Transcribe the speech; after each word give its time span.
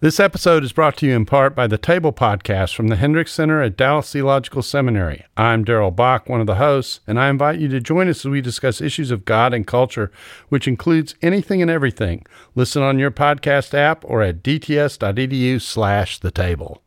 This 0.00 0.20
episode 0.20 0.62
is 0.62 0.72
brought 0.72 0.96
to 0.98 1.06
you 1.06 1.16
in 1.16 1.26
part 1.26 1.56
by 1.56 1.66
the 1.66 1.76
Table 1.76 2.12
Podcast 2.12 2.72
from 2.72 2.86
the 2.86 2.94
Hendricks 2.94 3.32
Center 3.32 3.60
at 3.60 3.76
Dallas 3.76 4.12
Theological 4.12 4.62
Seminary. 4.62 5.24
I'm 5.36 5.64
Darrell 5.64 5.90
Bock, 5.90 6.28
one 6.28 6.40
of 6.40 6.46
the 6.46 6.54
hosts, 6.54 7.00
and 7.08 7.18
I 7.18 7.28
invite 7.28 7.58
you 7.58 7.66
to 7.66 7.80
join 7.80 8.08
us 8.08 8.24
as 8.24 8.30
we 8.30 8.40
discuss 8.40 8.80
issues 8.80 9.10
of 9.10 9.24
God 9.24 9.52
and 9.52 9.66
culture, 9.66 10.12
which 10.50 10.68
includes 10.68 11.16
anything 11.20 11.60
and 11.60 11.68
everything. 11.68 12.24
Listen 12.54 12.80
on 12.80 13.00
your 13.00 13.10
podcast 13.10 13.74
app 13.74 14.04
or 14.04 14.22
at 14.22 14.40
dts.edu 14.40 15.60
slash 15.60 16.20
the 16.20 16.30
table. 16.30 16.80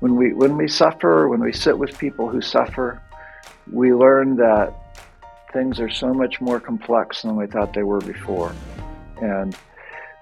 When 0.00 0.16
we, 0.16 0.32
when 0.32 0.56
we 0.56 0.68
suffer, 0.68 1.28
when 1.28 1.40
we 1.40 1.52
sit 1.52 1.78
with 1.78 1.98
people 1.98 2.30
who 2.30 2.40
suffer, 2.40 3.02
we 3.70 3.92
learn 3.92 4.36
that 4.36 4.72
things 5.52 5.80
are 5.80 5.90
so 5.90 6.12
much 6.12 6.40
more 6.40 6.60
complex 6.60 7.22
than 7.22 7.36
we 7.36 7.46
thought 7.46 7.72
they 7.72 7.82
were 7.82 8.00
before. 8.00 8.54
And 9.20 9.56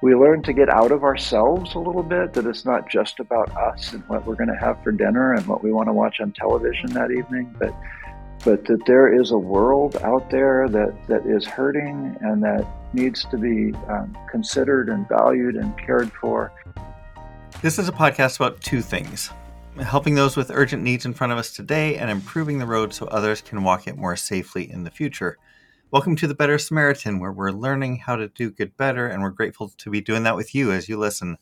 we 0.02 0.14
learn 0.14 0.42
to 0.42 0.52
get 0.52 0.68
out 0.68 0.92
of 0.92 1.04
ourselves 1.04 1.74
a 1.74 1.78
little 1.78 2.02
bit, 2.02 2.32
that 2.34 2.46
it's 2.46 2.64
not 2.64 2.88
just 2.88 3.18
about 3.18 3.50
us 3.56 3.92
and 3.92 4.06
what 4.08 4.26
we're 4.26 4.34
going 4.34 4.48
to 4.48 4.56
have 4.56 4.82
for 4.82 4.92
dinner 4.92 5.34
and 5.34 5.46
what 5.46 5.64
we 5.64 5.72
want 5.72 5.88
to 5.88 5.92
watch 5.92 6.20
on 6.20 6.32
television 6.32 6.92
that 6.92 7.10
evening, 7.10 7.54
but 7.58 7.74
but 8.44 8.64
that 8.66 8.84
there 8.86 9.12
is 9.20 9.32
a 9.32 9.38
world 9.38 9.96
out 10.04 10.30
there 10.30 10.68
that, 10.68 10.94
that 11.08 11.26
is 11.26 11.44
hurting 11.44 12.16
and 12.20 12.40
that 12.44 12.64
needs 12.92 13.24
to 13.24 13.36
be 13.36 13.74
um, 13.88 14.16
considered 14.30 14.88
and 14.88 15.08
valued 15.08 15.56
and 15.56 15.76
cared 15.78 16.12
for. 16.12 16.52
This 17.60 17.76
is 17.76 17.88
a 17.88 17.92
podcast 17.92 18.36
about 18.36 18.60
two 18.60 18.82
things 18.82 19.30
helping 19.80 20.14
those 20.14 20.36
with 20.36 20.50
urgent 20.50 20.82
needs 20.82 21.04
in 21.04 21.12
front 21.12 21.32
of 21.32 21.38
us 21.38 21.52
today 21.52 21.96
and 21.96 22.10
improving 22.10 22.58
the 22.58 22.66
road 22.66 22.94
so 22.94 23.06
others 23.06 23.42
can 23.42 23.62
walk 23.62 23.86
it 23.86 23.96
more 23.96 24.16
safely 24.16 24.70
in 24.70 24.84
the 24.84 24.90
future. 24.90 25.36
Welcome 25.90 26.16
to 26.16 26.26
the 26.26 26.34
Better 26.34 26.58
Samaritan, 26.58 27.20
where 27.20 27.30
we're 27.30 27.50
learning 27.50 27.96
how 27.96 28.16
to 28.16 28.28
do 28.28 28.50
good 28.50 28.74
better, 28.78 29.06
and 29.06 29.22
we're 29.22 29.30
grateful 29.30 29.68
to 29.76 29.90
be 29.90 30.00
doing 30.00 30.22
that 30.22 30.34
with 30.34 30.54
you 30.54 30.72
as 30.72 30.88
you 30.88 30.96
listen, 30.96 31.36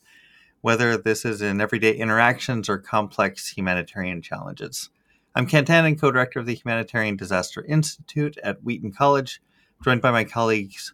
whether 0.59 0.97
this 0.97 1.23
is 1.23 1.41
in 1.41 1.61
everyday 1.61 1.95
interactions 1.95 2.67
or 2.67 2.77
complex 2.77 3.49
humanitarian 3.49 4.21
challenges. 4.21 4.89
I'm 5.33 5.47
Kent 5.47 5.69
Annan, 5.69 5.97
co 5.97 6.11
director 6.11 6.39
of 6.39 6.45
the 6.45 6.55
Humanitarian 6.55 7.15
Disaster 7.15 7.63
Institute 7.63 8.37
at 8.43 8.61
Wheaton 8.63 8.91
College, 8.91 9.41
joined 9.81 10.01
by 10.01 10.11
my 10.11 10.25
colleagues 10.25 10.93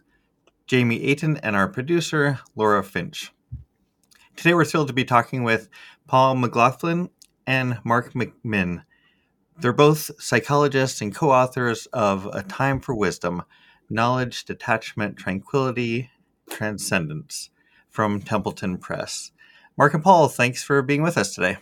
Jamie 0.68 1.02
Aten 1.02 1.38
and 1.38 1.56
our 1.56 1.66
producer, 1.66 2.38
Laura 2.54 2.84
Finch. 2.84 3.32
Today, 4.36 4.54
we're 4.54 4.64
thrilled 4.64 4.88
to 4.88 4.94
be 4.94 5.04
talking 5.04 5.42
with 5.42 5.68
Paul 6.06 6.36
McLaughlin 6.36 7.10
and 7.46 7.78
Mark 7.84 8.12
McMinn. 8.12 8.84
They're 9.58 9.72
both 9.72 10.10
psychologists 10.20 11.00
and 11.00 11.14
co 11.14 11.30
authors 11.30 11.86
of 11.86 12.26
A 12.32 12.42
Time 12.42 12.80
for 12.80 12.94
Wisdom 12.94 13.42
Knowledge, 13.88 14.44
Detachment, 14.44 15.16
Tranquility, 15.16 16.10
Transcendence 16.48 17.50
from 17.90 18.20
Templeton 18.20 18.78
Press. 18.78 19.32
Mark 19.76 19.94
and 19.94 20.02
Paul, 20.02 20.28
thanks 20.28 20.62
for 20.62 20.82
being 20.82 21.02
with 21.02 21.18
us 21.18 21.34
today. 21.34 21.58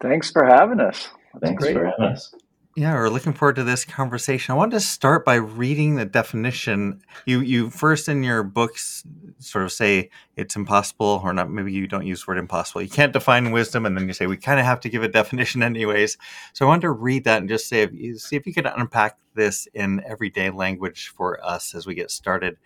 Thanks 0.00 0.30
for 0.30 0.46
having 0.46 0.80
us. 0.80 1.10
That's 1.34 1.44
thanks 1.44 1.62
great. 1.62 1.74
for 1.74 1.84
having 1.86 2.04
us. 2.04 2.34
Yeah, 2.76 2.94
we're 2.94 3.08
looking 3.08 3.32
forward 3.32 3.56
to 3.56 3.64
this 3.64 3.84
conversation. 3.84 4.52
I 4.52 4.56
wanted 4.56 4.76
to 4.76 4.80
start 4.80 5.24
by 5.24 5.34
reading 5.34 5.96
the 5.96 6.04
definition. 6.04 7.02
You 7.26 7.40
you 7.40 7.68
first 7.68 8.08
in 8.08 8.22
your 8.22 8.44
books 8.44 9.02
sort 9.40 9.64
of 9.64 9.72
say 9.72 10.10
it's 10.36 10.54
impossible, 10.54 11.20
or 11.24 11.32
not. 11.32 11.50
Maybe 11.50 11.72
you 11.72 11.88
don't 11.88 12.06
use 12.06 12.24
the 12.24 12.30
word 12.30 12.38
impossible. 12.38 12.80
You 12.80 12.88
can't 12.88 13.12
define 13.12 13.50
wisdom, 13.50 13.86
and 13.86 13.96
then 13.96 14.06
you 14.06 14.14
say 14.14 14.28
we 14.28 14.36
kind 14.36 14.60
of 14.60 14.66
have 14.66 14.78
to 14.80 14.88
give 14.88 15.02
a 15.02 15.08
definition 15.08 15.62
anyways. 15.64 16.16
So 16.52 16.64
I 16.64 16.68
wanted 16.68 16.82
to 16.82 16.92
read 16.92 17.24
that 17.24 17.40
and 17.40 17.48
just 17.48 17.68
say, 17.68 17.82
if, 17.82 18.20
see 18.20 18.36
if 18.36 18.46
you 18.46 18.54
could 18.54 18.66
unpack 18.66 19.18
this 19.34 19.66
in 19.74 20.00
everyday 20.06 20.50
language 20.50 21.08
for 21.08 21.44
us 21.44 21.74
as 21.74 21.88
we 21.88 21.96
get 21.96 22.12
started. 22.12 22.56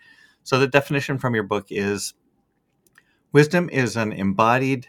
So 0.43 0.59
the 0.59 0.67
definition 0.67 1.17
from 1.17 1.33
your 1.33 1.43
book 1.43 1.65
is: 1.71 2.13
wisdom 3.31 3.71
is 3.71 3.95
an 3.97 4.13
embodied 4.13 4.87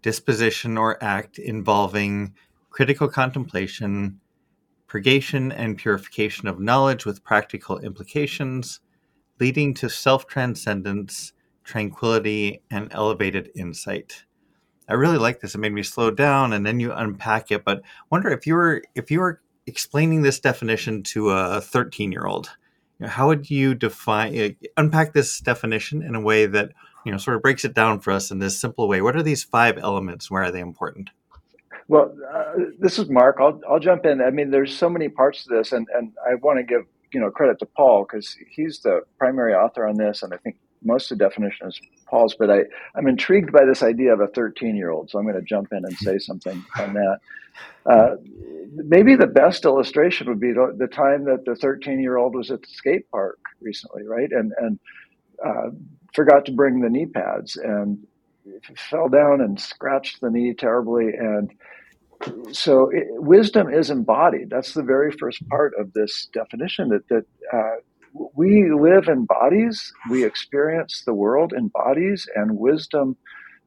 disposition 0.00 0.78
or 0.78 1.02
act 1.04 1.38
involving 1.38 2.32
critical 2.70 3.08
contemplation 3.08 4.18
purgation 4.86 5.52
and 5.52 5.78
purification 5.78 6.48
of 6.48 6.60
knowledge 6.60 7.04
with 7.04 7.24
practical 7.24 7.78
implications, 7.78 8.80
leading 9.40 9.74
to 9.74 9.88
self 9.88 10.26
transcendence, 10.26 11.32
tranquility, 11.64 12.62
and 12.70 12.88
elevated 12.92 13.50
insight. 13.54 14.24
I 14.88 14.94
really 14.94 15.18
like 15.18 15.40
this. 15.40 15.54
It 15.54 15.58
made 15.58 15.72
me 15.72 15.82
slow 15.82 16.10
down, 16.10 16.52
and 16.52 16.64
then 16.64 16.78
you 16.78 16.92
unpack 16.92 17.50
it. 17.50 17.64
But 17.64 17.82
wonder 18.10 18.30
if 18.30 18.46
you 18.46 18.54
were 18.54 18.82
if 18.94 19.10
you 19.10 19.20
were 19.20 19.40
explaining 19.66 20.22
this 20.22 20.38
definition 20.38 21.02
to 21.02 21.30
a 21.30 21.60
13 21.60 22.12
year 22.12 22.26
old, 22.26 22.50
you 22.98 23.06
know, 23.06 23.10
how 23.10 23.26
would 23.26 23.50
you 23.50 23.74
define 23.74 24.38
uh, 24.38 24.48
unpack 24.76 25.12
this 25.12 25.40
definition 25.40 26.02
in 26.02 26.14
a 26.14 26.20
way 26.20 26.46
that 26.46 26.70
you 27.04 27.10
know 27.10 27.18
sort 27.18 27.36
of 27.36 27.42
breaks 27.42 27.64
it 27.64 27.74
down 27.74 28.00
for 28.00 28.12
us 28.12 28.30
in 28.30 28.38
this 28.38 28.58
simple 28.58 28.88
way? 28.88 29.00
What 29.00 29.16
are 29.16 29.22
these 29.22 29.42
five 29.42 29.76
elements? 29.78 30.30
Where 30.30 30.44
are 30.44 30.52
they 30.52 30.60
important? 30.60 31.10
Well, 31.88 32.16
uh, 32.32 32.52
this 32.78 32.98
is 32.98 33.08
Mark. 33.08 33.36
I'll 33.40 33.60
I'll 33.68 33.78
jump 33.78 34.06
in. 34.06 34.20
I 34.20 34.30
mean, 34.30 34.50
there's 34.50 34.76
so 34.76 34.88
many 34.90 35.08
parts 35.08 35.44
to 35.44 35.54
this, 35.54 35.72
and 35.72 35.86
and 35.94 36.12
I 36.28 36.34
want 36.34 36.58
to 36.58 36.64
give 36.64 36.82
you 37.12 37.20
know 37.20 37.30
credit 37.30 37.58
to 37.60 37.66
Paul 37.66 38.04
because 38.04 38.36
he's 38.50 38.80
the 38.80 39.02
primary 39.18 39.54
author 39.54 39.86
on 39.86 39.96
this, 39.96 40.22
and 40.22 40.34
I 40.34 40.38
think 40.38 40.56
most 40.82 41.10
of 41.10 41.18
the 41.18 41.24
definition 41.24 41.68
is 41.68 41.80
Paul's. 42.06 42.34
But 42.38 42.50
I 42.50 42.64
I'm 42.96 43.06
intrigued 43.06 43.52
by 43.52 43.64
this 43.64 43.82
idea 43.82 44.12
of 44.12 44.20
a 44.20 44.26
13 44.28 44.74
year 44.76 44.90
old, 44.90 45.10
so 45.10 45.18
I'm 45.18 45.24
going 45.24 45.36
to 45.36 45.42
jump 45.42 45.68
in 45.72 45.84
and 45.84 45.96
say 45.98 46.18
something 46.18 46.64
on 46.78 46.94
that. 46.94 47.18
Uh, 47.86 48.16
maybe 48.74 49.14
the 49.14 49.26
best 49.28 49.64
illustration 49.64 50.28
would 50.28 50.40
be 50.40 50.52
the, 50.52 50.74
the 50.76 50.88
time 50.88 51.24
that 51.24 51.44
the 51.44 51.54
13 51.54 52.00
year 52.00 52.16
old 52.16 52.34
was 52.34 52.50
at 52.50 52.62
the 52.62 52.68
skate 52.68 53.08
park 53.10 53.38
recently, 53.60 54.02
right? 54.04 54.30
And 54.32 54.52
and 54.58 54.78
uh, 55.44 55.70
forgot 56.14 56.46
to 56.46 56.52
bring 56.52 56.80
the 56.80 56.90
knee 56.90 57.06
pads 57.06 57.56
and 57.56 58.04
fell 58.90 59.08
down 59.08 59.40
and 59.40 59.60
scratched 59.60 60.20
the 60.20 60.30
knee 60.30 60.54
terribly. 60.54 61.06
And 61.18 61.52
so 62.52 62.90
it, 62.90 63.06
wisdom 63.10 63.72
is 63.72 63.90
embodied. 63.90 64.50
That's 64.50 64.74
the 64.74 64.82
very 64.82 65.12
first 65.12 65.46
part 65.48 65.74
of 65.78 65.92
this 65.92 66.28
definition 66.32 66.88
that 66.88 67.08
that 67.08 67.24
uh, 67.52 67.76
we 68.34 68.72
live 68.72 69.08
in 69.08 69.26
bodies 69.26 69.92
we 70.10 70.24
experience 70.24 71.02
the 71.04 71.12
world 71.12 71.52
in 71.52 71.68
bodies 71.68 72.26
and 72.34 72.58
wisdom 72.58 73.16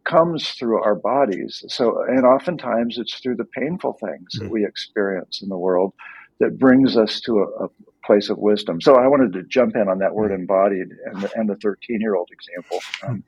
comes 0.05 0.51
through 0.51 0.81
our 0.81 0.95
bodies. 0.95 1.63
So 1.67 2.03
and 2.07 2.25
oftentimes 2.25 2.97
it's 2.97 3.19
through 3.19 3.35
the 3.35 3.45
painful 3.45 3.93
things 3.93 4.35
mm-hmm. 4.35 4.45
that 4.45 4.51
we 4.51 4.65
experience 4.65 5.41
in 5.41 5.49
the 5.49 5.57
world 5.57 5.93
that 6.39 6.57
brings 6.57 6.97
us 6.97 7.19
to 7.21 7.39
a, 7.39 7.65
a, 7.65 7.69
place 8.05 8.29
of 8.29 8.39
wisdom. 8.39 8.81
So 8.81 8.95
i 8.95 9.05
wanted 9.05 9.33
to 9.33 9.43
jump 9.43 9.75
in 9.75 9.87
on 9.87 9.99
that 9.99 10.15
word 10.15 10.31
mm-hmm. 10.31 10.41
embodied 10.41 10.87
and 11.05 11.21
the, 11.21 11.31
and 11.35 11.47
the 11.47 11.57
13 11.57 12.01
year 12.01 12.15
old 12.15 12.29
example. 12.31 12.79
Um, 13.05 13.23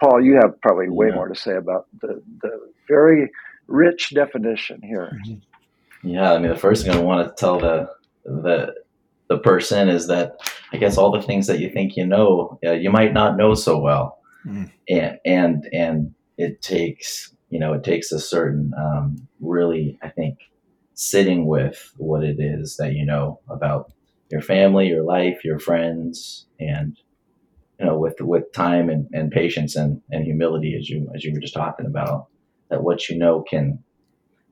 Paul, 0.00 0.24
you 0.24 0.34
have 0.36 0.60
probably 0.60 0.88
way 0.88 1.08
yeah. 1.08 1.14
more 1.14 1.28
to 1.28 1.34
say 1.34 1.56
about 1.56 1.86
the, 2.00 2.22
the 2.42 2.72
very 2.88 3.30
rich 3.66 4.10
definition 4.10 4.80
here. 4.82 5.18
Yeah, 6.02 6.32
I 6.32 6.38
mean, 6.38 6.50
the 6.50 6.58
first 6.58 6.84
thing 6.84 6.94
I 6.94 7.00
want 7.00 7.26
to 7.26 7.40
tell 7.40 7.58
the 7.58 7.88
the 8.24 8.74
the 9.28 9.38
person 9.38 9.88
is 9.88 10.06
that 10.08 10.36
I 10.72 10.76
guess 10.76 10.98
all 10.98 11.10
the 11.10 11.22
things 11.22 11.46
that 11.46 11.60
you 11.60 11.70
think 11.70 11.96
you 11.96 12.06
know, 12.06 12.58
uh, 12.64 12.72
you 12.72 12.90
might 12.90 13.12
not 13.12 13.36
know 13.36 13.54
so 13.54 13.78
well, 13.78 14.18
mm. 14.46 14.70
and 14.88 15.18
and 15.24 15.68
and 15.72 16.14
it 16.36 16.60
takes 16.60 17.34
you 17.50 17.58
know 17.58 17.72
it 17.72 17.84
takes 17.84 18.12
a 18.12 18.20
certain 18.20 18.72
um, 18.76 19.26
really 19.40 19.98
I 20.02 20.08
think 20.08 20.38
sitting 20.94 21.46
with 21.46 21.92
what 21.96 22.22
it 22.22 22.36
is 22.38 22.76
that 22.76 22.92
you 22.92 23.04
know 23.04 23.40
about 23.48 23.92
your 24.30 24.42
family, 24.42 24.88
your 24.88 25.04
life, 25.04 25.44
your 25.44 25.58
friends, 25.58 26.46
and 26.60 26.96
you 27.78 27.86
know, 27.86 27.98
with 27.98 28.20
with 28.20 28.52
time 28.52 28.88
and, 28.88 29.08
and 29.12 29.30
patience 29.30 29.76
and, 29.76 30.00
and 30.10 30.24
humility, 30.24 30.76
as 30.78 30.88
you 30.88 31.10
as 31.14 31.24
you 31.24 31.32
were 31.32 31.40
just 31.40 31.54
talking 31.54 31.86
about, 31.86 32.28
that 32.68 32.82
what 32.82 33.08
you 33.08 33.18
know 33.18 33.42
can 33.42 33.82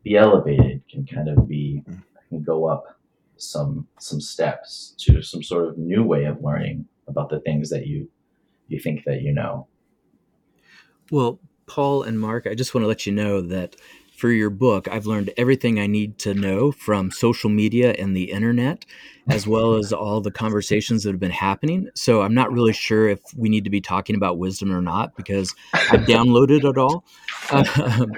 be 0.02 0.16
elevated, 0.16 0.82
can 0.90 1.06
kind 1.06 1.28
of 1.28 1.48
be 1.48 1.82
can 2.28 2.42
go 2.42 2.66
up 2.66 2.98
some 3.36 3.86
some 3.98 4.20
steps 4.20 4.94
to 4.98 5.22
some 5.22 5.42
sort 5.42 5.68
of 5.68 5.78
new 5.78 6.02
way 6.02 6.24
of 6.24 6.42
learning 6.42 6.86
about 7.08 7.28
the 7.28 7.40
things 7.40 7.70
that 7.70 7.86
you 7.86 8.08
you 8.68 8.80
think 8.80 9.04
that 9.04 9.22
you 9.22 9.32
know. 9.32 9.66
Well, 11.10 11.40
Paul 11.66 12.02
and 12.02 12.18
Mark, 12.18 12.46
I 12.46 12.54
just 12.54 12.74
want 12.74 12.84
to 12.84 12.88
let 12.88 13.06
you 13.06 13.12
know 13.12 13.40
that 13.42 13.76
for 14.22 14.30
your 14.30 14.50
book, 14.50 14.86
I've 14.86 15.04
learned 15.04 15.32
everything 15.36 15.80
I 15.80 15.88
need 15.88 16.16
to 16.20 16.32
know 16.32 16.70
from 16.70 17.10
social 17.10 17.50
media 17.50 17.92
and 17.98 18.14
the 18.14 18.30
internet, 18.30 18.84
as 19.28 19.48
well 19.48 19.74
as 19.74 19.92
all 19.92 20.20
the 20.20 20.30
conversations 20.30 21.02
that 21.02 21.10
have 21.10 21.18
been 21.18 21.32
happening. 21.32 21.88
So 21.96 22.22
I'm 22.22 22.32
not 22.32 22.52
really 22.52 22.72
sure 22.72 23.08
if 23.08 23.18
we 23.36 23.48
need 23.48 23.64
to 23.64 23.70
be 23.70 23.80
talking 23.80 24.14
about 24.14 24.38
wisdom 24.38 24.72
or 24.72 24.80
not 24.80 25.16
because 25.16 25.56
I've 25.74 26.06
downloaded 26.06 26.62
it 26.64 26.78
all. 26.78 27.04
Um, 27.50 28.12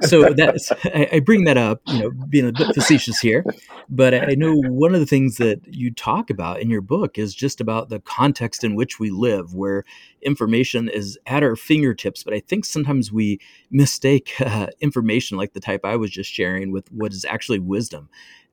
so 0.00 0.32
that's 0.34 0.72
I, 0.84 1.20
bring 1.24 1.44
that 1.44 1.56
up, 1.56 1.80
you 1.86 2.00
know, 2.00 2.10
being 2.10 2.48
a 2.48 2.52
bit 2.52 2.74
facetious 2.74 3.20
here, 3.20 3.44
but 3.88 4.14
I 4.14 4.34
know 4.34 4.54
one 4.56 4.94
of 4.94 5.00
the 5.00 5.06
things 5.06 5.36
that 5.36 5.60
you 5.66 5.92
talk 5.92 6.30
about 6.30 6.60
in 6.60 6.70
your 6.70 6.80
book 6.80 7.18
is 7.18 7.34
just 7.34 7.60
about 7.60 7.88
the 7.88 8.00
context 8.00 8.64
in 8.64 8.74
which 8.74 8.98
we 8.98 9.10
live, 9.10 9.54
where 9.54 9.84
information 10.22 10.88
is 10.88 11.18
at 11.26 11.42
our 11.42 11.54
fingertips. 11.54 12.24
But 12.24 12.34
I 12.34 12.40
think 12.40 12.64
sometimes 12.64 13.12
we 13.12 13.38
mistake 13.70 14.34
uh, 14.40 14.68
information 14.80 15.36
like 15.36 15.43
the 15.52 15.60
type 15.60 15.82
I 15.84 15.96
was 15.96 16.10
just 16.10 16.30
sharing 16.30 16.72
with 16.72 16.90
what 16.90 17.12
is 17.12 17.24
actually 17.24 17.58
wisdom. 17.58 18.08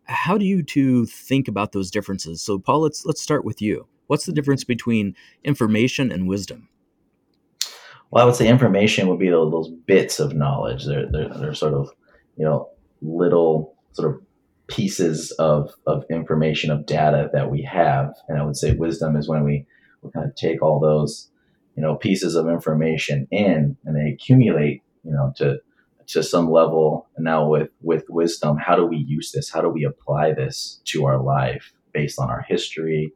how 0.05 0.37
do 0.37 0.45
you 0.45 0.61
two 0.63 1.05
think 1.05 1.47
about 1.47 1.71
those 1.71 1.91
differences? 1.91 2.41
So, 2.41 2.59
Paul, 2.59 2.81
let's 2.81 3.05
let's 3.05 3.21
start 3.21 3.45
with 3.45 3.61
you. 3.61 3.87
What's 4.07 4.25
the 4.25 4.33
difference 4.33 4.65
between 4.65 5.15
information 5.45 6.11
and 6.11 6.27
wisdom? 6.27 6.67
Well, 8.11 8.21
I 8.21 8.25
would 8.25 8.35
say 8.35 8.49
information 8.49 9.07
would 9.07 9.19
be 9.19 9.29
those, 9.29 9.69
bits 9.87 10.19
of 10.19 10.35
knowledge. 10.35 10.85
They're, 10.85 11.09
they're, 11.09 11.29
they're 11.29 11.53
sort 11.53 11.73
of, 11.73 11.89
you 12.35 12.43
know, 12.43 12.69
little 13.01 13.73
sort 13.93 14.13
of 14.13 14.21
pieces 14.67 15.31
of, 15.39 15.73
of 15.87 16.03
information, 16.09 16.71
of 16.71 16.85
data 16.85 17.29
that 17.31 17.49
we 17.49 17.61
have. 17.61 18.13
And 18.27 18.37
I 18.37 18.43
would 18.43 18.57
say 18.57 18.73
wisdom 18.73 19.15
is 19.15 19.29
when 19.29 19.45
we, 19.45 19.65
we 20.01 20.11
kind 20.11 20.27
of 20.27 20.35
take 20.35 20.61
all 20.61 20.79
those, 20.79 21.29
you 21.75 21.81
know, 21.81 21.95
pieces 21.95 22.35
of 22.35 22.49
information 22.49 23.27
in 23.31 23.77
and 23.85 23.95
they 23.95 24.11
accumulate, 24.11 24.83
you 25.05 25.11
know, 25.11 25.31
to, 25.37 25.59
to 26.11 26.23
some 26.23 26.49
level. 26.49 27.07
Now 27.17 27.47
with, 27.47 27.69
with 27.81 28.05
wisdom, 28.09 28.57
how 28.57 28.75
do 28.75 28.85
we 28.85 28.97
use 28.97 29.31
this? 29.31 29.49
How 29.49 29.61
do 29.61 29.69
we 29.69 29.83
apply 29.83 30.33
this 30.33 30.81
to 30.85 31.05
our 31.05 31.21
life 31.21 31.73
based 31.93 32.19
on 32.19 32.29
our 32.29 32.45
history, 32.47 33.13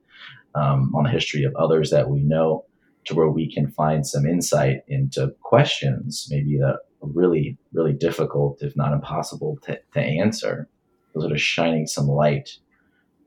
um, 0.53 0.93
on 0.95 1.03
the 1.03 1.09
history 1.09 1.43
of 1.43 1.55
others 1.55 1.91
that 1.91 2.09
we 2.09 2.21
know? 2.21 2.65
to 3.05 3.13
where 3.13 3.29
we 3.29 3.51
can 3.51 3.69
find 3.69 4.05
some 4.05 4.25
insight 4.25 4.81
into 4.87 5.33
questions 5.41 6.27
maybe 6.29 6.57
that 6.57 6.77
are 7.01 7.09
really, 7.13 7.57
really 7.71 7.93
difficult, 7.93 8.61
if 8.61 8.75
not 8.75 8.93
impossible, 8.93 9.57
to, 9.63 9.79
to 9.93 9.99
answer. 9.99 10.67
Those 11.13 11.31
are 11.31 11.37
shining 11.37 11.87
some 11.87 12.07
light 12.07 12.49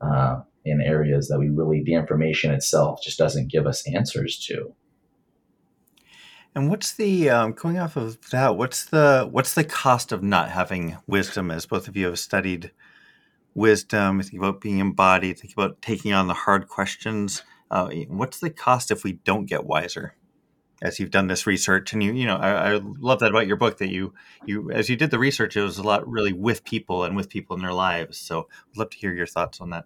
uh, 0.01 0.41
in 0.65 0.81
areas 0.81 1.27
that 1.29 1.39
we 1.39 1.49
really, 1.49 1.81
the 1.83 1.93
information 1.93 2.51
itself 2.51 3.01
just 3.01 3.17
doesn't 3.17 3.51
give 3.51 3.65
us 3.65 3.87
answers 3.87 4.37
to. 4.47 4.73
And 6.55 6.69
what's 6.69 6.93
the 6.93 7.29
um, 7.29 7.53
going 7.53 7.77
off 7.77 7.95
of 7.95 8.17
that? 8.31 8.57
What's 8.57 8.85
the 8.85 9.27
what's 9.31 9.53
the 9.53 9.63
cost 9.63 10.11
of 10.11 10.23
not 10.23 10.49
having 10.49 10.97
wisdom? 11.07 11.51
As 11.51 11.65
both 11.65 11.87
of 11.87 11.95
you 11.95 12.07
have 12.07 12.19
studied 12.19 12.71
wisdom, 13.53 14.21
think 14.21 14.41
about 14.41 14.61
being 14.61 14.79
embodied, 14.79 15.39
think 15.39 15.53
about 15.53 15.81
taking 15.81 16.13
on 16.13 16.27
the 16.27 16.33
hard 16.33 16.67
questions 16.67 17.43
uh, 17.71 17.89
what's 18.07 18.39
the 18.39 18.49
cost 18.49 18.91
if 18.91 19.03
we 19.03 19.13
don't 19.13 19.45
get 19.45 19.65
wiser? 19.65 20.15
As 20.81 20.97
you've 20.97 21.11
done 21.11 21.27
this 21.27 21.45
research, 21.45 21.91
and 21.91 22.01
you, 22.01 22.13
you 22.13 22.25
know, 22.25 22.37
I, 22.37 22.75
I 22.75 22.79
love 22.81 23.19
that 23.19 23.31
about 23.31 23.47
your 23.47 23.57
book 23.57 23.79
that 23.79 23.89
you, 23.89 24.13
you, 24.45 24.71
as 24.71 24.89
you 24.89 24.95
did 24.95 25.11
the 25.11 25.19
research, 25.19 25.57
it 25.57 25.61
was 25.61 25.77
a 25.77 25.83
lot 25.83 26.07
really 26.07 26.31
with 26.31 26.63
people 26.63 27.03
and 27.03 27.17
with 27.17 27.29
people 27.29 27.55
in 27.57 27.61
their 27.61 27.73
lives. 27.73 28.17
So, 28.17 28.47
I'd 28.71 28.77
love 28.77 28.89
to 28.91 28.97
hear 28.97 29.13
your 29.13 29.27
thoughts 29.27 29.59
on 29.59 29.71
that. 29.71 29.85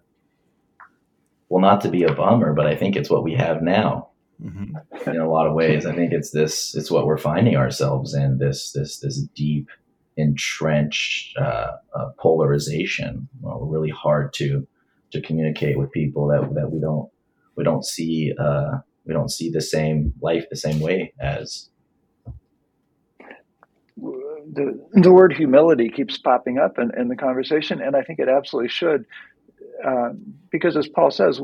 Well, 1.48 1.60
not 1.60 1.80
to 1.80 1.88
be 1.88 2.04
a 2.04 2.14
bummer, 2.14 2.52
but 2.52 2.66
I 2.66 2.76
think 2.76 2.94
it's 2.94 3.10
what 3.10 3.24
we 3.24 3.34
have 3.34 3.60
now. 3.60 4.10
Mm-hmm. 4.42 5.10
In 5.10 5.20
a 5.20 5.30
lot 5.30 5.46
of 5.46 5.54
ways, 5.54 5.86
I 5.86 5.94
think 5.94 6.12
it's 6.12 6.30
this. 6.30 6.74
It's 6.74 6.90
what 6.90 7.06
we're 7.06 7.18
finding 7.18 7.56
ourselves 7.56 8.14
in. 8.14 8.38
This, 8.38 8.72
this, 8.72 8.98
this 8.98 9.18
deep, 9.34 9.68
entrenched 10.16 11.36
uh, 11.36 11.72
uh, 11.94 12.10
polarization. 12.18 13.28
Well, 13.40 13.60
really 13.60 13.90
hard 13.90 14.32
to 14.34 14.66
to 15.12 15.20
communicate 15.20 15.78
with 15.78 15.92
people 15.92 16.28
that 16.28 16.54
that 16.54 16.70
we 16.70 16.80
don't 16.80 17.10
we 17.56 17.64
don't 17.64 17.84
see 17.84 18.32
uh, 18.38 18.78
we 19.04 19.12
don't 19.12 19.30
see 19.30 19.50
the 19.50 19.60
same 19.60 20.12
life 20.20 20.44
the 20.50 20.56
same 20.56 20.80
way 20.80 21.12
as 21.20 21.70
the, 23.96 24.78
the 24.92 25.12
word 25.12 25.32
humility 25.32 25.88
keeps 25.88 26.18
popping 26.18 26.58
up 26.58 26.78
in, 26.78 26.90
in 26.98 27.08
the 27.08 27.16
conversation, 27.16 27.80
and 27.80 27.96
I 27.96 28.02
think 28.02 28.18
it 28.18 28.28
absolutely 28.28 28.68
should, 28.68 29.06
uh, 29.84 30.10
because 30.50 30.76
as 30.76 30.86
Paul 30.88 31.10
says, 31.10 31.40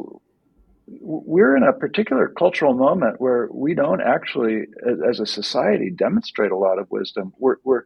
we're 1.00 1.56
in 1.56 1.62
a 1.62 1.72
particular 1.72 2.28
cultural 2.28 2.74
moment 2.74 3.20
where 3.20 3.48
we 3.52 3.74
don't 3.74 4.00
actually, 4.00 4.66
as 5.08 5.20
a 5.20 5.26
society, 5.26 5.90
demonstrate 5.90 6.50
a 6.50 6.56
lot 6.56 6.78
of 6.78 6.90
wisdom. 6.90 7.32
We're 7.38 7.56
we're 7.64 7.84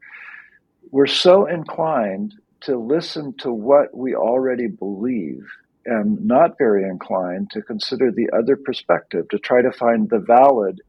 we're 0.90 1.06
so 1.06 1.46
inclined 1.46 2.34
to 2.62 2.78
listen 2.78 3.34
to 3.38 3.52
what 3.52 3.94
we 3.94 4.14
already 4.14 4.68
believe 4.68 5.46
and 5.86 6.24
not 6.24 6.56
very 6.56 6.84
inclined 6.84 7.50
to 7.50 7.60
consider 7.60 8.10
the 8.10 8.30
other 8.36 8.56
perspective, 8.56 9.28
to 9.28 9.38
try 9.38 9.60
to 9.60 9.72
find 9.72 10.08
the 10.08 10.18
valid 10.18 10.80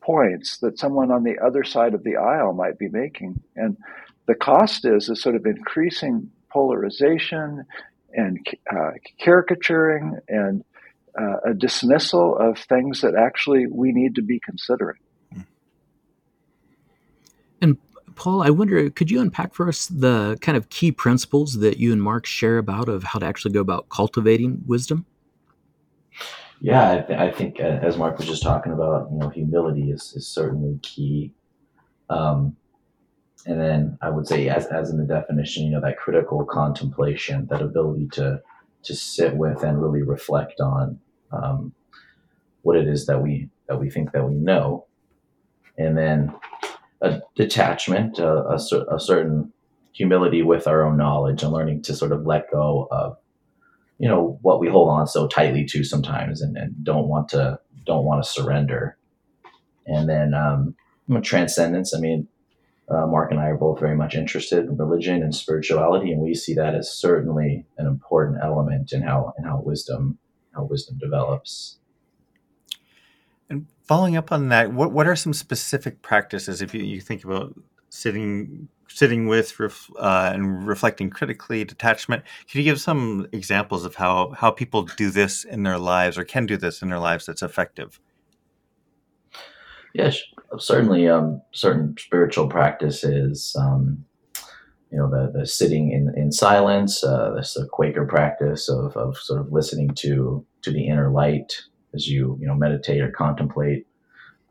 points 0.00 0.58
that 0.58 0.78
someone 0.78 1.10
on 1.10 1.24
the 1.24 1.38
other 1.44 1.64
side 1.64 1.92
of 1.92 2.04
the 2.04 2.16
aisle 2.16 2.52
might 2.52 2.78
be 2.78 2.88
making. 2.88 3.42
And 3.56 3.76
the 4.26 4.36
cost 4.36 4.84
is 4.84 5.08
a 5.08 5.16
sort 5.16 5.34
of 5.34 5.44
increasing 5.44 6.30
polarization 6.50 7.64
and 8.12 8.46
uh, 8.74 8.92
caricaturing 9.20 10.18
and 10.28 10.64
uh, 11.18 11.50
a 11.50 11.54
dismissal 11.54 12.36
of 12.38 12.58
things 12.58 13.00
that 13.00 13.14
actually 13.14 13.66
we 13.66 13.92
need 13.92 14.14
to 14.14 14.22
be 14.22 14.40
considering. 14.44 14.98
And 17.60 17.76
Paul, 18.14 18.42
I 18.42 18.50
wonder, 18.50 18.88
could 18.90 19.10
you 19.10 19.20
unpack 19.20 19.54
for 19.54 19.68
us 19.68 19.86
the 19.86 20.38
kind 20.40 20.56
of 20.56 20.68
key 20.70 20.92
principles 20.92 21.54
that 21.54 21.78
you 21.78 21.92
and 21.92 22.02
Mark 22.02 22.24
share 22.26 22.58
about 22.58 22.88
of 22.88 23.02
how 23.02 23.18
to 23.18 23.26
actually 23.26 23.52
go 23.52 23.60
about 23.60 23.88
cultivating 23.88 24.62
wisdom? 24.66 25.06
Yeah, 26.60 26.90
I, 26.90 27.00
th- 27.00 27.18
I 27.18 27.30
think 27.30 27.60
uh, 27.60 27.78
as 27.82 27.96
Mark 27.96 28.18
was 28.18 28.26
just 28.26 28.42
talking 28.42 28.72
about, 28.72 29.08
you 29.12 29.18
know, 29.18 29.28
humility 29.28 29.90
is, 29.90 30.12
is 30.16 30.26
certainly 30.26 30.78
key. 30.82 31.32
Um, 32.10 32.56
and 33.46 33.60
then 33.60 33.98
I 34.02 34.10
would 34.10 34.26
say, 34.26 34.48
as, 34.48 34.66
as 34.66 34.90
in 34.90 34.98
the 34.98 35.04
definition, 35.04 35.64
you 35.64 35.70
know, 35.70 35.80
that 35.80 35.98
critical 35.98 36.44
contemplation, 36.44 37.46
that 37.50 37.62
ability 37.62 38.08
to 38.12 38.40
to 38.84 38.94
sit 38.94 39.36
with 39.36 39.62
and 39.62 39.82
really 39.82 40.02
reflect 40.02 40.60
on 40.60 40.98
um, 41.32 41.72
what 42.62 42.76
it 42.76 42.88
is 42.88 43.06
that 43.06 43.22
we 43.22 43.48
that 43.68 43.80
we 43.80 43.90
think 43.90 44.12
that 44.12 44.28
we 44.28 44.34
know, 44.34 44.86
and 45.76 45.96
then 45.96 46.34
a 47.00 47.20
detachment, 47.36 48.18
a, 48.18 48.28
a, 48.28 48.58
a, 48.90 48.98
certain 48.98 49.52
humility 49.92 50.42
with 50.42 50.66
our 50.66 50.84
own 50.84 50.96
knowledge, 50.96 51.42
and 51.42 51.52
learning 51.52 51.82
to 51.82 51.94
sort 51.94 52.12
of 52.12 52.26
let 52.26 52.50
go 52.50 52.88
of, 52.90 53.16
you 53.98 54.08
know, 54.08 54.38
what 54.42 54.58
we 54.58 54.68
hold 54.68 54.88
on 54.88 55.06
so 55.06 55.28
tightly 55.28 55.64
to 55.64 55.84
sometimes, 55.84 56.40
and, 56.40 56.56
and 56.56 56.74
don't 56.82 57.08
want 57.08 57.28
to 57.28 57.58
don't 57.86 58.04
want 58.04 58.22
to 58.22 58.28
surrender. 58.28 58.96
And 59.86 60.08
then 60.08 60.34
um, 60.34 60.74
transcendence. 61.22 61.94
I 61.94 62.00
mean, 62.00 62.28
uh, 62.90 63.06
Mark 63.06 63.30
and 63.30 63.40
I 63.40 63.46
are 63.46 63.56
both 63.56 63.80
very 63.80 63.96
much 63.96 64.14
interested 64.14 64.64
in 64.64 64.76
religion 64.76 65.22
and 65.22 65.34
spirituality, 65.34 66.10
and 66.10 66.20
we 66.20 66.34
see 66.34 66.54
that 66.54 66.74
as 66.74 66.92
certainly 66.92 67.66
an 67.76 67.86
important 67.86 68.38
element 68.42 68.92
in 68.92 69.02
how 69.02 69.32
in 69.38 69.44
how 69.44 69.60
wisdom 69.60 70.18
how 70.58 70.64
wisdom 70.64 70.98
develops. 70.98 71.78
And 73.48 73.66
following 73.86 74.16
up 74.16 74.30
on 74.30 74.48
that, 74.48 74.72
what 74.72 74.92
what 74.92 75.06
are 75.06 75.16
some 75.16 75.32
specific 75.32 76.02
practices 76.02 76.60
if 76.60 76.74
you, 76.74 76.82
you 76.82 77.00
think 77.00 77.24
about 77.24 77.54
sitting 77.88 78.68
sitting 78.88 79.26
with 79.26 79.58
ref, 79.60 79.90
uh, 79.98 80.30
and 80.34 80.66
reflecting 80.66 81.08
critically, 81.10 81.64
detachment? 81.64 82.24
Can 82.50 82.60
you 82.60 82.64
give 82.64 82.80
some 82.80 83.26
examples 83.32 83.84
of 83.84 83.94
how 83.94 84.32
how 84.36 84.50
people 84.50 84.82
do 84.82 85.10
this 85.10 85.44
in 85.44 85.62
their 85.62 85.78
lives 85.78 86.18
or 86.18 86.24
can 86.24 86.44
do 86.44 86.56
this 86.56 86.82
in 86.82 86.90
their 86.90 86.98
lives 86.98 87.24
that's 87.24 87.42
effective? 87.42 88.00
Yes, 89.94 90.20
certainly. 90.58 91.08
Um, 91.08 91.40
certain 91.52 91.96
spiritual 91.98 92.48
practices. 92.48 93.56
Um, 93.58 94.04
you 94.90 94.98
know, 94.98 95.10
the, 95.10 95.38
the 95.38 95.46
sitting 95.46 95.92
in, 95.92 96.12
in 96.16 96.32
silence, 96.32 97.04
uh, 97.04 97.32
this 97.36 97.56
a 97.56 97.66
Quaker 97.66 98.06
practice 98.06 98.68
of, 98.68 98.96
of 98.96 99.16
sort 99.18 99.40
of 99.40 99.52
listening 99.52 99.90
to 99.96 100.44
to 100.62 100.70
the 100.70 100.86
inner 100.86 101.10
light, 101.10 101.52
as 101.94 102.08
you 102.08 102.36
you 102.40 102.46
know 102.46 102.54
meditate 102.54 103.00
or 103.00 103.10
contemplate. 103.10 103.86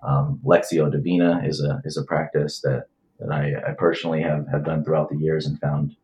Um, 0.08 0.39
Lectio 0.46 0.91
Divina 0.91 1.41
is 1.44 1.62
a 1.62 1.82
is 1.86 1.98
a 1.98 2.03
practice 2.03 2.62
that 2.62 2.88
that 3.20 3.32
I, 3.32 3.53
I, 3.70 3.74
personally 3.74 4.22
have, 4.22 4.46
have 4.51 4.63
done 4.63 4.84
throughout 4.84 5.10
the 5.10 5.17
years 5.17 5.48
and 5.48 5.60
found 5.60 5.96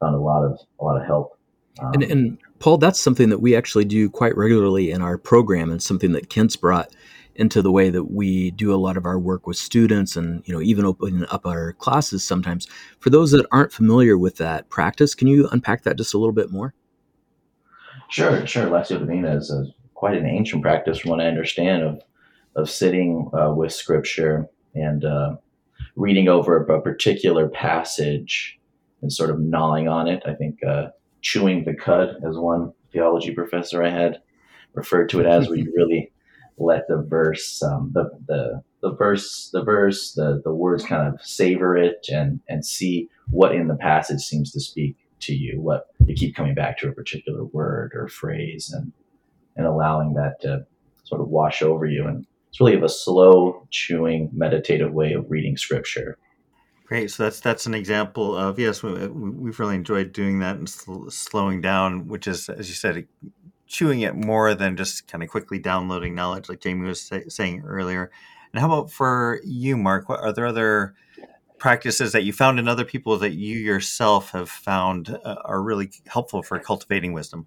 found 0.00 0.16
a 0.16 0.20
lot 0.20 0.44
of 0.44 0.58
a 0.80 0.84
lot 0.84 1.00
of 1.00 1.06
help. 1.06 1.38
Um, 1.80 1.92
and, 1.94 2.02
and, 2.02 2.38
Paul, 2.58 2.78
that's 2.78 2.98
something 2.98 3.28
that 3.28 3.38
we 3.38 3.54
actually 3.54 3.84
do 3.84 4.10
quite 4.10 4.36
regularly 4.36 4.90
in 4.90 5.00
our 5.02 5.16
program, 5.16 5.70
and 5.70 5.80
something 5.80 6.10
that 6.12 6.28
Kent's 6.28 6.56
brought 6.56 6.92
into 7.38 7.62
the 7.62 7.70
way 7.70 7.88
that 7.88 8.04
we 8.04 8.50
do 8.50 8.74
a 8.74 8.76
lot 8.76 8.96
of 8.96 9.06
our 9.06 9.18
work 9.18 9.46
with 9.46 9.56
students, 9.56 10.16
and 10.16 10.42
you 10.46 10.52
know 10.52 10.60
even 10.60 10.84
opening 10.84 11.24
up 11.30 11.46
our 11.46 11.72
classes 11.74 12.24
sometimes. 12.24 12.66
For 12.98 13.10
those 13.10 13.30
that 13.30 13.46
aren't 13.50 13.72
familiar 13.72 14.18
with 14.18 14.36
that 14.36 14.68
practice, 14.68 15.14
can 15.14 15.28
you 15.28 15.48
unpack 15.50 15.84
that 15.84 15.96
just 15.96 16.14
a 16.14 16.18
little 16.18 16.32
bit 16.32 16.50
more? 16.50 16.74
Sure, 18.10 18.46
sure. 18.46 18.68
Divina 18.82 19.36
is 19.36 19.50
a 19.50 19.66
quite 19.94 20.16
an 20.16 20.26
ancient 20.26 20.62
practice, 20.62 20.98
from 20.98 21.12
what 21.12 21.20
I 21.20 21.26
understand, 21.26 21.82
of 21.82 22.02
of 22.56 22.68
sitting 22.68 23.30
uh, 23.32 23.52
with 23.52 23.72
Scripture 23.72 24.48
and 24.74 25.04
uh, 25.04 25.36
reading 25.94 26.28
over 26.28 26.56
a, 26.56 26.80
particular 26.82 27.48
passage 27.48 28.58
and 29.00 29.12
sort 29.12 29.30
of 29.30 29.38
gnawing 29.38 29.88
on 29.88 30.08
it. 30.08 30.22
I 30.26 30.34
think 30.34 30.58
uh, 30.64 30.88
chewing 31.20 31.64
the 31.64 31.74
cud, 31.74 32.16
as 32.28 32.36
one 32.36 32.72
theology 32.92 33.32
professor 33.32 33.82
I 33.82 33.90
had 33.90 34.20
referred 34.74 35.08
to 35.10 35.20
it 35.20 35.26
as, 35.26 35.48
where 35.48 35.58
you 35.58 35.72
really 35.76 36.10
let 36.58 36.88
the 36.88 37.04
verse, 37.08 37.62
um, 37.62 37.90
the 37.94 38.10
the 38.26 38.62
the 38.80 38.94
verse, 38.94 39.50
the 39.52 39.62
verse, 39.62 40.12
the 40.12 40.40
the 40.44 40.54
words 40.54 40.84
kind 40.84 41.12
of 41.12 41.20
savor 41.24 41.76
it 41.76 42.06
and 42.08 42.40
and 42.48 42.64
see 42.64 43.08
what 43.30 43.54
in 43.54 43.68
the 43.68 43.76
passage 43.76 44.20
seems 44.20 44.52
to 44.52 44.60
speak 44.60 44.96
to 45.20 45.34
you. 45.34 45.60
What 45.60 45.86
you 46.06 46.14
keep 46.14 46.34
coming 46.34 46.54
back 46.54 46.78
to 46.78 46.88
a 46.88 46.92
particular 46.92 47.44
word 47.44 47.92
or 47.94 48.08
phrase 48.08 48.72
and 48.72 48.92
and 49.56 49.66
allowing 49.66 50.14
that 50.14 50.40
to 50.42 50.66
sort 51.04 51.20
of 51.20 51.28
wash 51.28 51.62
over 51.62 51.86
you. 51.86 52.06
And 52.06 52.26
it's 52.48 52.60
really 52.60 52.74
of 52.74 52.82
a 52.82 52.88
slow, 52.88 53.66
chewing, 53.70 54.30
meditative 54.32 54.92
way 54.92 55.12
of 55.12 55.30
reading 55.30 55.56
scripture. 55.56 56.16
Great. 56.86 57.10
So 57.10 57.24
that's 57.24 57.40
that's 57.40 57.66
an 57.66 57.74
example 57.74 58.34
of 58.34 58.58
yes, 58.58 58.82
we, 58.82 58.98
have 58.98 59.10
really 59.12 59.74
enjoyed 59.74 60.12
doing 60.12 60.38
that 60.38 60.56
and 60.56 60.68
sl- 60.68 61.10
slowing 61.10 61.60
down, 61.60 62.08
which 62.08 62.26
is, 62.26 62.48
as 62.48 62.68
you 62.68 62.74
said, 62.74 63.06
chewing 63.68 64.00
it 64.00 64.16
more 64.16 64.54
than 64.54 64.76
just 64.76 65.06
kind 65.06 65.22
of 65.22 65.28
quickly 65.28 65.58
downloading 65.58 66.14
knowledge, 66.14 66.48
like 66.48 66.60
Jamie 66.60 66.88
was 66.88 67.00
say, 67.00 67.24
saying 67.28 67.62
earlier. 67.66 68.10
And 68.52 68.60
how 68.60 68.66
about 68.66 68.90
for 68.90 69.40
you, 69.44 69.76
Mark? 69.76 70.08
What 70.08 70.20
are 70.20 70.32
there 70.32 70.46
other 70.46 70.94
practices 71.58 72.12
that 72.12 72.24
you 72.24 72.32
found 72.32 72.58
in 72.58 72.66
other 72.66 72.84
people 72.84 73.18
that 73.18 73.34
you 73.34 73.58
yourself 73.58 74.30
have 74.30 74.48
found 74.48 75.10
uh, 75.24 75.36
are 75.44 75.62
really 75.62 75.90
helpful 76.06 76.42
for 76.42 76.58
cultivating 76.58 77.12
wisdom? 77.12 77.46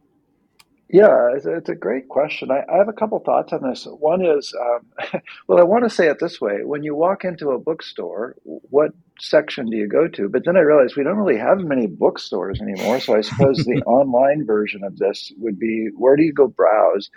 Yeah, 0.92 1.30
it's, 1.34 1.46
it's 1.46 1.70
a 1.70 1.76
great 1.76 2.10
question. 2.10 2.52
I, 2.52 2.64
I, 2.70 2.78
have 2.78 2.90
a 2.90 2.94
couple 2.94 3.18
thoughts 3.20 3.54
on 3.54 3.64
this. 3.64 3.86
One 3.86 4.26
is, 4.26 4.54
um, 4.60 5.22
well, 5.48 5.60
I 5.60 5.64
want 5.64 5.86
to 5.86 5.90
say 5.90 6.08
it 6.08 6.20
this 6.20 6.42
way: 6.42 6.66
when 6.66 6.84
you 6.84 6.96
walk 6.96 7.24
into 7.24 7.52
a 7.52 7.60
bookstore, 7.60 8.36
what 8.44 8.92
section 9.18 9.68
do 9.70 9.78
you 9.78 9.88
go 9.88 10.10
to? 10.10 10.28
But 10.28 10.44
then 10.46 10.58
I 10.58 10.62
realized 10.62 10.98
we 10.98 11.04
don't 11.04 11.18
really 11.18 11.40
have 11.40 11.60
many 11.60 11.88
bookstores 11.88 12.60
anymore. 12.62 13.00
So 13.00 13.16
I 13.16 13.22
suppose 13.22 13.58
the 13.60 13.82
online 13.88 14.46
version 14.46 14.84
of 14.84 14.98
this 14.98 15.32
would 15.38 15.58
be: 15.58 15.90
where 15.98 16.18
do 16.18 16.24
you 16.24 16.34
go 16.34 16.48
browse? 16.48 17.10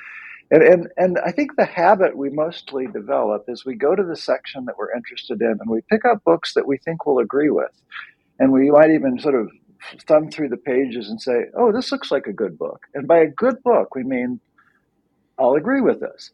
And, 0.52 0.62
and 0.62 0.88
and 0.97 1.19
I 1.26 1.33
think 1.33 1.57
the 1.57 1.64
habit 1.64 2.16
we 2.16 2.31
mostly 2.31 2.87
develop 2.87 3.47
is 3.49 3.64
we 3.64 3.75
go 3.75 3.97
to 3.97 4.04
the 4.04 4.16
section 4.16 4.66
that 4.66 4.78
we're 4.78 4.95
interested 4.95 5.40
in, 5.43 5.59
and 5.61 5.69
we 5.69 5.81
pick 5.90 6.04
up 6.04 6.23
books 6.25 6.54
that 6.54 6.69
we 6.69 6.78
think 6.78 7.07
we'll 7.07 7.19
agree 7.19 7.50
with, 7.50 7.73
and 8.38 8.52
we 8.52 8.71
might 8.71 8.93
even 8.93 9.19
sort 9.19 9.35
of 9.35 9.50
thumb 10.07 10.31
through 10.31 10.49
the 10.49 10.57
pages 10.57 11.09
and 11.09 11.21
say, 11.21 11.47
oh, 11.57 11.73
this 11.73 11.93
looks 11.93 12.11
like 12.11 12.26
a 12.26 12.33
good 12.33 12.59
book. 12.59 12.87
And 12.95 13.07
by 13.07 13.19
a 13.19 13.26
good 13.26 13.62
book, 13.62 13.95
we 13.95 14.03
mean 14.03 14.41
I'll 15.38 15.55
agree 15.55 15.81
with 15.81 16.00
this. 16.00 16.31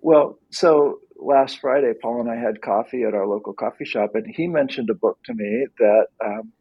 Well, 0.00 0.38
so 0.50 1.00
last 1.16 1.60
Friday, 1.60 1.92
Paul 2.00 2.20
and 2.20 2.30
I 2.30 2.36
had 2.36 2.62
coffee 2.62 3.04
at 3.04 3.14
our 3.14 3.26
local 3.26 3.52
coffee 3.52 3.84
shop, 3.84 4.14
and 4.14 4.26
he 4.26 4.46
mentioned 4.46 4.90
a 4.90 4.94
book 4.94 5.18
to 5.26 5.34
me 5.34 5.66
that 5.78 6.06
um, 6.24 6.52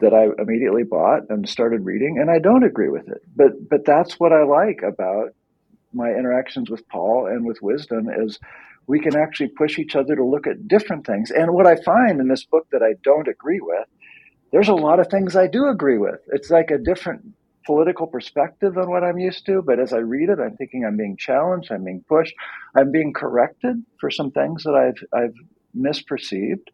that 0.00 0.14
I 0.14 0.28
immediately 0.42 0.82
bought 0.82 1.28
and 1.28 1.48
started 1.48 1.84
reading, 1.84 2.18
and 2.18 2.30
I 2.30 2.38
don't 2.38 2.64
agree 2.64 2.88
with 2.88 3.08
it. 3.08 3.22
But 3.36 3.68
but 3.68 3.84
that's 3.84 4.18
what 4.18 4.32
I 4.32 4.44
like 4.44 4.82
about 4.82 5.34
my 5.92 6.10
interactions 6.10 6.70
with 6.70 6.88
Paul 6.88 7.26
and 7.26 7.44
with 7.44 7.62
wisdom 7.62 8.08
is 8.08 8.38
we 8.86 9.00
can 9.00 9.16
actually 9.16 9.48
push 9.48 9.78
each 9.78 9.94
other 9.94 10.16
to 10.16 10.24
look 10.24 10.46
at 10.46 10.66
different 10.66 11.06
things. 11.06 11.30
And 11.30 11.52
what 11.52 11.66
I 11.66 11.76
find 11.76 12.20
in 12.20 12.28
this 12.28 12.44
book 12.44 12.66
that 12.72 12.82
I 12.82 12.94
don't 13.02 13.28
agree 13.28 13.60
with 13.60 13.86
there's 14.52 14.68
a 14.68 14.74
lot 14.74 15.00
of 15.00 15.08
things 15.08 15.36
I 15.36 15.46
do 15.46 15.68
agree 15.68 15.98
with. 15.98 16.20
It's 16.28 16.50
like 16.50 16.70
a 16.70 16.78
different 16.78 17.22
political 17.66 18.06
perspective 18.06 18.74
than 18.74 18.90
what 18.90 19.04
I'm 19.04 19.18
used 19.18 19.46
to. 19.46 19.62
But 19.62 19.78
as 19.78 19.92
I 19.92 19.98
read 19.98 20.28
it, 20.28 20.38
I'm 20.40 20.56
thinking 20.56 20.84
I'm 20.84 20.96
being 20.96 21.16
challenged, 21.16 21.70
I'm 21.70 21.84
being 21.84 22.04
pushed, 22.08 22.34
I'm 22.74 22.90
being 22.90 23.12
corrected 23.12 23.82
for 24.00 24.10
some 24.10 24.30
things 24.30 24.64
that 24.64 24.74
I've 24.74 25.18
I've 25.18 25.34
misperceived. 25.76 26.68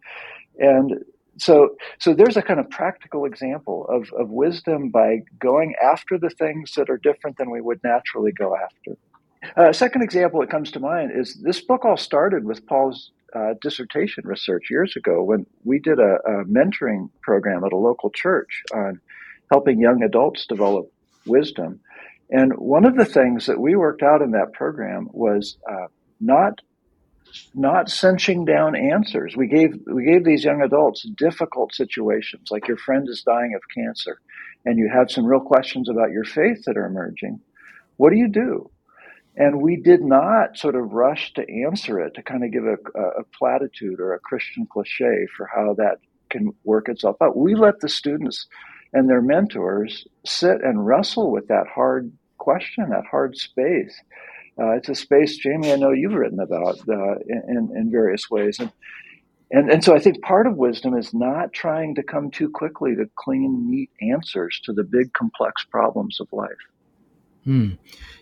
And 0.58 1.04
so 1.38 1.76
so 1.98 2.14
there's 2.14 2.36
a 2.36 2.42
kind 2.42 2.60
of 2.60 2.70
practical 2.70 3.24
example 3.24 3.86
of, 3.88 4.10
of 4.18 4.30
wisdom 4.30 4.90
by 4.90 5.18
going 5.38 5.74
after 5.82 6.18
the 6.18 6.30
things 6.30 6.72
that 6.76 6.88
are 6.88 6.98
different 6.98 7.36
than 7.36 7.50
we 7.50 7.60
would 7.60 7.80
naturally 7.84 8.32
go 8.32 8.56
after. 8.56 8.96
A 9.56 9.68
uh, 9.68 9.72
second 9.72 10.02
example 10.02 10.40
that 10.40 10.50
comes 10.50 10.70
to 10.72 10.80
mind 10.80 11.12
is 11.14 11.34
this 11.42 11.60
book 11.60 11.84
all 11.84 11.96
started 11.96 12.44
with 12.44 12.66
Paul's 12.66 13.12
uh, 13.36 13.54
dissertation 13.60 14.24
research 14.26 14.70
years 14.70 14.94
ago 14.96 15.22
when 15.22 15.46
we 15.64 15.78
did 15.78 15.98
a, 15.98 16.16
a, 16.26 16.44
mentoring 16.44 17.10
program 17.22 17.64
at 17.64 17.72
a 17.72 17.76
local 17.76 18.10
church 18.10 18.62
on 18.74 19.00
helping 19.50 19.78
young 19.80 20.02
adults 20.02 20.46
develop 20.46 20.90
wisdom. 21.26 21.80
And 22.30 22.52
one 22.54 22.86
of 22.86 22.96
the 22.96 23.04
things 23.04 23.46
that 23.46 23.60
we 23.60 23.76
worked 23.76 24.02
out 24.02 24.22
in 24.22 24.30
that 24.32 24.52
program 24.52 25.08
was 25.12 25.58
uh, 25.70 25.86
not 26.20 26.60
not 27.54 27.90
cinching 27.90 28.44
down 28.44 28.76
answers. 28.76 29.36
We 29.36 29.48
gave 29.48 29.74
we 29.86 30.04
gave 30.04 30.24
these 30.24 30.44
young 30.44 30.62
adults 30.62 31.06
difficult 31.16 31.74
situations, 31.74 32.48
like 32.50 32.68
your 32.68 32.78
friend 32.78 33.06
is 33.08 33.22
dying 33.22 33.54
of 33.54 33.62
cancer, 33.74 34.20
and 34.64 34.78
you 34.78 34.88
have 34.92 35.10
some 35.10 35.26
real 35.26 35.40
questions 35.40 35.88
about 35.88 36.12
your 36.12 36.24
faith 36.24 36.64
that 36.66 36.76
are 36.76 36.86
emerging. 36.86 37.40
What 37.96 38.10
do 38.10 38.16
you 38.16 38.28
do? 38.28 38.70
And 39.36 39.60
we 39.60 39.76
did 39.76 40.02
not 40.02 40.56
sort 40.56 40.76
of 40.76 40.92
rush 40.92 41.34
to 41.34 41.44
answer 41.64 42.00
it 42.00 42.14
to 42.14 42.22
kind 42.22 42.42
of 42.42 42.52
give 42.52 42.64
a, 42.64 42.76
a 43.20 43.24
platitude 43.38 44.00
or 44.00 44.14
a 44.14 44.18
Christian 44.20 44.66
cliche 44.66 45.26
for 45.36 45.48
how 45.54 45.74
that 45.74 45.98
can 46.30 46.54
work 46.64 46.88
itself 46.88 47.16
out. 47.20 47.36
We 47.36 47.54
let 47.54 47.80
the 47.80 47.88
students 47.88 48.46
and 48.92 49.08
their 49.08 49.20
mentors 49.20 50.06
sit 50.24 50.62
and 50.62 50.86
wrestle 50.86 51.30
with 51.30 51.48
that 51.48 51.66
hard 51.66 52.12
question, 52.38 52.88
that 52.90 53.04
hard 53.10 53.36
space. 53.36 54.00
Uh, 54.58 54.70
it's 54.70 54.88
a 54.88 54.94
space, 54.94 55.36
Jamie, 55.36 55.70
I 55.72 55.76
know 55.76 55.90
you've 55.90 56.14
written 56.14 56.40
about 56.40 56.78
uh, 56.88 57.16
in, 57.28 57.70
in 57.76 57.90
various 57.90 58.30
ways. 58.30 58.58
And, 58.58 58.72
and, 59.50 59.70
and 59.70 59.84
so 59.84 59.94
I 59.94 59.98
think 59.98 60.22
part 60.22 60.46
of 60.46 60.56
wisdom 60.56 60.96
is 60.96 61.12
not 61.12 61.52
trying 61.52 61.96
to 61.96 62.02
come 62.02 62.30
too 62.30 62.48
quickly 62.48 62.94
to 62.96 63.04
clean, 63.16 63.70
neat 63.70 63.90
answers 64.00 64.60
to 64.64 64.72
the 64.72 64.82
big, 64.82 65.12
complex 65.12 65.64
problems 65.64 66.20
of 66.20 66.28
life. 66.32 66.50
Hmm. 67.46 67.74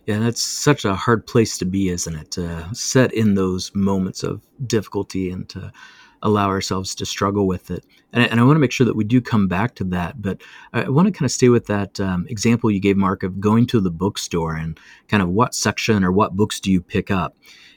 Yeah, 0.04 0.19
that's 0.19 0.43
such 0.43 0.85
a 0.85 0.95
hard 0.95 1.26
place 1.26 1.57
to 1.57 1.64
be, 1.64 1.88
isn't 1.88 2.14
it? 2.14 2.31
To 2.33 2.69
set 2.75 3.11
in 3.14 3.35
those 3.35 3.75
moments 3.75 4.23
of 4.23 4.43
difficulty 4.66 5.31
and 5.31 5.49
to 5.49 5.73
allow 6.21 6.49
ourselves 6.49 6.95
to 6.97 7.07
struggle 7.07 7.47
with 7.47 7.71
it. 7.71 7.87
And, 8.12 8.31
and 8.31 8.38
I 8.38 8.43
want 8.43 8.57
to 8.57 8.61
make 8.61 8.71
sure 8.71 8.85
that 8.85 8.97
we 8.97 9.04
do 9.04 9.23
come 9.23 9.49
back 9.49 9.76
to 9.76 9.85
that. 9.85 10.21
But 10.21 10.43
I 10.75 10.90
want 10.90 11.07
to 11.07 11.12
kind 11.12 11.25
of 11.25 11.33
stay 11.33 11.49
with 11.49 11.66
that 11.69 11.99
um, 12.00 12.26
example 12.28 12.71
you 12.71 12.81
gave, 12.81 12.99
Mark, 12.99 13.23
of 13.23 13.40
going 13.40 13.66
to 13.69 13.81
the 13.81 13.90
bookstore 13.90 14.54
and 14.54 14.78
kind 15.09 15.23
of 15.23 15.31
what 15.31 15.54
section 15.54 16.04
or 16.04 16.12
what 16.12 16.37
books 16.37 16.61
do 16.61 16.71
you 16.71 16.83
pick 16.83 17.11
up. 17.11 17.35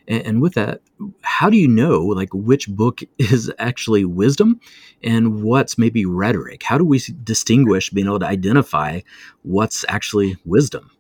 And, 0.10 0.28
and 0.28 0.42
with 0.42 0.54
that, 0.56 0.82
how 1.22 1.50
do 1.50 1.56
you 1.56 1.70
know 1.70 2.02
like 2.02 2.34
which 2.34 2.68
book 2.68 3.00
is 3.18 3.50
actually 3.58 4.04
wisdom 4.04 4.60
and 5.02 5.44
what's 5.44 5.78
maybe 5.78 6.06
rhetoric? 6.06 6.64
How 6.64 6.78
do 6.78 6.84
we 6.84 7.00
distinguish 7.24 7.90
being 7.90 8.08
able 8.08 8.20
to 8.20 8.28
identify 8.28 9.00
what's 9.44 9.86
actually 9.88 10.36
wisdom? 10.44 10.92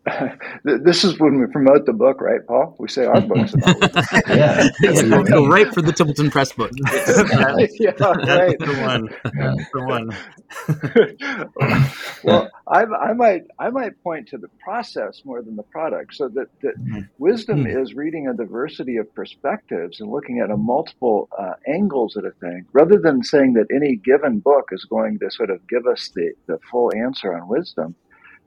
this 0.64 1.04
is 1.04 1.18
when 1.18 1.38
we 1.38 1.46
promote 1.46 1.86
the 1.86 1.92
book, 1.92 2.20
right, 2.20 2.44
Paul? 2.46 2.74
We 2.78 2.88
say 2.88 3.04
our 3.04 3.20
book's 3.20 3.54
about 3.54 3.76
yeah, 4.28 4.68
go 5.22 5.46
right 5.46 5.72
for 5.72 5.82
the 5.82 5.92
Templeton 5.92 6.30
Press 6.30 6.52
book. 6.52 6.70
yeah, 7.78 7.92
right. 7.98 8.58
the 8.58 8.78
one. 8.82 9.08
the 9.72 9.82
one. 9.84 10.10
well, 12.24 12.50
I, 12.68 12.84
I, 12.84 13.12
might 13.12 13.42
I 13.58 13.70
might 13.70 14.02
point 14.02 14.28
to 14.28 14.38
the 14.38 14.48
process 14.62 15.22
more 15.24 15.42
than 15.42 15.56
the 15.56 15.62
product. 15.64 16.14
So 16.14 16.28
that, 16.28 16.48
that 16.62 16.78
mm-hmm. 16.78 17.00
wisdom 17.18 17.64
mm-hmm. 17.64 17.80
is 17.80 17.94
reading 17.94 18.28
a 18.28 18.34
diversity 18.34 18.96
of 18.96 19.12
perspectives 19.14 20.00
and 20.00 20.10
looking 20.10 20.40
at 20.40 20.50
a 20.50 20.56
multiple 20.56 21.28
uh, 21.38 21.54
angles 21.66 22.16
at 22.16 22.24
a 22.24 22.32
thing, 22.32 22.66
rather 22.72 22.98
than 22.98 23.22
saying 23.22 23.54
that 23.54 23.66
any 23.74 23.96
given 23.96 24.40
book 24.40 24.68
is 24.72 24.84
going 24.84 25.18
to 25.20 25.30
sort 25.30 25.50
of 25.50 25.66
give 25.68 25.86
us 25.86 26.10
the, 26.14 26.32
the 26.46 26.58
full 26.70 26.92
answer 26.94 27.34
on 27.34 27.48
wisdom 27.48 27.94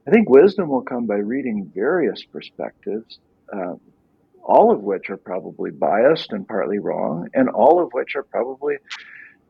I 0.08 0.12
think 0.12 0.30
wisdom 0.30 0.70
will 0.70 0.84
come 0.84 1.08
by 1.08 1.16
reading 1.16 1.72
various 1.74 2.24
perspectives, 2.24 3.20
uh, 3.52 3.76
all 4.44 4.72
of 4.72 4.82
which 4.82 5.10
are 5.10 5.18
probably 5.18 5.72
biased 5.72 6.32
and 6.32 6.48
partly 6.48 6.78
wrong, 6.78 7.28
and 7.34 7.50
all 7.50 7.82
of 7.82 7.90
which 7.94 8.16
are 8.16 8.24
probably 8.24 8.76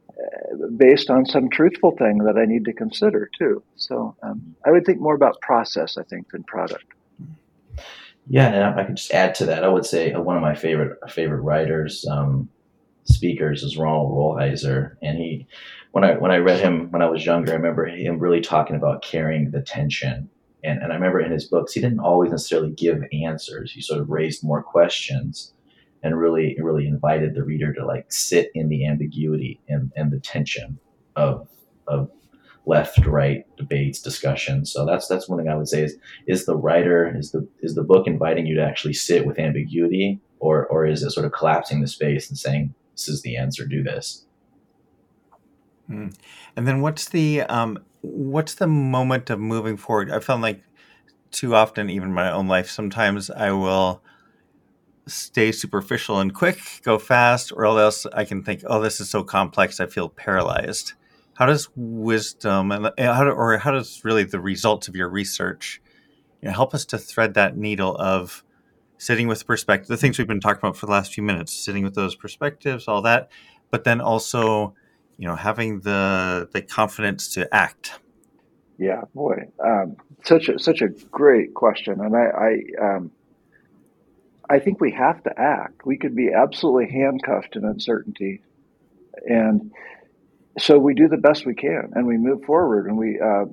uh, 0.09 0.67
based 0.77 1.09
on 1.09 1.25
some 1.25 1.50
truthful 1.50 1.91
thing 1.97 2.19
that 2.19 2.38
I 2.38 2.45
need 2.45 2.63
to 2.65 2.74
consider 2.74 3.29
too. 3.38 3.63
So 3.75 4.15
um, 4.24 4.55
I 4.65 4.71
would 4.71 4.85
think 4.85 5.01
more 5.01 5.15
about 5.15 5.41
process, 5.41 5.97
I 5.97 6.03
think, 6.03 6.31
than 6.31 6.43
product. 6.43 6.85
Yeah, 8.27 8.47
and 8.47 8.79
I 8.79 8.85
could 8.85 8.95
just 8.95 9.12
add 9.12 9.35
to 9.35 9.45
that. 9.47 9.65
I 9.65 9.67
would 9.67 9.85
say 9.85 10.13
one 10.13 10.38
of 10.38 10.41
my 10.41 10.55
favorite 10.55 10.97
favorite 11.12 11.41
writers, 11.41 12.05
um, 12.09 12.50
speakers, 13.03 13.62
is 13.62 13.77
Ronald 13.77 14.13
Rolheiser, 14.13 14.95
and 15.03 15.17
he, 15.17 15.47
when 15.91 16.03
I 16.05 16.13
when 16.13 16.31
I 16.31 16.38
read 16.38 16.62
him 16.62 16.89
when 16.91 17.01
I 17.01 17.09
was 17.09 17.25
younger, 17.25 17.51
I 17.51 17.55
remember 17.55 17.85
him 17.85 18.17
really 18.17 18.41
talking 18.41 18.77
about 18.77 19.03
carrying 19.03 19.51
the 19.51 19.62
tension 19.62 20.29
and, 20.65 20.81
and 20.81 20.91
I 20.91 20.95
remember 20.95 21.19
in 21.19 21.31
his 21.31 21.45
books, 21.45 21.74
he 21.74 21.81
didn't 21.81 22.00
always 22.00 22.31
necessarily 22.31 22.72
give 22.72 23.03
answers. 23.24 23.72
He 23.72 23.81
sort 23.81 24.01
of 24.01 24.10
raised 24.10 24.43
more 24.43 24.63
questions 24.63 25.53
and 26.03 26.19
really, 26.19 26.57
really 26.62 26.88
invited 26.88 27.34
the 27.34 27.43
reader 27.43 27.74
to 27.74 27.86
like 27.86 28.12
sit 28.12 28.51
in 28.53 28.69
the 28.69 28.86
ambiguity 28.88 29.60
and, 29.67 29.91
and 29.95 30.12
the 30.12 30.19
tension 30.19 30.77
of, 31.15 31.48
of 31.88 32.10
left, 32.65 33.05
right 33.05 33.45
debates, 33.57 34.01
discussions. 34.01 34.72
So 34.72 34.86
that's, 34.86 35.07
that's 35.07 35.29
one 35.29 35.39
thing 35.39 35.50
I 35.50 35.55
would 35.55 35.67
say 35.67 35.84
is, 35.84 35.95
is 36.27 36.45
the 36.45 36.55
writer, 36.55 37.12
is 37.15 37.31
the, 37.31 37.48
is 37.62 37.75
the 37.75 37.84
book 37.84 38.07
inviting 38.07 38.45
you 38.45 38.55
to 38.55 38.63
actually 38.63 38.93
sit 38.93 39.25
with 39.25 39.39
ambiguity 39.39 40.19
or, 40.39 40.67
or 40.67 40.86
is 40.86 41.03
it 41.03 41.12
sort 41.12 41.25
of 41.25 41.31
collapsing 41.31 41.81
the 41.81 41.88
space 41.88 42.29
and 42.29 42.38
saying, 42.38 42.74
this 42.93 43.07
is 43.07 43.22
the 43.22 43.38
answer, 43.38 43.65
do 43.65 43.84
this? 43.84 44.25
Hmm. 45.87 46.09
And 46.55 46.67
then 46.67 46.81
what's 46.81 47.09
the 47.09 47.41
um, 47.41 47.79
what's 48.01 48.55
the 48.55 48.67
moment 48.67 49.29
of 49.29 49.39
moving 49.39 49.77
forward? 49.77 50.11
I 50.11 50.19
found 50.19 50.41
like 50.41 50.63
too 51.31 51.55
often, 51.55 51.89
even 51.89 52.09
in 52.09 52.13
my 52.13 52.31
own 52.31 52.47
life, 52.47 52.69
sometimes 52.69 53.29
I 53.29 53.51
will 53.51 54.01
stay 55.07 55.51
superficial 55.51 56.19
and 56.19 56.33
quick, 56.33 56.59
go 56.83 56.97
fast, 56.97 57.51
or 57.51 57.65
else 57.65 58.05
I 58.07 58.25
can 58.25 58.43
think, 58.43 58.61
oh, 58.65 58.81
this 58.81 58.99
is 58.99 59.09
so 59.09 59.23
complex, 59.23 59.79
I 59.79 59.85
feel 59.85 60.09
paralyzed. 60.09 60.93
How 61.35 61.45
does 61.45 61.69
wisdom 61.75 62.71
and 62.71 62.91
how 62.97 63.23
do, 63.23 63.29
or 63.29 63.57
how 63.57 63.71
does 63.71 64.01
really 64.03 64.23
the 64.23 64.39
results 64.39 64.87
of 64.87 64.95
your 64.95 65.09
research 65.09 65.81
you 66.41 66.47
know, 66.47 66.53
help 66.53 66.73
us 66.73 66.85
to 66.85 66.97
thread 66.97 67.33
that 67.33 67.57
needle 67.57 67.95
of 67.97 68.43
sitting 68.97 69.27
with 69.27 69.45
perspective, 69.45 69.87
the 69.87 69.97
things 69.97 70.17
we've 70.17 70.27
been 70.27 70.39
talking 70.39 70.59
about 70.59 70.77
for 70.77 70.85
the 70.85 70.91
last 70.91 71.13
few 71.13 71.23
minutes, 71.23 71.53
sitting 71.53 71.83
with 71.83 71.95
those 71.95 72.15
perspectives, 72.15 72.87
all 72.87 73.01
that, 73.01 73.29
but 73.71 73.83
then 73.83 73.99
also, 73.99 74.73
you 75.17 75.27
know, 75.27 75.36
having 75.36 75.81
the 75.81 76.50
the 76.53 76.62
confidence 76.62 77.27
to 77.34 77.53
act. 77.53 78.00
Yeah, 78.77 79.01
boy, 79.13 79.48
um, 79.63 79.95
such 80.24 80.50
a 80.50 80.60
such 80.60 80.81
a 80.81 80.89
great 80.89 81.53
question, 81.53 82.01
and 82.01 82.15
I 82.15 82.25
I, 82.25 82.95
um, 82.95 83.12
I 84.50 84.60
think 84.60 84.81
we 84.81 84.91
have 84.91 85.24
to 85.24 85.39
act. 85.39 85.86
We 85.86 85.98
could 85.98 86.15
be 86.15 86.31
absolutely 86.34 86.91
handcuffed 86.91 87.55
in 87.55 87.63
uncertainty, 87.63 88.41
and 89.25 89.72
so 90.57 90.77
we 90.77 90.93
do 90.93 91.07
the 91.07 91.17
best 91.17 91.45
we 91.45 91.55
can, 91.55 91.91
and 91.95 92.05
we 92.05 92.17
move 92.17 92.43
forward, 92.43 92.88
and 92.88 92.98
we. 92.98 93.19
Uh, 93.19 93.45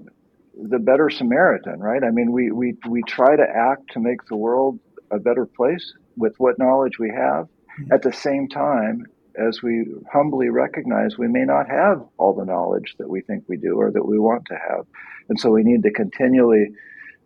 the 0.55 0.79
better 0.79 1.09
Samaritan, 1.09 1.81
right? 1.81 2.05
I 2.05 2.11
mean, 2.11 2.31
we, 2.31 2.51
we, 2.51 2.77
we 2.87 3.03
try 3.05 3.37
to 3.37 3.43
act 3.43 3.91
to 3.93 4.01
make 4.01 4.27
the 4.27 4.37
world 4.37 4.79
a 5.11 5.19
better 5.19 5.47
place 5.47 5.95
with 6.17 6.35
what 6.39 6.59
knowledge 6.59 6.99
we 6.99 7.09
have. 7.09 7.47
Mm-hmm. 7.47 7.93
At 7.93 8.03
the 8.03 8.13
same 8.13 8.49
time, 8.49 9.07
as 9.37 9.63
we 9.63 9.87
humbly 10.13 10.49
recognize 10.49 11.19
we 11.19 11.29
may 11.29 11.45
not 11.45 11.69
have 11.69 12.03
all 12.19 12.35
the 12.35 12.45
knowledge 12.45 12.95
that 12.99 13.09
we 13.09 13.21
think 13.21 13.45
we 13.49 13.57
do 13.57 13.75
or 13.77 13.91
that 13.91 14.07
we 14.07 14.19
want 14.19 14.45
to 14.47 14.55
have. 14.55 14.87
And 15.29 15.39
so 15.39 15.51
we 15.51 15.63
need 15.63 15.83
to 15.85 15.91
continually 15.91 16.73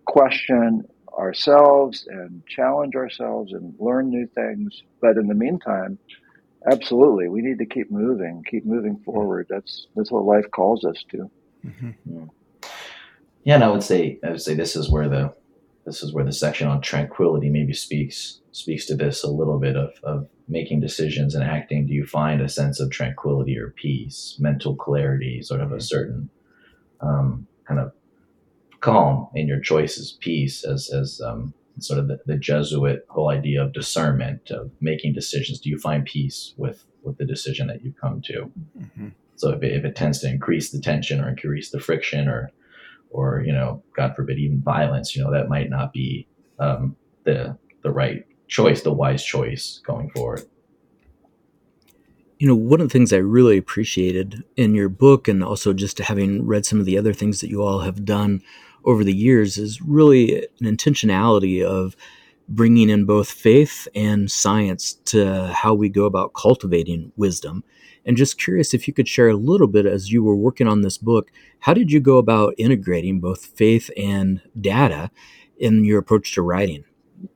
question 0.04 0.84
ourselves 1.18 2.06
and 2.08 2.44
challenge 2.46 2.94
ourselves 2.94 3.52
and 3.52 3.75
learn 3.78 4.10
new 4.10 4.26
things. 4.34 4.82
But 5.00 5.16
in 5.16 5.26
the 5.26 5.34
meantime, 5.34 5.98
absolutely, 6.70 7.28
we 7.28 7.42
need 7.42 7.58
to 7.58 7.66
keep 7.66 7.90
moving, 7.90 8.44
keep 8.48 8.64
moving 8.66 8.98
forward. 9.04 9.46
That's 9.48 9.88
that's 9.96 10.10
what 10.10 10.25
life 10.25 10.50
calls 10.50 10.84
us 10.84 11.04
to. 11.10 11.30
Mm-hmm. 11.64 12.25
Yeah, 13.44 13.54
and 13.54 13.64
I 13.64 13.68
would 13.68 13.82
say 13.82 14.18
I 14.25 14.30
would 14.30 14.42
say 14.42 14.54
this 14.54 14.76
is 14.76 14.90
where 14.90 15.08
the 15.08 15.34
this 15.84 16.02
is 16.02 16.12
where 16.12 16.25
the 16.25 16.32
section 16.32 16.68
on 16.68 16.80
tranquility 16.80 17.48
maybe 17.48 17.72
speaks 17.72 18.40
speaks 18.52 18.86
to 18.86 18.94
this 18.94 19.22
a 19.22 19.30
little 19.30 19.58
bit 19.58 19.76
of, 19.76 19.90
of 20.02 20.28
making 20.49 20.81
decisions 20.81 21.35
and 21.35 21.43
acting 21.43 21.87
do 21.87 21.93
you 21.93 22.07
find 22.07 22.41
a 22.41 22.49
sense 22.49 22.79
of 22.79 22.91
tranquility 22.91 23.59
or 23.59 23.71
peace 23.71 24.37
mental 24.38 24.76
clarity 24.76 25.43
sort 25.43 25.61
of 25.61 25.73
a 25.73 25.81
certain 25.81 26.29
um, 27.00 27.47
kind 27.67 27.81
of 27.81 27.93
calm 28.81 29.29
in 29.35 29.49
your 29.49 29.61
choices 29.61 30.17
peace 30.21 30.65
as 30.65 30.91
as 30.91 31.21
um, 31.21 31.53
sort 31.81 31.99
of 31.99 32.09
the, 32.09 32.21
the 32.26 32.37
jesuit 32.37 33.05
whole 33.09 33.31
idea 33.31 33.62
of 33.62 33.73
discernment 33.73 34.50
of 34.50 34.71
making 34.81 35.12
decisions? 35.12 35.61
Do 35.61 35.71
you 35.71 35.79
find 35.79 36.05
peace 36.05 36.55
with 36.57 36.85
with 37.03 37.19
the 37.19 37.25
decision 37.25 37.67
that 37.69 37.85
you've 37.85 38.00
come 38.00 38.21
to? 38.23 38.50
Mm-hmm. 38.79 39.09
so 39.37 39.50
if 39.50 39.62
it, 39.62 39.73
if 39.73 39.85
it 39.85 39.97
tends 39.97 40.21
to 40.21 40.29
increase 40.29 40.71
the 40.71 40.81
tension 40.81 41.21
or 41.21 41.29
increase 41.29 41.71
the 41.71 41.81
friction 41.81 42.29
or 42.29 42.50
or 43.11 43.43
you 43.47 43.53
know 43.53 43.83
god 43.97 44.15
forbid 44.17 44.38
even 44.38 44.61
violence 44.61 45.15
you 45.15 45.23
know 45.23 45.31
that 45.31 45.49
might 45.49 45.71
not 45.71 45.93
be 45.93 46.26
um, 46.59 46.97
the 47.25 47.57
the 47.83 47.91
right 47.91 48.26
choice 48.49 48.83
the 48.83 48.93
wise 48.93 49.25
choice 49.25 49.81
going 49.85 50.11
forward 50.11 50.43
you 52.38 52.47
know 52.47 52.55
one 52.55 52.81
of 52.81 52.88
the 52.88 52.93
things 52.93 53.12
i 53.12 53.17
really 53.17 53.57
appreciated 53.57 54.45
in 54.57 54.75
your 54.75 54.88
book 54.88 55.29
and 55.29 55.43
also 55.43 55.73
just 55.73 55.99
having 55.99 56.47
read 56.47 56.65
some 56.67 56.81
of 56.81 56.87
the 56.87 56.99
other 56.99 57.12
things 57.12 57.41
that 57.41 57.50
you 57.50 57.62
all 57.62 57.81
have 57.81 58.05
done 58.05 58.43
over 58.85 59.03
the 59.03 59.15
years 59.15 59.59
is 59.59 59.83
really 59.83 60.45
an 60.61 60.67
intentionality 60.67 61.65
of 61.65 61.97
bringing 62.49 62.88
in 62.88 63.05
both 63.05 63.29
faith 63.29 63.88
and 63.95 64.31
science 64.31 64.95
to 65.05 65.49
how 65.49 65.75
we 65.75 65.88
go 65.88 66.05
about 66.05 66.33
cultivating 66.35 67.11
wisdom 67.17 67.65
and 68.07 68.17
just 68.17 68.38
curious 68.38 68.73
if 68.73 68.87
you 68.87 68.95
could 68.95 69.09
share 69.09 69.29
a 69.29 69.37
little 69.37 69.67
bit 69.67 69.85
as 69.85 70.12
you 70.12 70.23
were 70.23 70.37
working 70.37 70.69
on 70.69 70.83
this 70.83 70.97
book, 70.97 71.33
how 71.59 71.75
did 71.75 71.91
you 71.91 71.99
go 71.99 72.19
about 72.19 72.55
integrating 72.57 73.19
both 73.21 73.45
faith 73.45 73.91
and 73.97 74.41
data 74.59 75.11
in 75.59 75.85
your 75.85 75.99
approach 75.99 76.33
to 76.35 76.43
writing? 76.43 76.85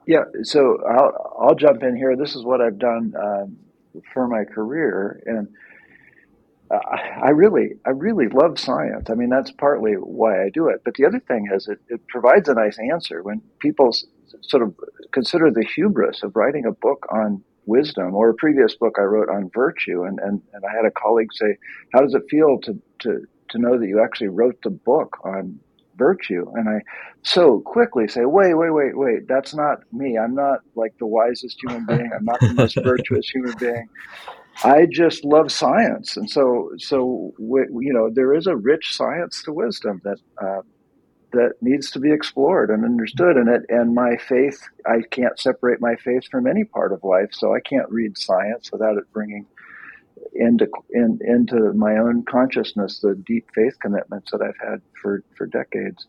Yeah, 0.07 0.25
so 0.43 0.79
I'll, 0.89 1.37
I'll 1.41 1.55
jump 1.55 1.83
in 1.83 1.97
here. 1.97 2.17
This 2.17 2.35
is 2.35 2.45
what 2.45 2.61
I've 2.61 2.79
done 2.79 3.15
um, 3.21 3.57
for 4.13 4.27
my 4.29 4.45
career, 4.45 5.23
and 5.27 5.49
I 6.71 7.31
really, 7.31 7.71
I 7.85 7.91
really 7.91 8.29
love 8.29 8.59
science. 8.59 9.11
I 9.11 9.15
mean, 9.15 9.29
that's 9.29 9.51
partly 9.51 9.95
why 9.95 10.45
I 10.45 10.51
do 10.51 10.69
it. 10.69 10.83
But 10.85 10.95
the 10.95 11.05
other 11.05 11.19
thing 11.19 11.49
is, 11.53 11.67
it, 11.67 11.81
it 11.89 12.07
provides 12.07 12.49
a 12.49 12.55
nice 12.55 12.79
answer 12.79 13.23
when 13.25 13.43
people 13.59 13.91
sort 14.43 14.63
of 14.63 14.75
consider 15.13 15.51
the 15.51 15.65
hubris 15.65 16.23
of 16.23 16.37
writing 16.37 16.67
a 16.67 16.73
book 16.73 17.07
on 17.11 17.43
wisdom 17.67 18.15
or 18.15 18.31
a 18.31 18.35
previous 18.35 18.77
book 18.77 18.97
I 19.01 19.03
wrote 19.03 19.29
on 19.29 19.51
virtue. 19.53 20.05
And, 20.05 20.21
and, 20.21 20.41
and 20.53 20.65
I 20.65 20.77
had 20.77 20.85
a 20.87 20.93
colleague 20.93 21.33
say, 21.33 21.57
how 21.93 22.03
does 22.03 22.15
it 22.15 22.23
feel 22.31 22.59
to, 22.61 22.81
to, 23.01 23.27
to 23.49 23.59
know 23.59 23.77
that 23.77 23.89
you 23.89 24.01
actually 24.01 24.29
wrote 24.29 24.59
the 24.63 24.71
book 24.71 25.17
on 25.25 25.59
virtue? 26.01 26.45
And 26.57 26.69
I 26.69 26.81
so 27.23 27.61
quickly 27.61 28.09
say, 28.09 28.25
wait, 28.25 28.55
wait, 28.55 28.71
wait, 28.71 28.99
wait, 28.99 29.29
that's 29.29 29.55
not 29.55 29.79
me. 29.93 30.19
I'm 30.19 30.35
not 30.35 30.61
like 30.75 30.95
the 30.99 31.07
wisest 31.07 31.59
human 31.63 31.87
being. 31.87 32.11
I'm 32.13 32.25
not 32.25 32.41
the 32.41 32.55
most 32.55 32.75
virtuous 32.83 33.29
human 33.29 33.55
being. 33.61 33.89
I 34.65 34.87
just 34.91 35.25
love 35.25 35.53
science, 35.53 36.17
and 36.17 36.29
so 36.29 36.71
so 36.79 37.33
you 37.39 37.93
know 37.93 38.11
there 38.13 38.35
is 38.35 38.47
a 38.47 38.57
rich 38.57 38.95
science 38.97 39.43
to 39.45 39.53
wisdom 39.53 40.01
that 40.05 40.19
uh, 40.43 40.63
that 41.33 41.53
needs 41.61 41.91
to 41.93 42.01
be 42.01 42.13
explored 42.13 42.71
and 42.71 42.85
understood 42.85 43.37
And 43.37 43.49
it. 43.49 43.63
And 43.69 43.95
my 43.95 44.17
faith, 44.17 44.61
I 44.87 45.03
can't 45.11 45.39
separate 45.39 45.81
my 45.81 45.95
faith 45.97 46.25
from 46.31 46.47
any 46.47 46.65
part 46.65 46.93
of 46.93 47.05
life. 47.05 47.31
So 47.33 47.55
I 47.55 47.61
can't 47.61 47.89
read 47.89 48.19
science 48.19 48.71
without 48.73 48.97
it 48.97 49.05
bringing 49.13 49.47
into 50.35 50.67
in, 50.91 51.19
into 51.27 51.73
my 51.75 51.97
own 51.97 52.25
consciousness 52.25 53.01
the 53.01 53.15
deep 53.27 53.47
faith 53.55 53.75
commitments 53.81 54.31
that 54.31 54.43
I've 54.43 54.69
had 54.69 54.81
for 55.01 55.23
for 55.37 55.47
decades. 55.47 56.07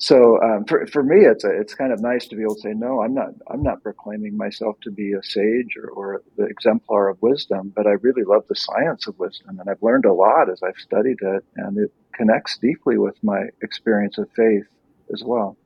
So 0.00 0.40
um, 0.40 0.64
for 0.64 0.86
for 0.86 1.02
me, 1.02 1.26
it's 1.26 1.42
a, 1.42 1.50
it's 1.50 1.74
kind 1.74 1.92
of 1.92 2.00
nice 2.00 2.28
to 2.28 2.36
be 2.36 2.42
able 2.42 2.54
to 2.54 2.60
say, 2.60 2.72
no, 2.72 3.02
I'm 3.02 3.14
not 3.14 3.30
I'm 3.50 3.62
not 3.64 3.82
proclaiming 3.82 4.36
myself 4.36 4.76
to 4.82 4.92
be 4.92 5.12
a 5.12 5.22
sage 5.22 5.76
or, 5.76 5.90
or 5.90 6.22
the 6.36 6.44
exemplar 6.44 7.08
of 7.08 7.20
wisdom, 7.20 7.72
but 7.74 7.86
I 7.86 7.92
really 8.00 8.22
love 8.22 8.44
the 8.48 8.54
science 8.54 9.08
of 9.08 9.18
wisdom, 9.18 9.58
and 9.58 9.68
I've 9.68 9.82
learned 9.82 10.04
a 10.04 10.12
lot 10.12 10.48
as 10.50 10.62
I've 10.62 10.76
studied 10.78 11.18
it, 11.20 11.44
and 11.56 11.76
it 11.78 11.92
connects 12.14 12.58
deeply 12.58 12.96
with 12.96 13.16
my 13.24 13.46
experience 13.62 14.18
of 14.18 14.28
faith 14.36 14.66
as 15.12 15.24
well. 15.24 15.56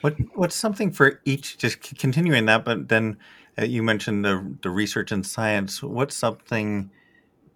What 0.00 0.16
what's 0.34 0.56
something 0.56 0.90
for 0.90 1.20
each? 1.24 1.56
Just 1.56 1.80
continuing 1.80 2.46
that, 2.46 2.64
but 2.64 2.88
then 2.88 3.16
you 3.66 3.82
mentioned 3.82 4.24
the 4.24 4.56
the 4.62 4.70
research 4.70 5.12
and 5.12 5.26
science. 5.26 5.82
What's 5.82 6.16
something 6.16 6.90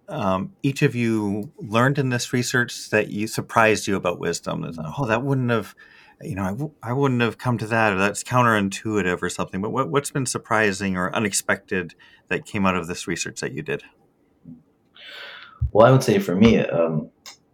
um, 0.09 0.53
each 0.63 0.83
of 0.83 0.95
you 0.95 1.53
learned 1.59 1.99
in 1.99 2.11
this 2.11 2.33
research 2.33 2.91
that 2.91 3.11
you 3.11 3.27
surprised 3.27 3.87
you 3.87 3.97
about 3.97 4.19
wisdom? 4.19 4.65
Oh, 4.99 5.07
that 5.07 5.23
wouldn't 5.23 5.51
have, 5.51 5.75
you 6.21 6.35
know, 6.35 6.43
I 6.43 6.51
w- 6.51 6.75
I 6.83 6.93
wouldn't 6.93 7.21
have 7.21 7.39
come 7.39 7.57
to 7.59 7.67
that, 7.69 7.93
or 7.93 7.99
that's 7.99 8.25
counterintuitive 8.25 9.23
or 9.23 9.31
something. 9.31 9.63
But 9.63 9.71
what, 9.71 9.89
what's 9.89 10.11
been 10.11 10.27
surprising 10.27 10.97
or 10.97 11.15
unexpected 11.15 11.95
that 12.29 12.45
came 12.45 12.67
out 12.67 12.77
of 12.77 12.89
this 12.89 13.07
research 13.07 13.41
that 13.41 13.53
you 13.53 13.63
did? 13.63 13.85
Well, 15.71 15.87
I 15.87 15.93
would 15.93 16.03
say 16.03 16.19
for 16.19 16.35
me, 16.35 16.59
um, 16.59 17.11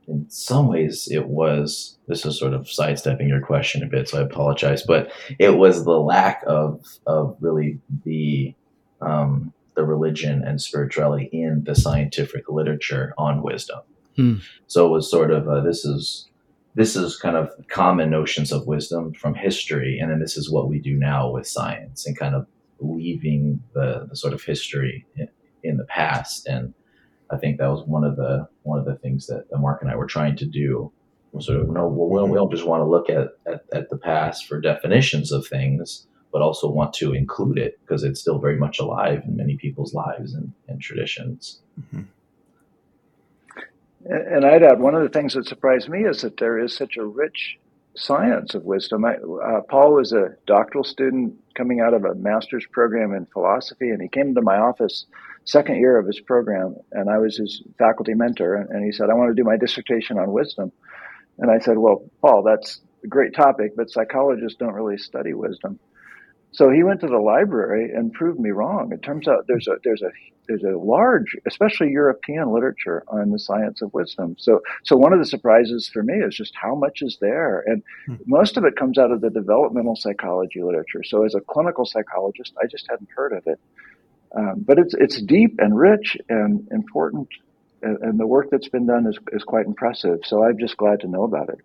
in 0.09 0.29
some 0.29 0.69
ways, 0.69 1.09
it 1.11 1.29
was. 1.29 1.99
This 2.09 2.25
is 2.25 2.39
sort 2.39 2.55
of 2.55 2.71
sidestepping 2.71 3.29
your 3.29 3.43
question 3.43 3.83
a 3.83 3.87
bit, 3.87 4.09
so 4.09 4.19
I 4.19 4.23
apologize. 4.23 4.83
But 4.83 5.13
it 5.39 5.59
was 5.59 5.85
the 5.85 6.01
lack 6.01 6.43
of 6.47 6.83
of 7.07 7.37
really 7.41 7.79
the 8.05 8.55
um, 9.01 9.53
the 9.77 9.85
religion 9.85 10.43
and 10.45 10.61
spirituality 10.61 11.29
in 11.33 11.65
the 11.65 11.75
scientific 11.75 12.49
literature 12.49 13.15
on 13.19 13.43
wisdom. 13.43 13.81
Hmm. 14.17 14.37
So 14.67 14.87
it 14.87 14.91
was 14.91 15.11
sort 15.11 15.31
of 15.31 15.49
uh, 15.49 15.61
this 15.61 15.85
is 15.85 16.29
this 16.75 16.97
is 16.97 17.17
kind 17.17 17.37
of 17.37 17.51
common 17.69 18.09
notions 18.11 18.51
of 18.51 18.67
wisdom 18.67 19.13
from 19.13 19.35
history, 19.35 19.99
and 19.99 20.11
then 20.11 20.21
this 20.21 20.37
is 20.37 20.51
what 20.51 20.69
we 20.69 20.79
do 20.79 20.95
now 20.95 21.31
with 21.31 21.47
science, 21.47 22.07
and 22.07 22.19
kind 22.19 22.35
of 22.35 22.47
leaving 22.81 23.63
the, 23.75 24.07
the 24.09 24.17
sort 24.17 24.33
of 24.33 24.43
history 24.43 25.05
in, 25.17 25.29
in 25.63 25.77
the 25.77 25.85
past. 25.85 26.47
And 26.47 26.75
I 27.31 27.37
think 27.37 27.59
that 27.59 27.69
was 27.69 27.87
one 27.87 28.05
of 28.05 28.17
the 28.17 28.49
one 28.63 28.79
of 28.79 28.85
the 28.85 28.97
things 28.97 29.27
that, 29.27 29.45
Mark 29.59 29.83
and 29.83 29.91
I 29.91 29.97
were 29.97 30.07
trying 30.07 30.37
to 30.37 30.47
do. 30.47 30.93
Sort 31.41 31.61
of 31.61 31.69
no, 31.69 31.87
well, 31.87 32.27
we 32.27 32.35
don't 32.35 32.51
just 32.51 32.65
want 32.65 32.81
to 32.81 32.87
look 32.87 33.11
at, 33.11 33.37
at, 33.47 33.63
at 33.73 33.91
the 33.91 33.99
past 33.99 34.47
for 34.47 34.61
definitions 34.61 35.31
of 35.31 35.47
things, 35.47 36.07
but 36.33 36.41
also 36.41 36.71
want 36.71 36.95
to 36.95 37.13
include 37.13 37.59
it 37.59 37.79
because 37.83 38.03
it's 38.03 38.19
still 38.19 38.39
very 38.39 38.57
much 38.57 38.79
alive 38.79 39.23
in 39.27 39.37
many 39.37 39.57
people's 39.57 39.93
lives 39.93 40.33
and, 40.33 40.53
and 40.69 40.81
traditions. 40.81 41.61
Mm-hmm. 41.79 42.03
And 44.07 44.47
I'd 44.47 44.63
add 44.63 44.81
one 44.81 44.95
of 44.95 45.03
the 45.03 45.11
things 45.11 45.35
that 45.35 45.47
surprised 45.47 45.89
me 45.91 46.07
is 46.07 46.23
that 46.23 46.39
there 46.39 46.59
is 46.59 46.75
such 46.75 46.97
a 46.97 47.05
rich 47.05 47.59
science 47.95 48.55
of 48.55 48.65
wisdom. 48.65 49.05
I, 49.05 49.17
uh, 49.17 49.61
Paul 49.69 49.95
was 49.95 50.13
a 50.13 50.35
doctoral 50.47 50.85
student 50.85 51.35
coming 51.55 51.81
out 51.81 51.95
of 51.95 52.05
a 52.05 52.15
master's 52.15 52.65
program 52.71 53.13
in 53.13 53.27
philosophy, 53.27 53.91
and 53.91 54.01
he 54.01 54.09
came 54.09 54.35
to 54.35 54.43
my 54.43 54.57
office 54.57 55.07
second 55.49 55.77
year 55.77 55.99
of 55.99 56.07
his 56.07 56.21
program, 56.21 56.77
and 56.93 57.09
I 57.09 57.19
was 57.19 57.37
his 57.37 57.63
faculty 57.79 58.15
mentor. 58.15 58.55
And 58.55 58.85
he 58.85 58.93
said, 58.93 59.11
"I 59.11 59.15
want 59.15 59.31
to 59.31 59.35
do 59.35 59.45
my 59.45 59.57
dissertation 59.57 60.19
on 60.19 60.33
wisdom." 60.33 60.71
And 61.39 61.51
I 61.51 61.59
said, 61.59 61.79
"Well, 61.79 62.05
Paul, 62.21 62.43
that's 62.43 62.81
a 63.03 63.07
great 63.07 63.35
topic, 63.35 63.75
but 63.77 63.91
psychologists 63.91 64.59
don't 64.59 64.75
really 64.75 64.99
study 64.99 65.33
wisdom." 65.33 65.79
So 66.53 66.71
he 66.71 66.83
went 66.83 67.01
to 67.01 67.07
the 67.07 67.19
library 67.19 67.93
and 67.93 68.13
proved 68.13 68.41
me 68.41 68.51
wrong. 68.51 68.93
It 68.93 69.03
turns 69.03 69.29
out 69.29 69.47
there's 69.47 69.69
a 69.69 69.77
there's 69.85 70.03
a 70.03 70.11
there's 70.49 70.65
a 70.65 70.79
large, 70.79 71.37
especially 71.47 71.91
European 71.91 72.51
literature 72.53 73.05
on 73.09 73.31
the 73.31 73.39
science 73.39 73.83
of 73.83 73.93
wisdom. 73.93 74.35
So 74.39 74.61
so 74.83 74.97
one 74.97 75.13
of 75.13 75.19
the 75.19 75.27
surprises 75.27 75.89
for 75.89 76.03
me 76.03 76.15
is 76.15 76.35
just 76.35 76.55
how 76.55 76.75
much 76.75 77.03
is 77.03 77.19
there, 77.21 77.63
and 77.67 77.83
hmm. 78.07 78.17
most 78.27 78.57
of 78.57 78.65
it 78.65 78.77
comes 78.77 78.99
out 78.99 79.13
of 79.13 79.21
the 79.21 79.31
developmental 79.31 79.97
psychology 79.97 80.63
literature. 80.63 81.03
So 81.05 81.25
as 81.25 81.35
a 81.35 81.41
clinical 81.41 81.85
psychologist, 81.85 82.55
I 82.63 82.67
just 82.67 82.87
hadn't 82.91 83.11
heard 83.15 83.33
of 83.33 83.47
it, 83.47 83.61
um, 84.37 84.65
but 84.67 84.79
it's 84.79 84.95
it's 84.95 85.21
deep 85.23 85.57
and 85.59 85.79
rich 85.79 86.17
and 86.29 86.67
important, 86.71 87.29
and, 87.83 87.99
and 87.99 88.21
the 88.21 88.27
work 88.27 88.49
that's 88.51 88.69
been 88.69 88.87
done 88.87 89.07
is 89.07 89.19
is 89.33 89.45
quite 89.45 89.67
impressive. 89.67 90.21
So 90.25 90.45
I'm 90.45 90.59
just 90.59 90.77
glad 90.77 91.01
to 91.01 91.09
know 91.09 91.25
about 91.25 91.49
it. 91.49 91.59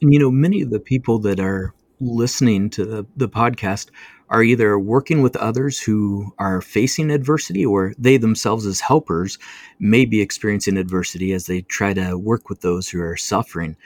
And 0.00 0.12
you 0.12 0.18
know, 0.18 0.30
many 0.30 0.62
of 0.62 0.70
the 0.70 0.80
people 0.80 1.18
that 1.20 1.40
are 1.40 1.74
listening 2.00 2.68
to 2.70 2.84
the, 2.84 3.06
the 3.16 3.28
podcast 3.28 3.90
are 4.28 4.42
either 4.42 4.78
working 4.78 5.22
with 5.22 5.36
others 5.36 5.78
who 5.78 6.32
are 6.38 6.60
facing 6.60 7.10
adversity 7.10 7.64
or 7.64 7.94
they 7.98 8.16
themselves 8.16 8.66
as 8.66 8.80
helpers 8.80 9.38
may 9.78 10.04
be 10.04 10.20
experiencing 10.20 10.76
adversity 10.76 11.32
as 11.32 11.46
they 11.46 11.60
try 11.60 11.92
to 11.92 12.16
work 12.16 12.48
with 12.48 12.60
those 12.62 12.88
who 12.88 13.00
are 13.00 13.16
suffering 13.16 13.76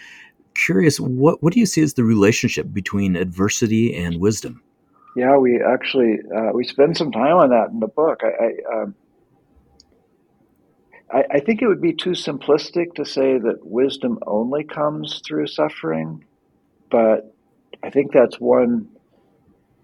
curious 0.54 0.98
what, 0.98 1.42
what 1.42 1.52
do 1.52 1.60
you 1.60 1.66
see 1.66 1.82
as 1.82 1.94
the 1.94 2.04
relationship 2.04 2.72
between 2.72 3.16
adversity 3.16 3.94
and 3.94 4.20
wisdom 4.20 4.62
yeah 5.16 5.36
we 5.36 5.60
actually 5.60 6.18
uh, 6.36 6.52
we 6.54 6.64
spend 6.64 6.96
some 6.96 7.10
time 7.10 7.36
on 7.36 7.50
that 7.50 7.70
in 7.72 7.80
the 7.80 7.88
book. 7.88 8.20
I 8.22 8.28
I, 8.28 8.82
um, 8.82 8.94
I 11.10 11.24
I 11.36 11.40
think 11.40 11.62
it 11.62 11.66
would 11.66 11.82
be 11.82 11.94
too 11.94 12.10
simplistic 12.10 12.94
to 12.94 13.04
say 13.04 13.38
that 13.38 13.66
wisdom 13.66 14.20
only 14.26 14.62
comes 14.62 15.20
through 15.26 15.48
suffering 15.48 16.24
but 16.90 17.34
I 17.82 17.90
think 17.90 18.12
that's 18.12 18.40
one 18.40 18.88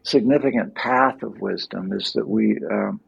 significant 0.04 0.74
path 0.74 1.22
of 1.22 1.40
wisdom 1.40 1.92
is 1.92 2.12
that 2.14 2.26
we, 2.26 2.58
um, 2.70 3.00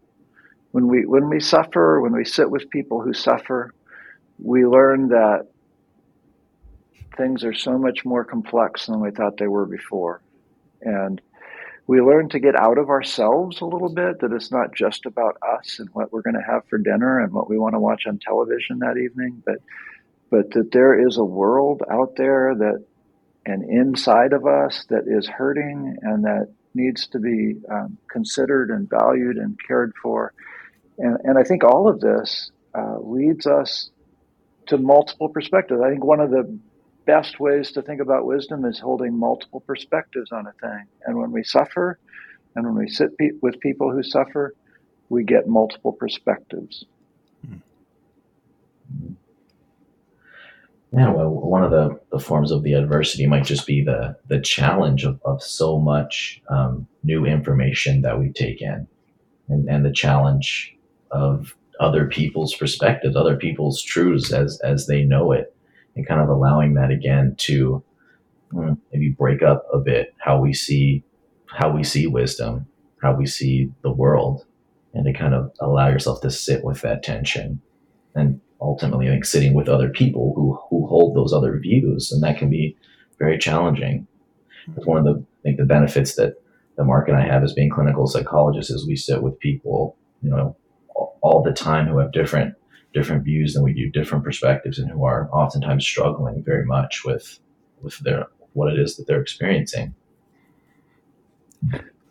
when 0.72 0.88
we 0.88 1.06
when 1.06 1.28
we 1.28 1.40
suffer, 1.40 2.00
when 2.00 2.12
we 2.12 2.24
sit 2.24 2.50
with 2.50 2.68
people 2.70 3.00
who 3.00 3.12
suffer, 3.12 3.72
we 4.38 4.66
learn 4.66 5.08
that 5.08 5.46
things 7.16 7.44
are 7.44 7.54
so 7.54 7.78
much 7.78 8.04
more 8.04 8.24
complex 8.24 8.86
than 8.86 9.00
we 9.00 9.10
thought 9.10 9.36
they 9.36 9.46
were 9.46 9.66
before, 9.66 10.20
and 10.82 11.20
we 11.86 12.00
learn 12.00 12.28
to 12.30 12.38
get 12.38 12.58
out 12.58 12.78
of 12.78 12.88
ourselves 12.88 13.60
a 13.60 13.66
little 13.66 13.88
bit. 13.88 14.20
That 14.20 14.32
it's 14.32 14.50
not 14.50 14.74
just 14.74 15.06
about 15.06 15.36
us 15.42 15.78
and 15.78 15.88
what 15.92 16.12
we're 16.12 16.22
going 16.22 16.34
to 16.34 16.52
have 16.52 16.62
for 16.68 16.78
dinner 16.78 17.20
and 17.20 17.32
what 17.32 17.48
we 17.48 17.58
want 17.58 17.74
to 17.74 17.80
watch 17.80 18.06
on 18.06 18.18
television 18.18 18.78
that 18.80 18.96
evening, 18.96 19.42
but 19.44 19.56
but 20.30 20.50
that 20.52 20.72
there 20.72 21.06
is 21.06 21.16
a 21.18 21.24
world 21.24 21.82
out 21.90 22.16
there 22.16 22.54
that 22.54 22.84
and 23.46 23.62
inside 23.64 24.32
of 24.32 24.46
us 24.46 24.84
that 24.88 25.04
is 25.06 25.26
hurting 25.26 25.96
and 26.02 26.24
that 26.24 26.48
needs 26.74 27.06
to 27.08 27.18
be 27.18 27.56
um, 27.70 27.96
considered 28.08 28.70
and 28.70 28.88
valued 28.88 29.36
and 29.36 29.58
cared 29.66 29.92
for. 30.02 30.32
And, 30.98 31.18
and 31.24 31.38
I 31.38 31.44
think 31.44 31.62
all 31.62 31.88
of 31.88 32.00
this 32.00 32.50
uh, 32.74 32.98
leads 33.00 33.46
us 33.46 33.90
to 34.66 34.78
multiple 34.78 35.28
perspectives. 35.28 35.80
I 35.84 35.90
think 35.90 36.04
one 36.04 36.20
of 36.20 36.30
the 36.30 36.58
best 37.06 37.40
ways 37.40 37.72
to 37.72 37.82
think 37.82 38.00
about 38.00 38.26
wisdom 38.26 38.64
is 38.64 38.78
holding 38.78 39.18
multiple 39.18 39.60
perspectives 39.60 40.32
on 40.32 40.46
a 40.46 40.52
thing. 40.60 40.86
And 41.06 41.18
when 41.18 41.32
we 41.32 41.42
suffer 41.42 41.98
and 42.54 42.64
when 42.64 42.76
we 42.76 42.88
sit 42.88 43.16
pe- 43.18 43.38
with 43.42 43.60
people 43.60 43.90
who 43.90 44.02
suffer, 44.02 44.54
we 45.08 45.24
get 45.24 45.46
multiple 45.46 45.92
perspectives. 45.92 46.84
Mm-hmm. 47.46 49.12
Yeah, 50.96 51.10
well, 51.10 51.28
one 51.28 51.64
of 51.64 51.72
the, 51.72 51.98
the 52.12 52.20
forms 52.20 52.52
of 52.52 52.62
the 52.62 52.74
adversity 52.74 53.26
might 53.26 53.44
just 53.44 53.66
be 53.66 53.82
the 53.82 54.16
the 54.28 54.40
challenge 54.40 55.04
of, 55.04 55.20
of 55.24 55.42
so 55.42 55.80
much 55.80 56.40
um, 56.48 56.86
new 57.02 57.26
information 57.26 58.02
that 58.02 58.18
we 58.20 58.30
take 58.30 58.62
in, 58.62 58.86
and, 59.48 59.68
and 59.68 59.84
the 59.84 59.92
challenge 59.92 60.76
of 61.10 61.56
other 61.80 62.06
people's 62.06 62.54
perspectives, 62.54 63.16
other 63.16 63.36
people's 63.36 63.82
truths 63.82 64.32
as 64.32 64.60
as 64.60 64.86
they 64.86 65.02
know 65.02 65.32
it, 65.32 65.53
and 65.96 66.06
kind 66.06 66.20
of 66.20 66.28
allowing 66.28 66.74
that 66.74 66.90
again 66.90 67.34
to 67.38 67.82
hmm, 68.50 68.72
maybe 68.92 69.10
break 69.10 69.42
up 69.42 69.66
a 69.72 69.78
bit 69.78 70.14
how 70.18 70.40
we 70.40 70.52
see 70.52 71.04
how 71.46 71.70
we 71.70 71.84
see 71.84 72.06
wisdom, 72.06 72.66
how 73.02 73.14
we 73.14 73.26
see 73.26 73.70
the 73.82 73.92
world, 73.92 74.44
and 74.92 75.04
to 75.04 75.12
kind 75.12 75.34
of 75.34 75.52
allow 75.60 75.88
yourself 75.88 76.20
to 76.20 76.30
sit 76.30 76.64
with 76.64 76.80
that 76.80 77.02
tension 77.02 77.60
and 78.14 78.40
ultimately 78.60 79.08
I 79.08 79.12
think 79.12 79.24
sitting 79.24 79.54
with 79.54 79.68
other 79.68 79.88
people 79.88 80.32
who 80.34 80.58
who 80.68 80.86
hold 80.86 81.16
those 81.16 81.32
other 81.32 81.58
views, 81.58 82.10
and 82.12 82.22
that 82.22 82.38
can 82.38 82.50
be 82.50 82.76
very 83.18 83.38
challenging. 83.38 84.06
It's 84.76 84.86
one 84.86 84.98
of 84.98 85.04
the 85.04 85.20
I 85.20 85.42
think 85.42 85.58
the 85.58 85.64
benefits 85.64 86.14
that 86.16 86.34
the 86.76 86.84
Mark 86.84 87.08
and 87.08 87.16
I 87.16 87.26
have 87.26 87.44
as 87.44 87.52
being 87.52 87.70
clinical 87.70 88.06
psychologists 88.06 88.70
is 88.70 88.86
we 88.86 88.96
sit 88.96 89.22
with 89.22 89.38
people, 89.38 89.96
you 90.22 90.30
know, 90.30 90.56
all, 90.96 91.18
all 91.22 91.42
the 91.42 91.52
time 91.52 91.86
who 91.86 91.98
have 91.98 92.12
different 92.12 92.54
different 92.94 93.24
views 93.24 93.54
than 93.54 93.62
we 93.62 93.72
do, 93.72 93.90
different 93.90 94.24
perspectives, 94.24 94.78
and 94.78 94.90
who 94.90 95.04
are 95.04 95.28
oftentimes 95.32 95.84
struggling 95.84 96.42
very 96.42 96.64
much 96.64 97.02
with 97.04 97.38
with 97.82 97.98
their 97.98 98.26
what 98.52 98.72
it 98.72 98.78
is 98.78 98.96
that 98.96 99.06
they're 99.06 99.20
experiencing. 99.20 99.94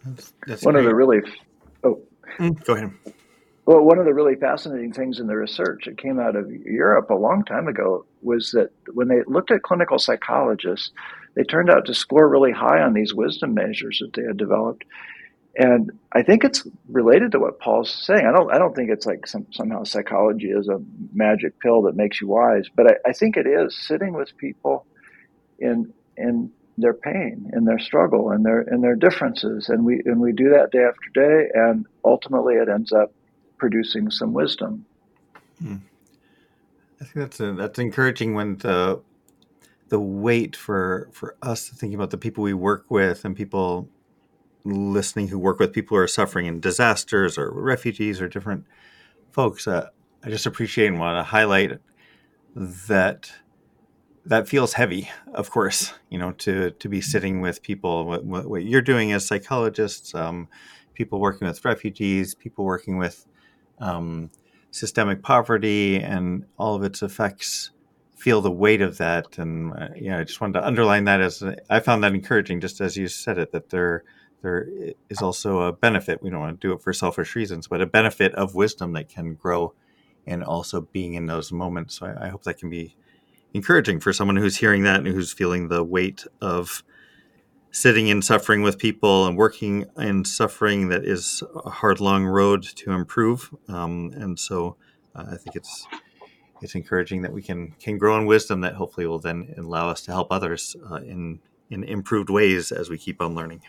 That's, 0.05 0.33
that's 0.45 0.63
one 0.63 0.73
great. 0.73 0.85
of 0.85 0.89
the 0.89 0.95
really 0.95 1.19
oh 1.83 2.01
mm, 2.39 2.63
go 2.65 2.73
ahead 2.73 2.91
well, 3.65 3.81
one 3.81 3.97
of 3.97 4.05
the 4.05 4.13
really 4.13 4.35
fascinating 4.35 4.91
things 4.91 5.19
in 5.19 5.27
the 5.27 5.37
research 5.37 5.85
that 5.85 5.97
came 5.97 6.19
out 6.19 6.35
of 6.35 6.51
Europe 6.51 7.09
a 7.09 7.15
long 7.15 7.45
time 7.45 7.67
ago 7.67 8.05
was 8.21 8.51
that 8.51 8.71
when 8.93 9.07
they 9.07 9.21
looked 9.25 9.51
at 9.51 9.63
clinical 9.63 9.99
psychologists, 9.99 10.91
they 11.35 11.43
turned 11.43 11.69
out 11.69 11.85
to 11.85 11.93
score 11.93 12.27
really 12.27 12.51
high 12.51 12.81
on 12.81 12.93
these 12.93 13.13
wisdom 13.13 13.53
measures 13.53 13.99
that 14.01 14.19
they 14.19 14.27
had 14.27 14.35
developed. 14.35 14.83
And 15.55 15.91
I 16.11 16.23
think 16.23 16.43
it's 16.43 16.65
related 16.89 17.31
to 17.33 17.39
what 17.39 17.59
Paul's 17.59 17.93
saying. 17.93 18.25
I 18.25 18.31
don't, 18.31 18.51
I 18.51 18.57
don't 18.57 18.75
think 18.75 18.89
it's 18.89 19.05
like 19.05 19.27
some, 19.27 19.45
somehow 19.51 19.83
psychology 19.83 20.49
is 20.49 20.67
a 20.67 20.81
magic 21.13 21.59
pill 21.59 21.83
that 21.83 21.95
makes 21.95 22.19
you 22.19 22.27
wise, 22.27 22.65
but 22.75 22.87
I, 22.87 23.09
I 23.09 23.13
think 23.13 23.37
it 23.37 23.45
is 23.45 23.77
sitting 23.77 24.13
with 24.13 24.35
people 24.37 24.87
in, 25.59 25.93
in 26.17 26.51
their 26.77 26.95
pain 26.95 27.51
and 27.53 27.67
their 27.67 27.77
struggle 27.77 28.31
and 28.31 28.43
their, 28.43 28.61
and 28.61 28.83
their 28.83 28.95
differences. 28.95 29.69
And 29.69 29.85
we, 29.85 30.01
and 30.05 30.19
we 30.19 30.31
do 30.31 30.49
that 30.49 30.71
day 30.71 30.83
after 30.83 31.09
day. 31.13 31.49
And 31.53 31.85
ultimately 32.03 32.55
it 32.55 32.67
ends 32.67 32.91
up 32.91 33.13
producing 33.57 34.09
some 34.09 34.33
wisdom. 34.33 34.85
Hmm. 35.59 35.75
I 36.99 37.05
think 37.05 37.15
that's 37.15 37.39
a, 37.39 37.51
that's 37.53 37.79
encouraging 37.79 38.33
when 38.33 38.57
the 38.57 39.01
the 39.89 39.99
weight 39.99 40.55
for 40.55 41.09
for 41.11 41.35
us 41.41 41.69
thinking 41.69 41.95
about 41.95 42.09
the 42.09 42.17
people 42.17 42.43
we 42.43 42.53
work 42.53 42.85
with 42.89 43.25
and 43.25 43.35
people 43.35 43.89
listening 44.65 45.27
who 45.27 45.39
work 45.39 45.59
with 45.59 45.73
people 45.73 45.97
who 45.97 46.03
are 46.03 46.07
suffering 46.07 46.45
in 46.45 46.59
disasters 46.59 47.37
or 47.37 47.51
refugees 47.51 48.21
or 48.21 48.27
different 48.27 48.65
folks. 49.31 49.67
Uh, 49.67 49.89
I 50.23 50.29
just 50.29 50.45
appreciate 50.45 50.87
and 50.87 50.99
want 50.99 51.17
to 51.17 51.23
highlight 51.23 51.79
that 52.55 53.31
that 54.25 54.47
feels 54.47 54.73
heavy. 54.73 55.09
Of 55.33 55.49
course, 55.49 55.93
you 56.09 56.17
know 56.17 56.31
to 56.31 56.71
to 56.71 56.89
be 56.89 57.01
sitting 57.01 57.41
with 57.41 57.61
people. 57.61 58.05
What, 58.05 58.23
what, 58.23 58.49
what 58.49 58.63
you're 58.63 58.81
doing 58.81 59.11
as 59.11 59.25
psychologists, 59.25 60.15
um, 60.15 60.47
people 60.93 61.19
working 61.19 61.47
with 61.47 61.65
refugees, 61.65 62.35
people 62.35 62.63
working 62.63 62.97
with 62.97 63.25
um, 63.79 64.31
systemic 64.71 65.21
poverty 65.21 65.97
and 65.97 66.45
all 66.57 66.75
of 66.75 66.83
its 66.83 67.01
effects 67.01 67.71
feel 68.15 68.41
the 68.41 68.51
weight 68.51 68.81
of 68.81 68.97
that. 68.97 69.37
And 69.37 69.73
uh, 69.73 69.89
yeah, 69.95 70.19
I 70.19 70.23
just 70.23 70.39
wanted 70.39 70.59
to 70.59 70.65
underline 70.65 71.03
that 71.05 71.19
as 71.19 71.43
I 71.69 71.79
found 71.81 72.03
that 72.03 72.13
encouraging, 72.13 72.61
just 72.61 72.79
as 72.79 72.95
you 72.95 73.09
said 73.09 73.37
it, 73.37 73.51
that 73.51 73.69
there 73.69 74.05
there 74.43 74.67
is 75.09 75.21
also 75.21 75.61
a 75.61 75.71
benefit. 75.71 76.21
We 76.21 76.29
don't 76.29 76.41
want 76.41 76.59
to 76.59 76.67
do 76.67 76.73
it 76.73 76.81
for 76.81 76.91
selfish 76.93 77.33
reasons, 77.33 77.67
but 77.67 77.81
a 77.81 77.85
benefit 77.85 78.35
of 78.35 78.53
wisdom 78.53 78.91
that 78.93 79.07
can 79.07 79.35
grow 79.35 79.73
and 80.27 80.43
also 80.43 80.81
being 80.81 81.13
in 81.13 81.25
those 81.25 81.51
moments. 81.51 81.99
So 81.99 82.07
I, 82.07 82.25
I 82.25 82.29
hope 82.29 82.43
that 82.43 82.57
can 82.59 82.69
be 82.69 82.95
encouraging 83.53 84.01
for 84.01 84.11
someone 84.11 84.35
who's 84.35 84.57
hearing 84.57 84.83
that 84.83 84.97
and 84.97 85.07
who's 85.07 85.31
feeling 85.31 85.69
the 85.69 85.83
weight 85.83 86.25
of 86.41 86.83
sitting 87.71 88.07
in 88.07 88.21
suffering 88.21 88.61
with 88.61 88.77
people 88.77 89.25
and 89.25 89.37
working 89.37 89.85
in 89.97 90.25
suffering 90.25 90.89
that 90.89 91.05
is 91.05 91.41
a 91.63 91.69
hard, 91.69 92.01
long 92.01 92.25
road 92.25 92.63
to 92.63 92.91
improve. 92.91 93.49
Um, 93.69 94.11
and 94.13 94.37
so 94.37 94.75
uh, 95.15 95.25
I 95.31 95.37
think 95.37 95.55
it's 95.55 95.87
it's 96.61 96.75
encouraging 96.75 97.21
that 97.21 97.33
we 97.33 97.41
can 97.41 97.71
can 97.79 97.97
grow 97.97 98.17
in 98.17 98.25
wisdom 98.25 98.61
that 98.61 98.75
hopefully 98.75 99.07
will 99.07 99.19
then 99.19 99.53
allow 99.57 99.89
us 99.89 100.01
to 100.03 100.11
help 100.11 100.27
others 100.31 100.75
uh, 100.91 100.95
in 100.95 101.39
in 101.69 101.83
improved 101.85 102.29
ways 102.29 102.71
as 102.73 102.89
we 102.89 102.97
keep 102.97 103.21
on 103.21 103.35
learning. 103.35 103.61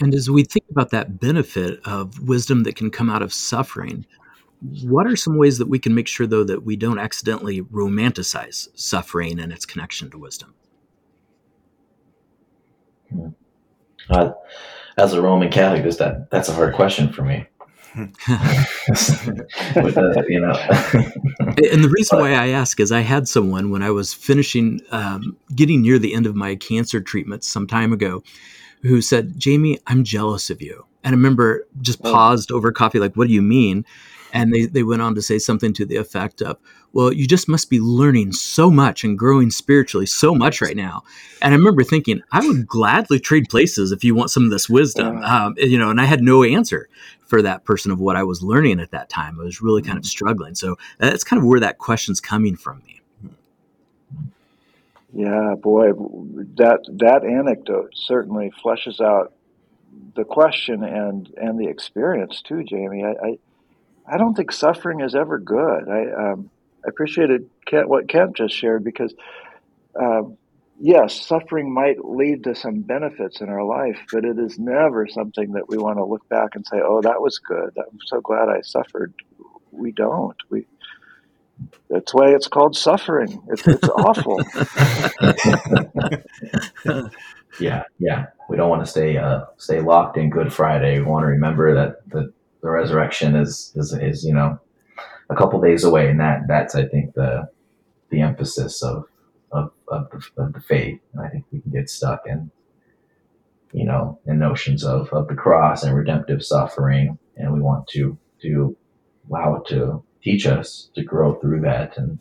And 0.00 0.14
as 0.14 0.30
we 0.30 0.44
think 0.44 0.64
about 0.70 0.90
that 0.90 1.20
benefit 1.20 1.80
of 1.84 2.26
wisdom 2.26 2.62
that 2.62 2.74
can 2.74 2.90
come 2.90 3.10
out 3.10 3.22
of 3.22 3.32
suffering, 3.32 4.06
what 4.82 5.06
are 5.06 5.16
some 5.16 5.36
ways 5.36 5.58
that 5.58 5.68
we 5.68 5.78
can 5.78 5.94
make 5.94 6.08
sure, 6.08 6.26
though, 6.26 6.44
that 6.44 6.64
we 6.64 6.76
don't 6.76 6.98
accidentally 6.98 7.62
romanticize 7.62 8.68
suffering 8.78 9.38
and 9.38 9.52
its 9.52 9.66
connection 9.66 10.10
to 10.10 10.18
wisdom? 10.18 10.54
Uh, 14.08 14.32
as 14.96 15.12
a 15.12 15.22
Roman 15.22 15.50
Catholic, 15.50 15.84
is 15.84 15.98
that 15.98 16.30
that's 16.30 16.48
a 16.48 16.52
hard 16.52 16.74
question 16.74 17.12
for 17.12 17.22
me. 17.22 17.46
the, 17.94 18.14
you 20.28 20.40
know. 20.40 20.52
and 21.72 21.82
the 21.82 21.88
reason 21.88 22.20
why 22.20 22.34
I 22.34 22.48
ask 22.48 22.78
is 22.78 22.92
I 22.92 23.00
had 23.00 23.26
someone 23.26 23.70
when 23.70 23.82
I 23.82 23.90
was 23.90 24.14
finishing, 24.14 24.80
um, 24.92 25.36
getting 25.54 25.82
near 25.82 25.98
the 25.98 26.14
end 26.14 26.26
of 26.26 26.36
my 26.36 26.54
cancer 26.54 27.00
treatment 27.00 27.42
some 27.42 27.66
time 27.66 27.92
ago, 27.92 28.22
who 28.82 29.00
said, 29.00 29.38
"Jamie, 29.38 29.78
I'm 29.86 30.04
jealous 30.04 30.50
of 30.50 30.62
you." 30.62 30.86
And 31.02 31.14
I 31.14 31.16
remember 31.16 31.66
just 31.80 32.00
oh. 32.04 32.12
paused 32.12 32.50
over 32.50 32.72
coffee, 32.72 33.00
like, 33.00 33.16
"What 33.16 33.28
do 33.28 33.34
you 33.34 33.42
mean?" 33.42 33.84
And 34.32 34.52
they, 34.52 34.66
they 34.66 34.82
went 34.82 35.02
on 35.02 35.14
to 35.16 35.22
say 35.22 35.38
something 35.38 35.72
to 35.74 35.84
the 35.84 35.96
effect 35.96 36.40
of, 36.40 36.56
well, 36.92 37.12
you 37.12 37.26
just 37.26 37.48
must 37.48 37.70
be 37.70 37.80
learning 37.80 38.32
so 38.32 38.70
much 38.70 39.04
and 39.04 39.18
growing 39.18 39.50
spiritually 39.50 40.06
so 40.06 40.34
much 40.34 40.60
right 40.60 40.76
now. 40.76 41.02
And 41.40 41.54
I 41.54 41.56
remember 41.56 41.84
thinking, 41.84 42.22
I 42.32 42.44
would 42.46 42.66
gladly 42.66 43.20
trade 43.20 43.48
places 43.48 43.92
if 43.92 44.02
you 44.02 44.14
want 44.14 44.30
some 44.30 44.44
of 44.44 44.50
this 44.50 44.68
wisdom. 44.68 45.18
Um, 45.18 45.54
you 45.56 45.78
know, 45.78 45.90
and 45.90 46.00
I 46.00 46.04
had 46.04 46.22
no 46.22 46.42
answer 46.42 46.88
for 47.26 47.42
that 47.42 47.64
person 47.64 47.92
of 47.92 48.00
what 48.00 48.16
I 48.16 48.24
was 48.24 48.42
learning 48.42 48.80
at 48.80 48.90
that 48.90 49.08
time. 49.08 49.40
I 49.40 49.44
was 49.44 49.62
really 49.62 49.82
kind 49.82 49.96
of 49.96 50.02
mm-hmm. 50.02 50.08
struggling. 50.08 50.54
So 50.56 50.76
that's 50.98 51.24
kind 51.24 51.38
of 51.40 51.46
where 51.46 51.60
that 51.60 51.78
question's 51.78 52.20
coming 52.20 52.56
from 52.56 52.82
me. 52.86 52.99
Yeah, 55.12 55.54
boy, 55.60 55.88
that 56.58 56.80
that 56.98 57.24
anecdote 57.24 57.90
certainly 57.94 58.52
fleshes 58.64 59.00
out 59.00 59.32
the 60.16 60.24
question 60.24 60.84
and 60.84 61.28
and 61.36 61.58
the 61.58 61.68
experience 61.68 62.42
too, 62.42 62.64
Jamie. 62.64 63.04
I, 63.04 63.26
I 63.26 63.38
I 64.06 64.18
don't 64.18 64.34
think 64.34 64.52
suffering 64.52 65.00
is 65.00 65.14
ever 65.14 65.38
good. 65.38 65.88
I, 65.88 66.32
um, 66.32 66.50
I 66.84 66.88
appreciated 66.90 67.50
Kent, 67.66 67.88
what 67.88 68.08
Kent 68.08 68.36
just 68.36 68.54
shared 68.54 68.84
because, 68.84 69.14
um, 70.00 70.38
yes, 70.78 71.26
suffering 71.26 71.72
might 71.72 72.04
lead 72.04 72.44
to 72.44 72.54
some 72.54 72.82
benefits 72.82 73.40
in 73.40 73.48
our 73.50 73.64
life, 73.64 73.98
but 74.12 74.24
it 74.24 74.38
is 74.38 74.58
never 74.58 75.06
something 75.08 75.52
that 75.52 75.68
we 75.68 75.78
want 75.78 75.98
to 75.98 76.04
look 76.04 76.28
back 76.28 76.50
and 76.56 76.66
say, 76.66 76.78
"Oh, 76.84 77.02
that 77.02 77.20
was 77.22 77.38
good. 77.38 77.70
I'm 77.78 77.98
so 78.06 78.20
glad 78.20 78.48
I 78.48 78.60
suffered." 78.62 79.14
We 79.72 79.92
don't. 79.92 80.36
We 80.50 80.66
that's 81.88 82.14
why 82.14 82.28
it's 82.34 82.48
called 82.48 82.76
suffering. 82.76 83.42
It's, 83.48 83.66
it's 83.66 83.88
awful. 83.88 84.40
yeah, 87.60 87.82
yeah. 87.98 88.26
We 88.48 88.56
don't 88.56 88.70
want 88.70 88.84
to 88.84 88.90
stay 88.90 89.16
uh, 89.16 89.46
stay 89.56 89.80
locked 89.80 90.16
in 90.16 90.30
Good 90.30 90.52
Friday. 90.52 90.98
We 90.98 91.04
want 91.04 91.24
to 91.24 91.28
remember 91.28 91.74
that 91.74 92.08
that 92.10 92.32
the 92.62 92.70
resurrection 92.70 93.36
is 93.36 93.72
is 93.74 93.92
is 93.92 94.24
you 94.24 94.34
know 94.34 94.58
a 95.28 95.34
couple 95.34 95.60
days 95.60 95.84
away, 95.84 96.08
and 96.08 96.20
that 96.20 96.42
that's 96.46 96.74
I 96.74 96.86
think 96.86 97.14
the 97.14 97.48
the 98.10 98.20
emphasis 98.20 98.82
of 98.82 99.04
of 99.50 99.72
of 99.88 100.10
the, 100.10 100.42
of 100.42 100.52
the 100.52 100.60
faith. 100.60 101.00
And 101.12 101.22
I 101.22 101.28
think 101.28 101.44
we 101.50 101.60
can 101.60 101.72
get 101.72 101.90
stuck 101.90 102.22
in 102.26 102.50
you 103.72 103.84
know 103.84 104.18
in 104.26 104.38
notions 104.38 104.84
of 104.84 105.08
of 105.12 105.28
the 105.28 105.34
cross 105.34 105.82
and 105.82 105.96
redemptive 105.96 106.44
suffering, 106.44 107.18
and 107.36 107.52
we 107.52 107.60
want 107.60 107.88
to 107.88 108.16
to 108.42 108.76
allow 109.28 109.56
it 109.56 109.66
to 109.68 110.02
teach 110.22 110.46
us 110.46 110.90
to 110.94 111.02
grow 111.02 111.34
through 111.34 111.60
that 111.60 111.96
and 111.96 112.18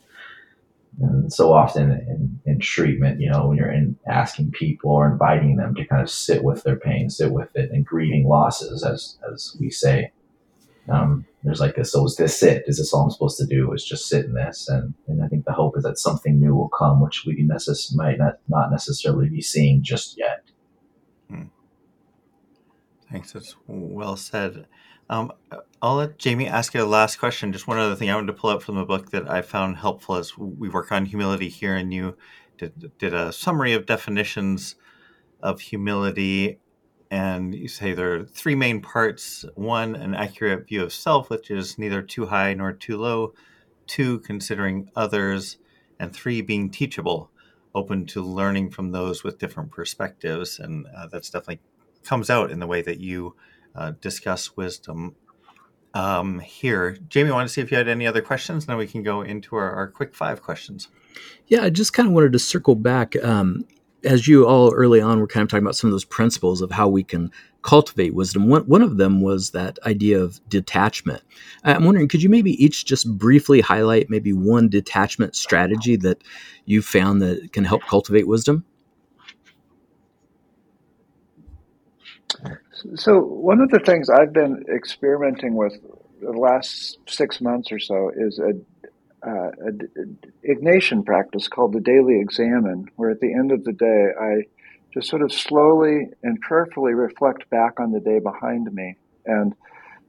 and 1.02 1.32
so 1.32 1.54
often 1.54 1.92
in, 1.92 2.40
in 2.46 2.60
treatment, 2.60 3.22
you 3.22 3.30
know, 3.30 3.48
when 3.48 3.58
you're 3.58 3.72
in 3.72 3.98
asking 4.08 4.52
people 4.52 4.92
or 4.92 5.10
inviting 5.10 5.56
them 5.56 5.74
to 5.76 5.86
kind 5.86 6.02
of 6.02 6.10
sit 6.10 6.44
with 6.44 6.64
their 6.64 6.76
pain, 6.76 7.10
sit 7.10 7.32
with 7.32 7.56
it, 7.56 7.72
and 7.72 7.86
grieving 7.86 8.28
losses, 8.28 8.84
as 8.84 9.18
as 9.32 9.56
we 9.60 9.70
say, 9.70 10.12
um, 10.90 11.26
there's 11.44 11.62
like 11.62 11.76
this, 11.76 11.92
so 11.92 12.06
is 12.06 12.16
this 12.18 12.42
it? 12.44 12.64
Is 12.68 12.78
this 12.78 12.94
all 12.94 13.04
I'm 13.04 13.12
supposed 13.12 13.38
to 13.38 13.46
do? 13.46 13.72
Is 13.72 13.86
just 13.86 14.10
sit 14.10 14.26
in 14.26 14.34
this? 14.34 14.68
And, 14.68 14.94
and 15.08 15.24
I 15.24 15.28
think 15.28 15.46
the 15.46 15.54
hope 15.54 15.78
is 15.78 15.84
that 15.84 15.98
something 15.98 16.40
new 16.40 16.56
will 16.56 16.70
come, 16.70 17.02
which 17.02 17.24
we 17.26 17.42
necess- 17.44 17.96
might 17.96 18.18
not, 18.18 18.40
not 18.48 18.72
necessarily 18.72 19.30
be 19.30 19.42
seeing 19.42 19.82
just 19.82 20.18
yet. 20.18 20.44
Thanks. 23.12 23.32
That's 23.34 23.56
well 23.68 24.16
said. 24.16 24.68
Um, 25.10 25.32
I'll 25.82 25.96
let 25.96 26.20
Jamie 26.20 26.48
ask 26.48 26.74
you 26.76 26.84
a 26.84 26.86
last 26.86 27.18
question. 27.18 27.52
Just 27.52 27.68
one 27.68 27.80
other 27.80 27.96
thing 27.96 28.10
I 28.10 28.16
wanted 28.16 28.28
to 28.28 28.34
pull 28.34 28.52
up 28.52 28.62
from 28.62 28.76
the 28.76 28.86
book 28.86 29.10
that 29.12 29.30
I 29.30 29.42
found 29.42 29.78
helpful 29.78 30.16
as 30.16 30.38
we 30.38 30.70
work 30.70 30.92
on 30.92 31.06
humility 31.06 31.50
here, 31.50 31.76
and 31.76 31.92
you 31.92 32.16
did, 32.60 32.92
did 33.00 33.14
a 33.14 33.34
summary 33.34 33.74
of 33.74 33.88
definitions 33.88 34.76
of 35.42 35.62
humility 35.62 36.60
and 37.12 37.56
you 37.56 37.68
say 37.68 37.94
there 37.94 38.16
are 38.16 38.24
three 38.24 38.56
main 38.56 38.82
parts 38.82 39.46
one 39.56 39.96
an 39.96 40.14
accurate 40.14 40.68
view 40.68 40.84
of 40.84 40.94
self 40.94 41.30
which 41.30 41.50
is 41.50 41.78
neither 41.78 42.02
too 42.02 42.26
high 42.26 42.54
nor 42.54 42.72
too 42.72 42.98
low 42.98 43.34
two 43.88 44.20
considering 44.20 44.90
others 44.96 45.58
and 46.00 46.14
three 46.14 46.42
being 46.42 46.70
teachable 46.70 47.32
open 47.74 48.06
to 48.06 48.22
learning 48.22 48.70
from 48.70 48.92
those 48.92 49.24
with 49.24 49.40
different 49.40 49.72
perspectives 49.72 50.60
and 50.60 50.86
uh, 50.96 51.08
that's 51.08 51.30
definitely 51.30 51.60
comes 52.10 52.30
out 52.30 52.50
in 52.50 52.60
the 52.60 52.68
way 52.68 52.82
that 52.82 53.00
you 53.00 53.36
uh, 53.76 53.92
discuss 54.02 54.58
wisdom 54.58 55.16
um, 55.94 56.40
here 56.40 56.98
jamie 57.08 57.30
i 57.30 57.34
want 57.34 57.48
to 57.48 57.54
see 57.54 57.62
if 57.62 57.70
you 57.70 57.78
had 57.78 57.88
any 57.88 58.08
other 58.08 58.22
questions 58.22 58.64
and 58.64 58.70
then 58.70 58.78
we 58.78 58.88
can 58.88 59.04
go 59.04 59.22
into 59.22 59.56
our, 59.56 59.72
our 59.72 59.88
quick 59.88 60.16
five 60.16 60.42
questions 60.42 60.88
yeah 61.48 61.62
i 61.62 61.70
just 61.70 61.94
kind 61.94 62.08
of 62.08 62.14
wanted 62.14 62.34
to 62.34 62.40
circle 62.40 62.76
back 62.76 63.16
um, 63.24 63.64
as 64.04 64.28
you 64.28 64.48
all 64.48 64.74
early 64.74 65.02
on 65.02 65.20
were 65.20 65.28
kind 65.28 65.44
of 65.44 65.50
talking 65.50 65.64
about 65.64 65.76
some 65.76 65.88
of 65.88 65.92
those 65.92 66.06
principles 66.06 66.62
of 66.62 66.72
how 66.72 66.88
we 66.88 67.04
can 67.04 67.32
cultivate 67.62 68.14
wisdom. 68.14 68.48
One, 68.48 68.64
one 68.64 68.82
of 68.82 68.98
them 68.98 69.22
was 69.22 69.52
that 69.52 69.78
idea 69.86 70.22
of 70.22 70.40
detachment. 70.48 71.22
I'm 71.64 71.84
wondering, 71.84 72.08
could 72.08 72.24
you 72.24 72.30
maybe 72.30 72.52
each 72.64 72.86
just 72.86 73.18
briefly 73.18 73.60
highlight 73.60 74.10
maybe 74.10 74.32
one 74.32 74.70
detachment 74.70 75.36
strategy 75.36 75.98
that 75.98 76.24
you 76.66 76.82
found 76.82 77.22
that 77.22 77.52
can 77.52 77.66
help 77.66 77.84
cultivate 77.84 78.28
wisdom? 78.28 78.64
So, 82.96 83.20
one 83.20 83.62
of 83.62 83.70
the 83.70 83.80
things 83.80 84.10
I've 84.10 84.34
been 84.34 84.64
experimenting 84.74 85.56
with 85.56 85.74
the 86.22 86.32
last 86.32 86.98
six 87.08 87.42
months 87.42 87.72
or 87.72 87.80
so 87.80 88.12
is 88.16 88.40
a 88.40 88.54
uh, 89.26 89.52
a, 89.68 90.48
Ignatian 90.48 91.06
practice 91.06 91.48
called 91.48 91.74
the 91.74 91.82
daily 91.82 92.20
examen, 92.20 92.86
where 92.96 93.10
at 93.10 93.20
the 93.20 93.34
end 93.34 93.52
of 93.52 93.64
the 93.64 93.74
day, 93.74 94.08
I 94.20 94.44
just 94.94 95.10
sort 95.10 95.22
of 95.22 95.32
slowly 95.32 96.08
and 96.24 96.40
prayerfully 96.42 96.94
reflect 96.94 97.50
back 97.50 97.80
on 97.80 97.92
the 97.92 98.00
day 98.00 98.20
behind 98.20 98.74
me 98.74 98.96
and 99.26 99.54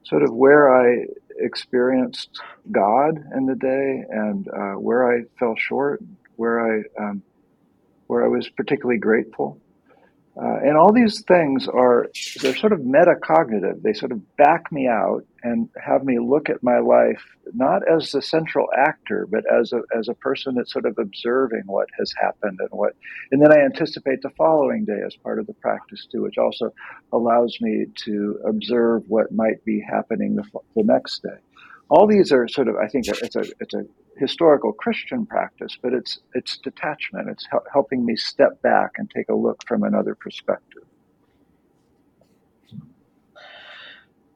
sort 0.03 0.23
of 0.23 0.33
where 0.33 0.75
I 0.75 1.05
experienced 1.37 2.41
God 2.71 3.23
in 3.35 3.45
the 3.45 3.55
day 3.55 4.03
and 4.09 4.47
uh, 4.47 4.73
where 4.73 5.11
I 5.11 5.23
fell 5.39 5.55
short, 5.57 6.01
where 6.35 6.59
I 6.59 6.83
um, 6.99 7.23
where 8.07 8.25
I 8.25 8.27
was 8.27 8.49
particularly 8.49 8.99
grateful. 8.99 9.60
Uh, 10.37 10.59
and 10.63 10.77
all 10.77 10.93
these 10.93 11.21
things 11.27 11.67
are, 11.67 12.07
they're 12.41 12.55
sort 12.55 12.71
of 12.71 12.79
metacognitive. 12.79 13.81
They 13.81 13.93
sort 13.93 14.13
of 14.13 14.37
back 14.37 14.71
me 14.71 14.87
out 14.87 15.25
and 15.43 15.69
have 15.83 16.03
me 16.05 16.19
look 16.19 16.49
at 16.49 16.63
my 16.63 16.79
life 16.79 17.21
not 17.53 17.81
as 17.87 18.11
the 18.11 18.21
central 18.21 18.67
actor, 18.77 19.27
but 19.29 19.43
as 19.51 19.73
a, 19.73 19.81
as 19.97 20.07
a 20.07 20.13
person 20.13 20.55
that's 20.55 20.71
sort 20.71 20.85
of 20.85 20.97
observing 20.97 21.63
what 21.65 21.89
has 21.99 22.13
happened 22.21 22.59
and 22.59 22.69
what, 22.71 22.95
and 23.31 23.41
then 23.41 23.51
I 23.51 23.59
anticipate 23.59 24.21
the 24.21 24.29
following 24.31 24.85
day 24.85 24.99
as 25.05 25.15
part 25.15 25.39
of 25.39 25.47
the 25.47 25.53
practice 25.53 26.07
too, 26.09 26.21
which 26.21 26.37
also 26.37 26.73
allows 27.11 27.57
me 27.59 27.87
to 28.05 28.39
observe 28.47 29.03
what 29.07 29.31
might 29.31 29.63
be 29.65 29.81
happening 29.81 30.35
the, 30.35 30.43
the 30.75 30.83
next 30.83 31.23
day. 31.23 31.39
All 31.91 32.07
these 32.07 32.31
are 32.31 32.47
sort 32.47 32.69
of, 32.69 32.77
I 32.77 32.87
think 32.87 33.09
it's 33.09 33.35
a, 33.35 33.43
it's 33.59 33.73
a 33.73 33.83
historical 34.17 34.71
Christian 34.71 35.25
practice, 35.25 35.77
but 35.81 35.93
it's 35.93 36.19
it's 36.33 36.57
detachment. 36.57 37.27
It's 37.29 37.45
helping 37.73 38.05
me 38.05 38.15
step 38.15 38.61
back 38.61 38.91
and 38.97 39.11
take 39.13 39.27
a 39.27 39.35
look 39.35 39.61
from 39.67 39.83
another 39.83 40.15
perspective. 40.15 40.83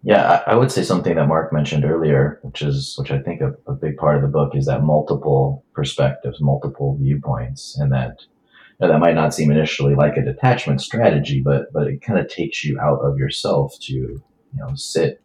Yeah, 0.04 0.44
I, 0.46 0.52
I 0.52 0.56
would 0.56 0.70
say 0.70 0.84
something 0.84 1.16
that 1.16 1.30
Mark 1.30 1.54
mentioned 1.54 1.86
earlier, 1.86 2.40
which 2.42 2.62
is 2.62 2.96
which 3.00 3.10
I 3.10 3.20
think 3.20 3.40
a, 3.40 3.54
a 3.72 3.74
big 3.74 3.96
part 3.96 4.18
of 4.18 4.22
the 4.22 4.28
book 4.28 4.54
is 4.54 4.66
that 4.66 4.84
multiple 4.84 5.64
perspectives, 5.74 6.42
multiple 6.42 6.98
viewpoints, 7.00 7.78
and 7.80 7.90
that 7.94 8.18
you 8.80 8.86
know, 8.86 8.92
that 8.92 9.00
might 9.00 9.16
not 9.16 9.34
seem 9.34 9.50
initially 9.50 9.96
like 9.96 10.18
a 10.18 10.26
detachment 10.26 10.82
strategy, 10.82 11.42
but 11.42 11.72
but 11.72 11.88
it 11.88 12.02
kind 12.02 12.20
of 12.20 12.28
takes 12.28 12.66
you 12.66 12.78
out 12.82 13.00
of 13.00 13.18
yourself 13.18 13.80
to 13.84 13.94
you 13.94 14.22
know 14.56 14.76
sit 14.76 15.22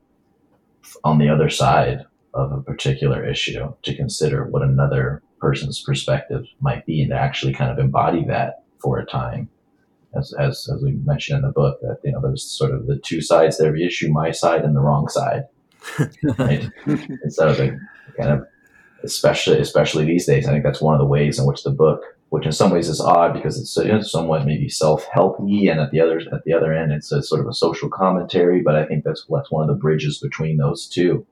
on 1.02 1.18
the 1.18 1.28
other 1.28 1.50
side 1.50 2.06
of 2.34 2.52
a 2.52 2.62
particular 2.62 3.28
issue 3.28 3.72
to 3.82 3.96
consider 3.96 4.44
what 4.44 4.62
another 4.62 5.22
person's 5.40 5.82
perspective 5.82 6.46
might 6.60 6.86
be 6.86 7.02
and 7.02 7.10
to 7.10 7.16
actually 7.16 7.52
kind 7.52 7.70
of 7.70 7.78
embody 7.78 8.24
that 8.26 8.62
for 8.78 8.98
a 8.98 9.06
time. 9.06 9.48
As, 10.16 10.34
as, 10.38 10.68
as 10.74 10.82
we 10.82 10.92
mentioned 11.04 11.38
in 11.38 11.42
the 11.42 11.52
book, 11.52 11.80
that 11.82 11.98
you 12.02 12.10
know 12.10 12.20
there's 12.20 12.44
sort 12.44 12.72
of 12.72 12.86
the 12.86 12.98
two 12.98 13.20
sides 13.20 13.58
to 13.58 13.64
every 13.64 13.86
issue, 13.86 14.10
my 14.10 14.32
side 14.32 14.64
and 14.64 14.74
the 14.74 14.80
wrong 14.80 15.08
side. 15.08 15.44
Right? 16.38 16.68
Instead 17.24 17.48
of 17.48 17.56
the 17.56 17.80
kind 18.18 18.30
of 18.30 18.44
especially 19.02 19.60
especially 19.60 20.04
these 20.04 20.26
days, 20.26 20.46
I 20.46 20.52
think 20.52 20.64
that's 20.64 20.80
one 20.80 20.94
of 20.94 20.98
the 20.98 21.06
ways 21.06 21.38
in 21.38 21.46
which 21.46 21.62
the 21.62 21.70
book, 21.70 22.02
which 22.30 22.44
in 22.44 22.52
some 22.52 22.70
ways 22.70 22.88
is 22.88 23.00
odd 23.00 23.32
because 23.32 23.58
it's 23.58 23.76
you 23.76 23.84
know, 23.84 24.02
somewhat 24.02 24.44
maybe 24.44 24.68
self 24.68 25.06
helpy, 25.06 25.70
and 25.70 25.80
at 25.80 25.92
the 25.92 26.00
other 26.00 26.20
at 26.32 26.44
the 26.44 26.52
other 26.52 26.72
end, 26.72 26.92
it's 26.92 27.12
a 27.12 27.22
sort 27.22 27.40
of 27.40 27.46
a 27.46 27.54
social 27.54 27.88
commentary. 27.88 28.62
But 28.62 28.74
I 28.74 28.84
think 28.84 29.04
that's 29.04 29.24
that's 29.30 29.50
one 29.50 29.62
of 29.62 29.74
the 29.74 29.80
bridges 29.80 30.18
between 30.18 30.56
those 30.56 30.88
two 30.88 31.24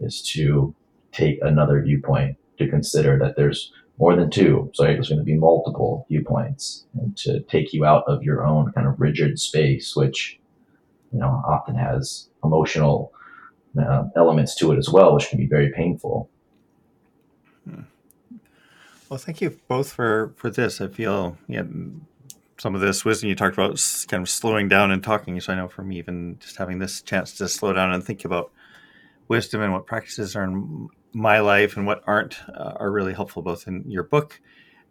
is 0.00 0.22
to 0.22 0.74
take 1.12 1.38
another 1.42 1.82
viewpoint 1.82 2.36
to 2.58 2.68
consider 2.68 3.18
that 3.18 3.36
there's 3.36 3.72
more 3.98 4.16
than 4.16 4.30
two. 4.30 4.70
So 4.74 4.84
there's 4.84 5.08
going 5.08 5.18
to 5.18 5.24
be 5.24 5.36
multiple 5.36 6.06
viewpoints 6.08 6.86
and 6.94 7.16
to 7.18 7.40
take 7.40 7.72
you 7.72 7.84
out 7.84 8.04
of 8.06 8.22
your 8.22 8.44
own 8.44 8.72
kind 8.72 8.86
of 8.86 8.98
rigid 8.98 9.38
space, 9.38 9.94
which, 9.94 10.40
you 11.12 11.18
know, 11.18 11.42
often 11.46 11.74
has 11.74 12.28
emotional 12.42 13.12
uh, 13.78 14.04
elements 14.16 14.56
to 14.56 14.72
it 14.72 14.78
as 14.78 14.88
well, 14.88 15.14
which 15.14 15.28
can 15.28 15.38
be 15.38 15.46
very 15.46 15.70
painful. 15.70 16.30
Hmm. 17.68 17.82
Well, 19.08 19.18
thank 19.18 19.40
you 19.40 19.58
both 19.68 19.92
for 19.92 20.32
for 20.36 20.50
this. 20.50 20.80
I 20.80 20.88
feel 20.88 21.36
yeah, 21.46 21.64
some 22.58 22.74
of 22.74 22.80
this 22.80 23.04
wisdom 23.04 23.28
you 23.28 23.34
talked 23.34 23.54
about 23.54 23.80
kind 24.08 24.22
of 24.22 24.28
slowing 24.28 24.68
down 24.68 24.90
and 24.90 25.02
talking. 25.02 25.40
So 25.40 25.52
I 25.52 25.56
know 25.56 25.68
for 25.68 25.82
me, 25.82 25.98
even 25.98 26.38
just 26.40 26.56
having 26.56 26.78
this 26.78 27.02
chance 27.02 27.34
to 27.38 27.48
slow 27.48 27.72
down 27.72 27.92
and 27.92 28.04
think 28.04 28.24
about 28.24 28.50
wisdom 29.30 29.62
and 29.62 29.72
what 29.72 29.86
practices 29.86 30.36
are 30.36 30.44
in 30.44 30.88
my 31.14 31.38
life 31.38 31.76
and 31.76 31.86
what 31.86 32.02
aren't 32.06 32.40
uh, 32.48 32.74
are 32.76 32.90
really 32.90 33.14
helpful 33.14 33.42
both 33.42 33.66
in 33.66 33.84
your 33.88 34.02
book 34.02 34.40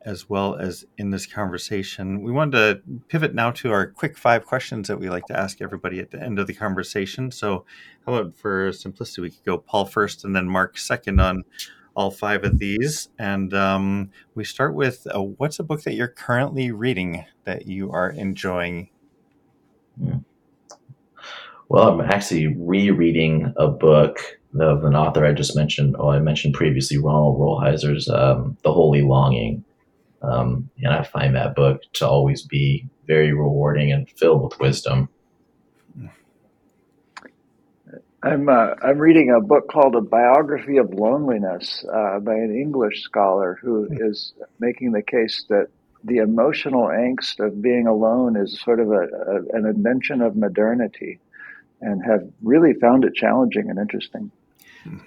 as 0.06 0.30
well 0.30 0.56
as 0.56 0.86
in 0.98 1.10
this 1.10 1.26
conversation. 1.26 2.22
We 2.22 2.32
wanted 2.32 2.52
to 2.54 2.82
pivot 3.10 3.36
now 3.36 3.52
to 3.52 3.72
our 3.74 3.88
quick 3.88 4.18
five 4.18 4.46
questions 4.46 4.88
that 4.88 4.98
we 4.98 5.10
like 5.10 5.26
to 5.26 5.38
ask 5.38 5.62
everybody 5.62 6.00
at 6.00 6.12
the 6.12 6.24
end 6.24 6.40
of 6.40 6.48
the 6.48 6.54
conversation. 6.54 7.32
So, 7.32 7.66
how 8.06 8.14
about 8.14 8.38
for 8.38 8.72
simplicity, 8.72 9.22
we 9.24 9.32
could 9.32 9.44
go 9.44 9.58
Paul 9.58 9.86
first 9.86 10.24
and 10.24 10.34
then 10.34 10.48
Mark 10.48 10.78
second 10.78 11.20
on 11.20 11.44
all 11.96 12.12
five 12.12 12.46
of 12.46 12.60
these. 12.60 13.10
And 13.20 13.54
um, 13.54 14.12
we 14.36 14.46
start 14.46 14.74
with 14.74 15.06
uh, 15.14 15.22
what's 15.22 15.60
a 15.60 15.64
book 15.64 15.84
that 15.84 15.96
you're 15.96 16.08
currently 16.08 16.72
reading 16.72 17.26
that 17.44 17.68
you 17.68 17.92
are 17.92 18.10
enjoying? 18.10 18.90
Hmm. 21.70 21.76
Well, 21.76 21.90
I'm 21.90 22.02
actually 22.02 22.48
rereading 22.48 23.54
a 23.58 23.68
book 23.68 24.20
of 24.60 24.84
an 24.84 24.96
author 24.96 25.26
I 25.26 25.34
just 25.34 25.56
mentioned, 25.56 25.96
or 25.98 26.14
I 26.14 26.20
mentioned 26.20 26.56
previously, 26.56 26.98
Ronald 26.98 27.40
Rolheiser's 27.40 28.10
um, 28.10 28.58
The 28.64 28.74
Holy 28.74 29.02
Longing. 29.02 29.64
Um, 30.22 30.70
and 30.84 30.94
I 30.94 31.04
find 31.04 31.36
that 31.36 31.56
book 31.56 31.82
to 31.94 32.08
always 32.08 32.42
be 32.42 32.90
very 33.08 33.32
rewarding 33.32 33.92
and 33.92 34.10
filled 34.10 34.44
with 34.44 34.60
wisdom. 34.60 35.10
I'm 38.22 38.50
uh, 38.50 38.76
I'm 38.82 38.98
reading 38.98 39.32
a 39.32 39.40
book 39.40 39.70
called 39.70 39.96
A 39.96 40.02
Biography 40.02 40.76
of 40.76 40.94
Loneliness 40.94 41.86
uh, 41.88 42.20
by 42.20 42.34
an 42.34 42.54
English 42.54 43.02
scholar 43.04 43.58
who 43.62 43.88
is 43.92 44.34
making 44.60 44.92
the 44.92 45.02
case 45.02 45.46
that 45.48 45.68
the 46.04 46.18
emotional 46.18 46.88
angst 46.88 47.40
of 47.40 47.62
being 47.62 47.88
alone 47.88 48.36
is 48.36 48.60
sort 48.60 48.82
of 48.82 48.92
a, 48.92 49.08
a, 49.08 49.58
an 49.58 49.66
invention 49.66 50.22
of 50.22 50.36
modernity, 50.36 51.20
and 51.82 52.04
have 52.06 52.28
really 52.42 52.74
found 52.74 53.06
it 53.06 53.16
challenging 53.16 53.70
and 53.70 53.80
interesting. 53.80 54.32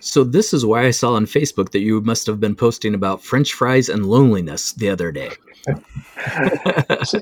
So 0.00 0.22
this 0.22 0.52
is 0.52 0.66
why 0.66 0.84
I 0.84 0.90
saw 0.90 1.14
on 1.14 1.26
Facebook 1.26 1.70
that 1.72 1.80
you 1.80 2.00
must 2.02 2.26
have 2.26 2.40
been 2.40 2.54
posting 2.54 2.94
about 2.94 3.22
French 3.22 3.52
fries 3.52 3.88
and 3.88 4.06
loneliness 4.06 4.72
the 4.72 4.90
other 4.90 5.10
day. 5.10 5.30
so, 7.04 7.20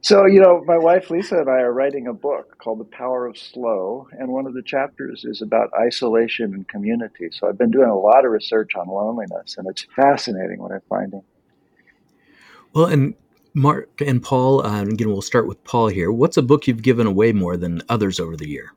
so, 0.00 0.26
you 0.26 0.40
know, 0.40 0.62
my 0.64 0.78
wife 0.78 1.10
Lisa 1.10 1.38
and 1.38 1.48
I 1.48 1.60
are 1.60 1.72
writing 1.72 2.06
a 2.06 2.12
book 2.12 2.58
called 2.58 2.80
The 2.80 2.84
Power 2.84 3.26
of 3.26 3.36
Slow, 3.36 4.08
and 4.12 4.28
one 4.28 4.46
of 4.46 4.54
the 4.54 4.62
chapters 4.62 5.24
is 5.24 5.42
about 5.42 5.70
isolation 5.78 6.54
and 6.54 6.68
community. 6.68 7.30
So 7.32 7.48
I've 7.48 7.58
been 7.58 7.70
doing 7.70 7.88
a 7.88 7.98
lot 7.98 8.24
of 8.24 8.30
research 8.30 8.74
on 8.76 8.88
loneliness, 8.88 9.56
and 9.58 9.66
it's 9.68 9.86
fascinating 9.96 10.58
what 10.58 10.72
I'm 10.72 10.82
finding. 10.88 11.22
Well, 12.74 12.86
and 12.86 13.14
Mark 13.54 14.00
and 14.00 14.22
Paul, 14.22 14.64
uh, 14.64 14.82
again, 14.82 15.10
we'll 15.10 15.22
start 15.22 15.46
with 15.46 15.62
Paul 15.64 15.88
here. 15.88 16.10
What's 16.10 16.36
a 16.36 16.42
book 16.42 16.66
you've 16.66 16.82
given 16.82 17.06
away 17.06 17.32
more 17.32 17.56
than 17.56 17.82
others 17.88 18.18
over 18.18 18.36
the 18.36 18.48
year? 18.48 18.72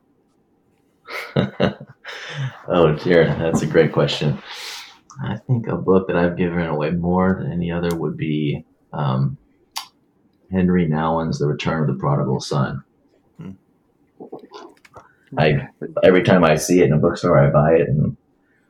oh 2.68 2.92
dear, 3.02 3.26
that's 3.38 3.62
a 3.62 3.66
great 3.66 3.92
question. 3.92 4.38
I 5.22 5.36
think 5.46 5.66
a 5.66 5.76
book 5.76 6.08
that 6.08 6.16
I've 6.16 6.36
given 6.36 6.60
away 6.66 6.90
more 6.90 7.38
than 7.40 7.52
any 7.52 7.70
other 7.70 7.94
would 7.96 8.16
be 8.16 8.64
um, 8.92 9.38
Henri 10.52 10.86
Nouwen's 10.86 11.38
The 11.38 11.46
Return 11.46 11.82
of 11.82 11.94
the 11.94 12.00
Prodigal 12.00 12.40
Son. 12.40 12.82
Hmm. 13.38 13.50
I 15.38 15.68
every 16.02 16.22
time 16.22 16.44
I 16.44 16.56
see 16.56 16.80
it 16.80 16.86
in 16.86 16.92
a 16.92 16.98
bookstore, 16.98 17.38
I 17.38 17.50
buy 17.50 17.74
it, 17.74 17.88
and 17.88 18.16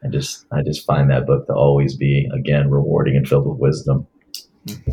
I 0.04 0.08
just 0.08 0.46
I 0.52 0.62
just 0.62 0.86
find 0.86 1.10
that 1.10 1.26
book 1.26 1.46
to 1.46 1.52
always 1.52 1.96
be 1.96 2.28
again 2.32 2.70
rewarding 2.70 3.16
and 3.16 3.28
filled 3.28 3.46
with 3.46 3.58
wisdom. 3.58 4.06
Hmm. 4.68 4.90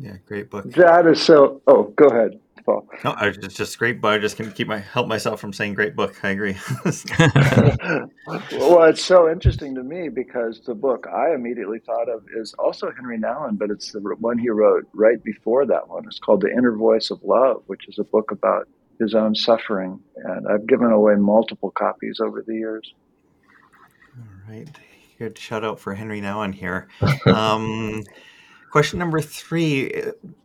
Yeah, 0.00 0.16
great 0.24 0.48
book. 0.48 0.64
That 0.72 1.06
is 1.06 1.22
so. 1.22 1.60
Oh, 1.66 1.92
go 1.96 2.06
ahead. 2.06 2.40
Paul. 2.64 2.88
No, 3.04 3.14
it's 3.20 3.38
just 3.38 3.56
just 3.56 3.78
great, 3.78 4.00
but 4.00 4.12
I 4.14 4.18
just 4.18 4.36
can 4.36 4.50
keep 4.52 4.66
my 4.66 4.78
help 4.78 5.08
myself 5.08 5.40
from 5.40 5.52
saying 5.52 5.74
great 5.74 5.94
book. 5.94 6.18
I 6.22 6.30
agree. 6.30 6.56
well, 8.52 8.84
it's 8.84 9.04
so 9.04 9.30
interesting 9.30 9.74
to 9.74 9.82
me 9.82 10.08
because 10.08 10.60
the 10.66 10.74
book 10.74 11.06
I 11.06 11.34
immediately 11.34 11.80
thought 11.80 12.08
of 12.08 12.24
is 12.34 12.54
also 12.58 12.90
Henri 12.96 13.18
Nouwen, 13.18 13.58
but 13.58 13.70
it's 13.70 13.92
the 13.92 14.00
one 14.00 14.38
he 14.38 14.48
wrote 14.48 14.88
right 14.92 15.22
before 15.22 15.66
that 15.66 15.88
one. 15.88 16.04
It's 16.06 16.18
called 16.18 16.40
The 16.42 16.50
Inner 16.50 16.76
Voice 16.76 17.10
of 17.10 17.22
Love, 17.22 17.62
which 17.66 17.88
is 17.88 17.98
a 17.98 18.04
book 18.04 18.30
about 18.30 18.68
his 18.98 19.14
own 19.14 19.34
suffering, 19.34 20.00
and 20.16 20.46
I've 20.48 20.66
given 20.66 20.90
away 20.90 21.14
multiple 21.16 21.70
copies 21.70 22.20
over 22.20 22.42
the 22.46 22.54
years. 22.54 22.92
All 24.16 24.54
right, 24.54 24.68
good 25.18 25.38
shout 25.38 25.64
out 25.64 25.78
for 25.80 25.94
Henri 25.94 26.20
Nouwen 26.20 26.54
here. 26.54 26.88
Um, 27.26 28.04
Question 28.70 29.00
number 29.00 29.20
three 29.20 29.92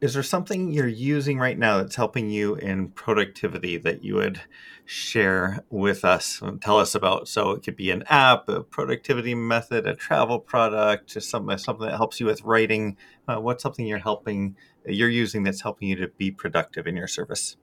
Is 0.02 0.16
there 0.16 0.24
something 0.24 0.72
you're 0.72 0.88
using 0.88 1.38
right 1.38 1.60
now 1.60 1.78
that's 1.78 1.96
helping 1.96 2.28
you 2.32 2.56
in 2.56 2.90
productivity 2.90 3.78
that 3.78 4.04
you 4.04 4.16
would 4.16 4.42
share 4.84 5.64
with 5.70 6.04
us 6.04 6.42
and 6.42 6.60
tell 6.60 6.80
us 6.80 6.96
about? 6.96 7.28
So 7.28 7.52
it 7.52 7.62
could 7.62 7.76
be 7.76 7.92
an 7.92 8.04
app, 8.10 8.50
a 8.50 8.64
productivity 8.64 9.36
method, 9.36 9.86
a 9.86 9.96
travel 9.96 10.40
product, 10.40 11.14
just 11.14 11.30
something, 11.30 11.56
something 11.60 11.86
that 11.86 11.98
helps 11.98 12.20
you 12.20 12.26
with 12.26 12.42
writing. 12.42 12.98
Uh, 13.28 13.36
what's 13.36 13.62
something 13.62 13.86
you're 13.86 14.00
helping, 14.00 14.56
you're 14.88 15.08
using 15.08 15.44
that's 15.44 15.62
helping 15.62 15.90
you 15.90 15.96
to 15.98 16.08
be 16.08 16.32
productive 16.32 16.88
in 16.88 16.96
your 16.96 17.08
service? 17.08 17.58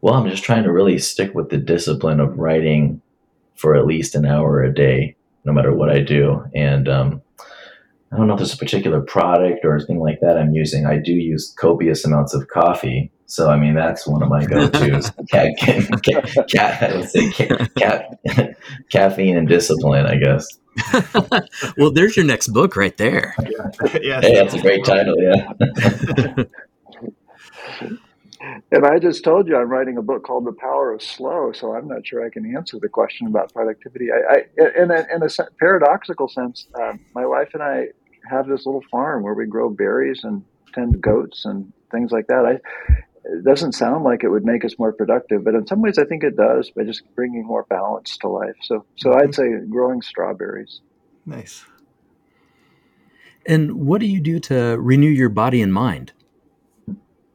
Well, 0.00 0.14
I'm 0.14 0.30
just 0.30 0.44
trying 0.44 0.64
to 0.64 0.72
really 0.72 0.98
stick 0.98 1.34
with 1.34 1.50
the 1.50 1.58
discipline 1.58 2.20
of 2.20 2.38
writing 2.38 3.02
for 3.54 3.76
at 3.76 3.84
least 3.84 4.14
an 4.14 4.24
hour 4.24 4.62
a 4.62 4.72
day 4.72 5.16
no 5.44 5.52
matter 5.52 5.72
what 5.74 5.90
I 5.90 6.00
do. 6.00 6.44
And 6.54 6.88
um, 6.88 7.22
I 8.12 8.16
don't 8.16 8.26
know 8.26 8.34
if 8.34 8.38
there's 8.38 8.54
a 8.54 8.58
particular 8.58 9.00
product 9.00 9.64
or 9.64 9.74
anything 9.74 10.00
like 10.00 10.20
that 10.20 10.36
I'm 10.38 10.52
using. 10.52 10.86
I 10.86 10.98
do 10.98 11.12
use 11.12 11.54
copious 11.58 12.04
amounts 12.04 12.34
of 12.34 12.48
coffee. 12.48 13.10
So, 13.26 13.48
I 13.48 13.56
mean, 13.58 13.74
that's 13.74 14.06
one 14.06 14.22
of 14.22 14.28
my 14.28 14.44
go-tos. 14.44 15.10
cat, 15.30 15.52
cat, 15.58 16.48
cat, 16.50 16.82
I 16.82 16.96
would 16.96 17.08
say 17.08 17.30
cat, 17.30 18.18
caffeine 18.90 19.38
and 19.38 19.48
discipline, 19.48 20.04
I 20.04 20.16
guess. 20.16 20.46
well, 21.78 21.90
there's 21.90 22.16
your 22.16 22.26
next 22.26 22.48
book 22.48 22.76
right 22.76 22.96
there. 22.98 23.34
yeah, 24.02 24.20
hey, 24.20 24.34
that's 24.34 24.54
a 24.54 24.60
great 24.60 24.84
title. 24.84 25.14
Yeah. 25.18 26.44
And 28.72 28.86
I 28.86 28.98
just 28.98 29.22
told 29.22 29.48
you 29.48 29.56
I'm 29.56 29.68
writing 29.68 29.98
a 29.98 30.02
book 30.02 30.24
called 30.24 30.46
The 30.46 30.52
Power 30.52 30.94
of 30.94 31.02
Slow, 31.02 31.52
so 31.52 31.74
I'm 31.74 31.86
not 31.86 32.06
sure 32.06 32.24
I 32.24 32.30
can 32.30 32.56
answer 32.56 32.78
the 32.80 32.88
question 32.88 33.26
about 33.26 33.52
productivity. 33.52 34.08
I, 34.10 34.32
I 34.32 34.82
in, 34.82 34.90
a, 34.90 35.06
in 35.14 35.22
a 35.22 35.28
paradoxical 35.60 36.26
sense, 36.26 36.66
uh, 36.74 36.94
my 37.14 37.26
wife 37.26 37.50
and 37.52 37.62
I 37.62 37.88
have 38.30 38.48
this 38.48 38.64
little 38.64 38.82
farm 38.90 39.24
where 39.24 39.34
we 39.34 39.46
grow 39.46 39.68
berries 39.68 40.24
and 40.24 40.42
tend 40.72 41.02
goats 41.02 41.44
and 41.44 41.70
things 41.90 42.12
like 42.12 42.28
that. 42.28 42.46
I, 42.46 42.52
it 43.26 43.44
doesn't 43.44 43.72
sound 43.72 44.04
like 44.04 44.24
it 44.24 44.30
would 44.30 44.46
make 44.46 44.64
us 44.64 44.78
more 44.78 44.92
productive, 44.92 45.44
but 45.44 45.54
in 45.54 45.66
some 45.66 45.82
ways, 45.82 45.98
I 45.98 46.04
think 46.04 46.24
it 46.24 46.34
does 46.34 46.70
by 46.70 46.84
just 46.84 47.02
bringing 47.14 47.44
more 47.44 47.64
balance 47.64 48.16
to 48.22 48.28
life. 48.28 48.56
So, 48.62 48.86
so 48.96 49.10
mm-hmm. 49.10 49.20
I'd 49.20 49.34
say 49.34 49.50
growing 49.68 50.00
strawberries. 50.00 50.80
Nice. 51.26 51.66
And 53.44 53.86
what 53.86 54.00
do 54.00 54.06
you 54.06 54.20
do 54.20 54.40
to 54.40 54.78
renew 54.80 55.10
your 55.10 55.28
body 55.28 55.60
and 55.60 55.74
mind? 55.74 56.14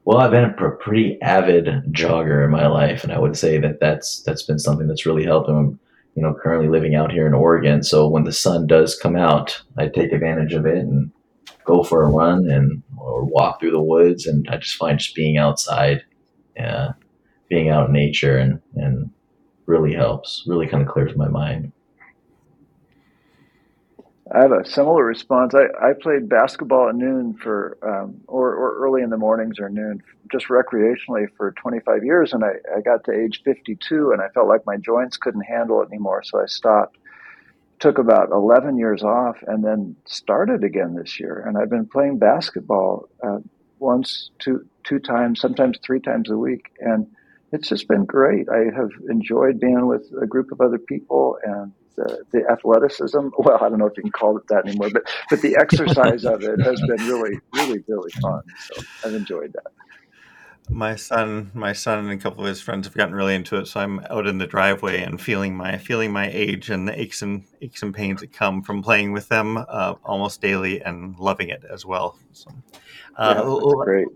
Well, 0.08 0.20
I've 0.20 0.30
been 0.30 0.44
a 0.44 0.70
pretty 0.70 1.20
avid 1.20 1.66
jogger 1.92 2.42
in 2.42 2.50
my 2.50 2.66
life, 2.66 3.04
and 3.04 3.12
I 3.12 3.18
would 3.18 3.36
say 3.36 3.58
that 3.58 3.78
that's 3.78 4.22
that's 4.22 4.42
been 4.42 4.58
something 4.58 4.88
that's 4.88 5.04
really 5.04 5.22
helped. 5.22 5.50
I'm, 5.50 5.78
you 6.14 6.22
know, 6.22 6.32
currently 6.32 6.70
living 6.70 6.94
out 6.94 7.12
here 7.12 7.26
in 7.26 7.34
Oregon, 7.34 7.82
so 7.82 8.08
when 8.08 8.24
the 8.24 8.32
sun 8.32 8.66
does 8.66 8.98
come 8.98 9.16
out, 9.16 9.60
I 9.76 9.88
take 9.88 10.12
advantage 10.12 10.54
of 10.54 10.64
it 10.64 10.78
and 10.78 11.12
go 11.66 11.82
for 11.82 12.04
a 12.04 12.10
run 12.10 12.48
and 12.50 12.82
or 12.96 13.26
walk 13.26 13.60
through 13.60 13.72
the 13.72 13.82
woods. 13.82 14.26
And 14.26 14.48
I 14.48 14.56
just 14.56 14.76
find 14.76 14.98
just 14.98 15.14
being 15.14 15.36
outside, 15.36 16.02
yeah, 16.56 16.92
being 17.50 17.68
out 17.68 17.88
in 17.88 17.92
nature, 17.92 18.38
and 18.38 18.62
and 18.76 19.10
really 19.66 19.92
helps. 19.92 20.42
Really 20.46 20.68
kind 20.68 20.82
of 20.82 20.88
clears 20.88 21.14
my 21.16 21.28
mind. 21.28 21.70
I 24.30 24.40
have 24.40 24.52
a 24.52 24.64
similar 24.64 25.04
response. 25.04 25.54
I, 25.54 25.66
I 25.82 25.92
played 25.98 26.28
basketball 26.28 26.88
at 26.88 26.94
noon 26.94 27.34
for, 27.34 27.78
um, 27.82 28.20
or, 28.26 28.54
or 28.54 28.76
early 28.84 29.02
in 29.02 29.10
the 29.10 29.16
mornings 29.16 29.58
or 29.58 29.70
noon, 29.70 30.02
just 30.30 30.48
recreationally 30.48 31.28
for 31.36 31.52
25 31.52 32.04
years. 32.04 32.32
And 32.34 32.44
I, 32.44 32.52
I 32.76 32.80
got 32.82 33.04
to 33.04 33.12
age 33.12 33.42
52 33.44 34.12
and 34.12 34.20
I 34.20 34.28
felt 34.28 34.48
like 34.48 34.66
my 34.66 34.76
joints 34.76 35.16
couldn't 35.16 35.42
handle 35.42 35.80
it 35.82 35.88
anymore. 35.88 36.22
So 36.22 36.40
I 36.40 36.46
stopped. 36.46 36.98
Took 37.78 37.98
about 37.98 38.30
11 38.30 38.76
years 38.76 39.04
off 39.04 39.36
and 39.46 39.64
then 39.64 39.96
started 40.04 40.64
again 40.64 40.94
this 40.94 41.20
year. 41.20 41.44
And 41.46 41.56
I've 41.56 41.70
been 41.70 41.86
playing 41.86 42.18
basketball 42.18 43.08
uh, 43.22 43.38
once, 43.78 44.30
two, 44.40 44.66
two 44.82 44.98
times, 44.98 45.40
sometimes 45.40 45.78
three 45.82 46.00
times 46.00 46.28
a 46.28 46.36
week. 46.36 46.72
And 46.80 47.06
it's 47.52 47.68
just 47.68 47.88
been 47.88 48.04
great. 48.04 48.48
I 48.48 48.74
have 48.76 48.90
enjoyed 49.08 49.60
being 49.60 49.86
with 49.86 50.10
a 50.20 50.26
group 50.26 50.50
of 50.52 50.60
other 50.60 50.78
people 50.78 51.38
and 51.44 51.72
the, 51.98 52.24
the 52.32 52.50
athleticism. 52.50 53.28
Well, 53.38 53.58
I 53.60 53.68
don't 53.68 53.78
know 53.78 53.86
if 53.86 53.96
you 53.96 54.02
can 54.02 54.12
call 54.12 54.36
it 54.38 54.46
that 54.48 54.66
anymore, 54.66 54.90
but 54.92 55.02
but 55.30 55.42
the 55.42 55.56
exercise 55.56 56.24
of 56.24 56.42
it 56.42 56.60
has 56.60 56.80
been 56.86 57.06
really, 57.06 57.38
really, 57.54 57.84
really 57.86 58.12
fun. 58.22 58.42
So 58.70 58.82
I've 59.04 59.14
enjoyed 59.14 59.52
that. 59.52 59.72
my 60.70 60.96
son, 60.96 61.50
my 61.54 61.72
son, 61.72 61.98
and 61.98 62.10
a 62.10 62.18
couple 62.18 62.44
of 62.44 62.48
his 62.48 62.60
friends 62.60 62.86
have 62.86 62.94
gotten 62.94 63.14
really 63.14 63.34
into 63.34 63.56
it. 63.56 63.66
So 63.66 63.80
I'm 63.80 64.00
out 64.10 64.26
in 64.26 64.38
the 64.38 64.46
driveway 64.46 65.02
and 65.02 65.20
feeling 65.20 65.56
my 65.56 65.78
feeling 65.78 66.12
my 66.12 66.28
age 66.30 66.70
and 66.70 66.86
the 66.86 67.00
aches 67.00 67.22
and 67.22 67.44
aches 67.62 67.82
and 67.82 67.94
pains 67.94 68.20
that 68.20 68.32
come 68.32 68.62
from 68.62 68.82
playing 68.82 69.12
with 69.12 69.28
them 69.28 69.56
uh, 69.56 69.94
almost 70.04 70.40
daily 70.40 70.82
and 70.82 71.18
loving 71.18 71.48
it 71.48 71.64
as 71.72 71.86
well. 71.86 72.18
So, 72.32 72.50
uh, 73.16 73.34
yeah, 73.36 73.74
great. 73.84 74.08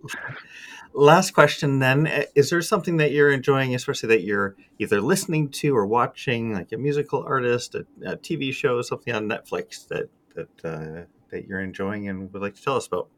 Last 0.94 1.32
question 1.32 1.78
then: 1.78 2.06
Is 2.34 2.50
there 2.50 2.60
something 2.62 2.98
that 2.98 3.12
you're 3.12 3.32
enjoying, 3.32 3.74
especially 3.74 4.08
that 4.10 4.22
you're 4.22 4.56
either 4.78 5.00
listening 5.00 5.48
to 5.50 5.74
or 5.74 5.86
watching, 5.86 6.52
like 6.52 6.72
a 6.72 6.76
musical 6.76 7.24
artist, 7.26 7.74
a, 7.74 7.86
a 8.04 8.16
TV 8.16 8.52
show, 8.52 8.82
something 8.82 9.14
on 9.14 9.28
Netflix 9.28 9.88
that 9.88 10.10
that 10.34 10.64
uh, 10.64 11.02
that 11.30 11.46
you're 11.46 11.60
enjoying 11.60 12.08
and 12.08 12.32
would 12.32 12.42
like 12.42 12.54
to 12.56 12.62
tell 12.62 12.76
us 12.76 12.86
about? 12.86 13.08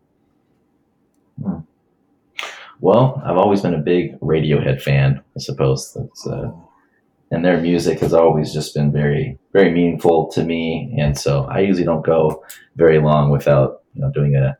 Well, 2.80 3.22
I've 3.24 3.36
always 3.36 3.60
been 3.60 3.74
a 3.74 3.78
big 3.78 4.18
Radiohead 4.20 4.80
fan. 4.80 5.22
I 5.36 5.40
suppose 5.40 5.96
uh, 6.26 6.50
and 7.30 7.44
their 7.44 7.60
music 7.60 7.98
has 8.00 8.12
always 8.12 8.52
just 8.52 8.74
been 8.74 8.92
very, 8.92 9.38
very 9.52 9.72
meaningful 9.72 10.28
to 10.32 10.44
me. 10.44 10.94
And 10.98 11.18
so 11.18 11.44
I 11.44 11.60
usually 11.60 11.84
don't 11.84 12.04
go 12.04 12.44
very 12.76 13.00
long 13.00 13.30
without 13.30 13.82
you 13.94 14.02
know 14.02 14.10
doing 14.12 14.36
a 14.36 14.56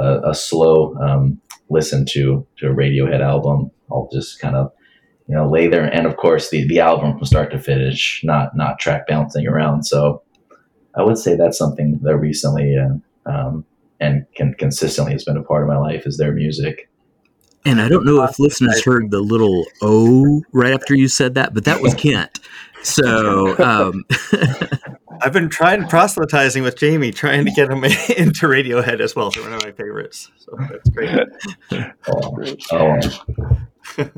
a, 0.00 0.30
a 0.30 0.34
slow 0.34 0.96
um, 0.96 1.40
listen 1.68 2.04
to 2.10 2.46
to 2.58 2.70
a 2.70 2.74
Radiohead 2.74 3.20
album. 3.20 3.70
I'll 3.90 4.08
just 4.12 4.40
kind 4.40 4.56
of 4.56 4.72
you 5.28 5.34
know 5.34 5.50
lay 5.50 5.68
there, 5.68 5.84
and 5.84 6.06
of 6.06 6.16
course 6.16 6.50
the 6.50 6.66
the 6.66 6.80
album 6.80 7.16
from 7.16 7.26
start 7.26 7.50
to 7.52 7.58
finish, 7.58 8.22
not 8.24 8.56
not 8.56 8.78
track 8.78 9.06
bouncing 9.06 9.46
around. 9.46 9.84
So 9.84 10.22
I 10.94 11.02
would 11.02 11.18
say 11.18 11.36
that's 11.36 11.58
something 11.58 12.00
that 12.02 12.16
recently 12.16 12.76
uh, 12.76 13.30
um, 13.30 13.64
and 14.00 14.26
can 14.34 14.54
consistently 14.54 15.12
has 15.12 15.24
been 15.24 15.36
a 15.36 15.42
part 15.42 15.62
of 15.62 15.68
my 15.68 15.78
life 15.78 16.06
is 16.06 16.16
their 16.16 16.32
music. 16.32 16.88
And 17.66 17.80
I 17.80 17.88
don't 17.88 18.06
know 18.06 18.22
if 18.24 18.38
listeners 18.38 18.82
heard 18.82 19.10
the 19.10 19.20
little 19.20 19.66
"oh" 19.82 20.42
right 20.52 20.72
after 20.72 20.94
you 20.94 21.08
said 21.08 21.34
that, 21.34 21.52
but 21.52 21.64
that 21.66 21.82
was 21.82 21.94
Kent. 21.94 22.40
So 22.82 23.58
um, 23.58 24.04
I've 25.22 25.32
been 25.32 25.48
trying 25.48 25.86
proselytizing 25.86 26.62
with 26.62 26.76
Jamie, 26.76 27.10
trying 27.10 27.44
to 27.44 27.50
get 27.50 27.70
him 27.70 27.84
into 27.84 28.46
Radiohead 28.46 29.00
as 29.00 29.14
well. 29.14 29.30
So 29.30 29.42
one 29.42 29.52
of 29.52 29.62
my 29.62 29.72
favorites. 29.72 30.30
So 30.38 30.56
that's 30.58 30.90
great. 30.90 31.18
oh, 32.08 32.56
oh. 32.72 34.10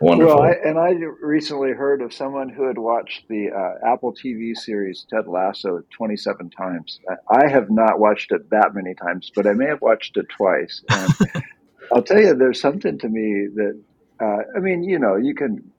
Wonderful. 0.00 0.36
Well, 0.36 0.42
I, 0.42 0.52
and 0.64 0.78
I 0.78 0.90
recently 1.20 1.72
heard 1.72 2.02
of 2.02 2.12
someone 2.12 2.48
who 2.48 2.66
had 2.66 2.78
watched 2.78 3.26
the 3.28 3.50
uh, 3.50 3.92
Apple 3.92 4.14
TV 4.14 4.56
series 4.56 5.04
Ted 5.10 5.26
Lasso 5.26 5.82
27 5.90 6.50
times. 6.50 7.00
I 7.28 7.48
have 7.48 7.70
not 7.70 7.98
watched 7.98 8.32
it 8.32 8.50
that 8.50 8.74
many 8.74 8.94
times, 8.94 9.32
but 9.34 9.46
I 9.46 9.52
may 9.52 9.66
have 9.66 9.80
watched 9.80 10.16
it 10.16 10.26
twice. 10.28 10.82
And 10.88 11.12
I'll 11.92 12.02
tell 12.02 12.20
you, 12.20 12.34
there's 12.34 12.60
something 12.60 12.98
to 12.98 13.08
me 13.08 13.48
that, 13.54 13.80
uh, 14.20 14.56
I 14.56 14.60
mean, 14.60 14.84
you 14.84 14.98
know, 14.98 15.16
you 15.16 15.34
can, 15.34 15.72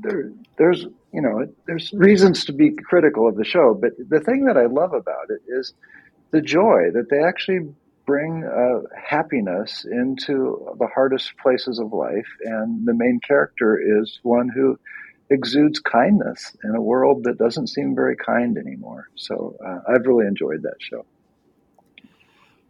there, 0.00 0.32
there's, 0.56 0.86
you 1.12 1.22
know, 1.22 1.46
there's 1.66 1.92
reasons 1.92 2.44
to 2.46 2.52
be 2.52 2.70
critical 2.70 3.28
of 3.28 3.36
the 3.36 3.44
show, 3.44 3.74
but 3.74 3.92
the 3.98 4.20
thing 4.20 4.44
that 4.46 4.56
I 4.56 4.66
love 4.66 4.92
about 4.92 5.30
it 5.30 5.42
is 5.48 5.74
the 6.30 6.40
joy 6.40 6.90
that 6.92 7.08
they 7.10 7.22
actually 7.22 7.72
bring 8.06 8.44
uh, 8.44 8.80
happiness 8.96 9.84
into 9.84 10.74
the 10.78 10.86
hardest 10.86 11.36
places 11.42 11.78
of 11.78 11.92
life. 11.92 12.26
And 12.42 12.86
the 12.86 12.94
main 12.94 13.20
character 13.26 13.78
is 14.00 14.18
one 14.22 14.48
who 14.48 14.78
exudes 15.30 15.78
kindness 15.78 16.56
in 16.64 16.74
a 16.74 16.80
world 16.80 17.24
that 17.24 17.36
doesn't 17.36 17.66
seem 17.66 17.94
very 17.94 18.16
kind 18.16 18.56
anymore. 18.56 19.08
So 19.14 19.56
uh, 19.64 19.80
I've 19.86 20.06
really 20.06 20.26
enjoyed 20.26 20.62
that 20.62 20.76
show. 20.78 21.04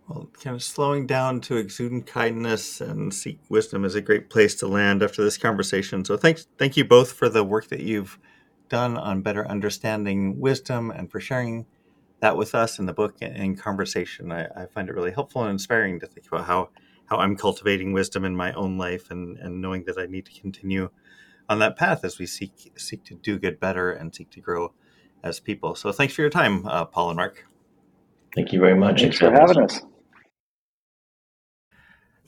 Well, 0.09 0.31
kind 0.43 0.57
of 0.57 0.63
slowing 0.63 1.07
down 1.07 1.43
to 1.43 1.57
exuding 1.57 2.03
kindness 2.03 2.81
and 2.81 3.13
seek 3.13 3.41
wisdom 3.51 3.85
is 3.85 3.95
a 3.95 4.01
great 4.01 4.31
place 4.31 4.55
to 4.57 4.67
land 4.67 5.03
after 5.03 5.23
this 5.23 5.37
conversation. 5.37 6.03
So 6.05 6.17
thanks, 6.17 6.47
thank 6.57 6.79
you 6.79 6.85
both 6.85 7.13
for 7.13 7.29
the 7.29 7.45
work 7.45 7.69
that 7.69 7.81
you've 7.81 8.19
done 8.71 8.97
on 8.97 9.21
better 9.21 9.47
understanding 9.47 10.41
wisdom 10.41 10.91
and 10.91 11.11
for 11.11 11.21
sharing 11.21 11.67
that 12.21 12.37
with 12.37 12.55
us 12.55 12.79
in 12.79 12.87
the 12.87 12.95
book 12.95 13.17
and 13.21 13.37
in 13.37 13.57
conversation. 13.57 14.33
I, 14.33 14.47
I, 14.57 14.67
find 14.67 14.89
it 14.89 14.95
really 14.95 15.13
helpful 15.13 15.43
and 15.43 15.51
inspiring 15.51 16.01
to 16.01 16.07
think 16.07 16.27
about 16.27 16.47
how 16.47 16.71
how 17.07 17.19
I'm 17.19 17.37
cultivating 17.37 17.93
wisdom 17.93 18.25
in 18.25 18.35
my 18.35 18.53
own 18.53 18.77
life 18.77 19.11
and 19.11 19.39
and 19.39 19.61
knowing 19.61 19.85
that 19.85 19.99
I 19.99 20.07
need 20.07 20.27
to 20.27 20.41
continue 20.41 20.91
on 21.49 21.59
that 21.61 21.77
path 21.77 22.05
as 22.05 22.19
we 22.19 22.27
seek 22.27 22.73
seek 22.77 23.05
to 23.05 23.15
do 23.15 23.39
good 23.39 23.61
better 23.61 23.91
and 23.91 24.15
seek 24.15 24.31
to 24.31 24.41
grow 24.41 24.73
as 25.23 25.41
people. 25.41 25.75
So 25.75 25.93
thanks 25.93 26.15
for 26.15 26.23
your 26.23 26.31
time, 26.31 26.67
uh, 26.67 26.85
Paul 26.85 27.11
and 27.11 27.17
Mark. 27.17 27.47
Thank 28.35 28.53
you 28.53 28.61
very 28.61 28.79
much. 28.79 29.01
Thanks 29.01 29.19
for 29.19 29.31
having 29.31 29.63
us. 29.63 29.81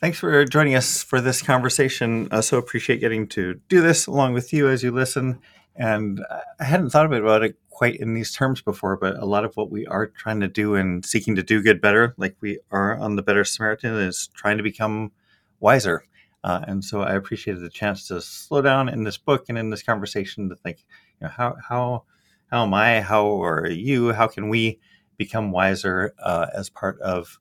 Thanks 0.01 0.19
for 0.19 0.47
joining 0.47 0.77
us 0.77 1.03
for 1.03 1.21
this 1.21 1.43
conversation. 1.43 2.27
I 2.31 2.41
so 2.41 2.57
appreciate 2.57 3.01
getting 3.01 3.29
to 3.29 3.61
do 3.69 3.83
this 3.83 4.07
along 4.07 4.33
with 4.33 4.51
you 4.51 4.67
as 4.67 4.83
you 4.83 4.93
listen. 4.93 5.41
And 5.77 6.25
I 6.59 6.65
hadn't 6.65 6.89
thought 6.89 7.13
about 7.13 7.43
it 7.43 7.57
quite 7.69 8.01
in 8.01 8.15
these 8.15 8.33
terms 8.33 8.63
before, 8.63 8.97
but 8.97 9.17
a 9.17 9.27
lot 9.27 9.45
of 9.45 9.55
what 9.59 9.71
we 9.71 9.87
are 9.89 10.07
trying 10.07 10.41
to 10.41 10.49
do 10.49 10.75
and 10.75 11.05
seeking 11.05 11.37
to 11.37 11.43
do 11.43 11.63
good 11.63 11.83
better, 11.83 12.15
like 12.17 12.35
we 12.41 12.61
are 12.71 12.97
on 12.97 13.17
the 13.17 13.23
Better 13.23 13.45
Samaritan, 13.45 13.95
is 13.97 14.31
trying 14.33 14.57
to 14.57 14.63
become 14.63 15.13
wiser. 15.61 16.03
Uh, 16.43 16.65
and 16.67 16.83
so 16.83 17.03
I 17.03 17.13
appreciated 17.13 17.63
the 17.63 17.69
chance 17.69 18.09
to 18.09 18.23
slow 18.23 18.63
down 18.63 18.89
in 18.89 19.05
this 19.05 19.19
book 19.19 19.51
and 19.51 19.59
in 19.59 19.69
this 19.69 19.83
conversation 19.83 20.49
to 20.49 20.57
think, 20.57 20.79
you 21.21 21.27
know, 21.27 21.33
how 21.37 21.57
how 21.69 22.05
how 22.51 22.63
am 22.63 22.73
I, 22.73 23.03
how 23.03 23.45
are 23.45 23.69
you, 23.69 24.15
how 24.15 24.29
can 24.29 24.49
we 24.49 24.81
become 25.19 25.53
wiser 25.53 26.15
uh, 26.19 26.47
as 26.55 26.71
part 26.71 26.99
of 27.01 27.39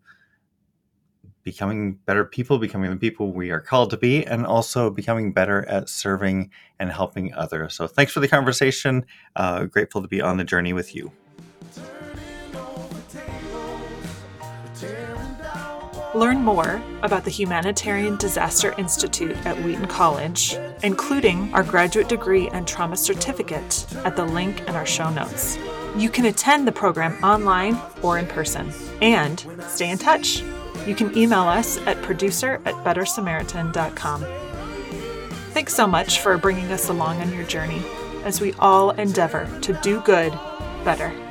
becoming 1.44 1.94
better 2.06 2.26
people, 2.26 2.60
becoming 2.60 2.92
the 2.92 2.98
people 2.98 3.32
we 3.32 3.52
are 3.52 3.60
called 3.60 3.90
to 3.92 3.98
be, 3.98 4.26
and 4.26 4.46
also 4.46 4.90
becoming 4.90 5.32
better 5.32 5.68
at 5.68 5.90
serving 5.90 6.52
and 6.80 6.92
helping 6.92 7.34
others. 7.34 7.74
So, 7.76 7.88
thanks 7.88 8.12
for 8.12 8.20
the 8.20 8.28
conversation. 8.28 9.06
Uh, 9.36 9.66
grateful 9.66 10.02
to 10.02 10.08
be 10.08 10.22
on 10.22 10.38
the 10.38 10.44
journey 10.44 10.74
with 10.74 10.96
you. 10.96 11.12
Learn 16.16 16.44
more 16.44 16.82
about 17.04 17.24
the 17.24 17.30
Humanitarian 17.30 18.18
Disaster 18.18 18.74
Institute 18.80 19.38
at 19.46 19.56
Wheaton 19.64 19.86
College, 19.86 20.58
including 20.82 21.54
our 21.54 21.62
graduate 21.62 22.10
degree 22.10 22.50
and 22.50 22.68
trauma 22.68 22.98
certificate, 22.98 23.86
at 24.04 24.16
the 24.16 24.26
link 24.26 24.62
in 24.62 24.76
our 24.76 24.88
show 24.88 25.12
notes. 25.12 25.60
You 25.96 26.10
can 26.10 26.26
attend 26.26 26.68
the 26.68 26.72
program 26.72 27.24
online 27.24 27.80
or 28.02 28.18
in 28.18 28.26
person 28.26 28.72
and 29.02 29.46
stay 29.68 29.92
in 29.92 30.00
touch. 30.00 30.42
You 30.88 30.96
can 30.96 31.16
email 31.18 31.42
us 31.42 31.78
at 31.80 32.02
producer 32.02 32.62
at 32.66 32.76
bettersamaritan.com. 32.84 34.26
Thanks 35.52 35.74
so 35.74 35.88
much 35.88 36.20
for 36.20 36.38
bringing 36.38 36.72
us 36.72 36.90
along 36.90 37.22
on 37.22 37.34
your 37.34 37.44
journey 37.46 37.82
as 38.24 38.42
we 38.42 38.54
all 38.60 38.92
endeavor 38.92 39.50
to 39.62 39.74
do 39.82 40.02
good 40.02 40.32
better. 40.84 41.29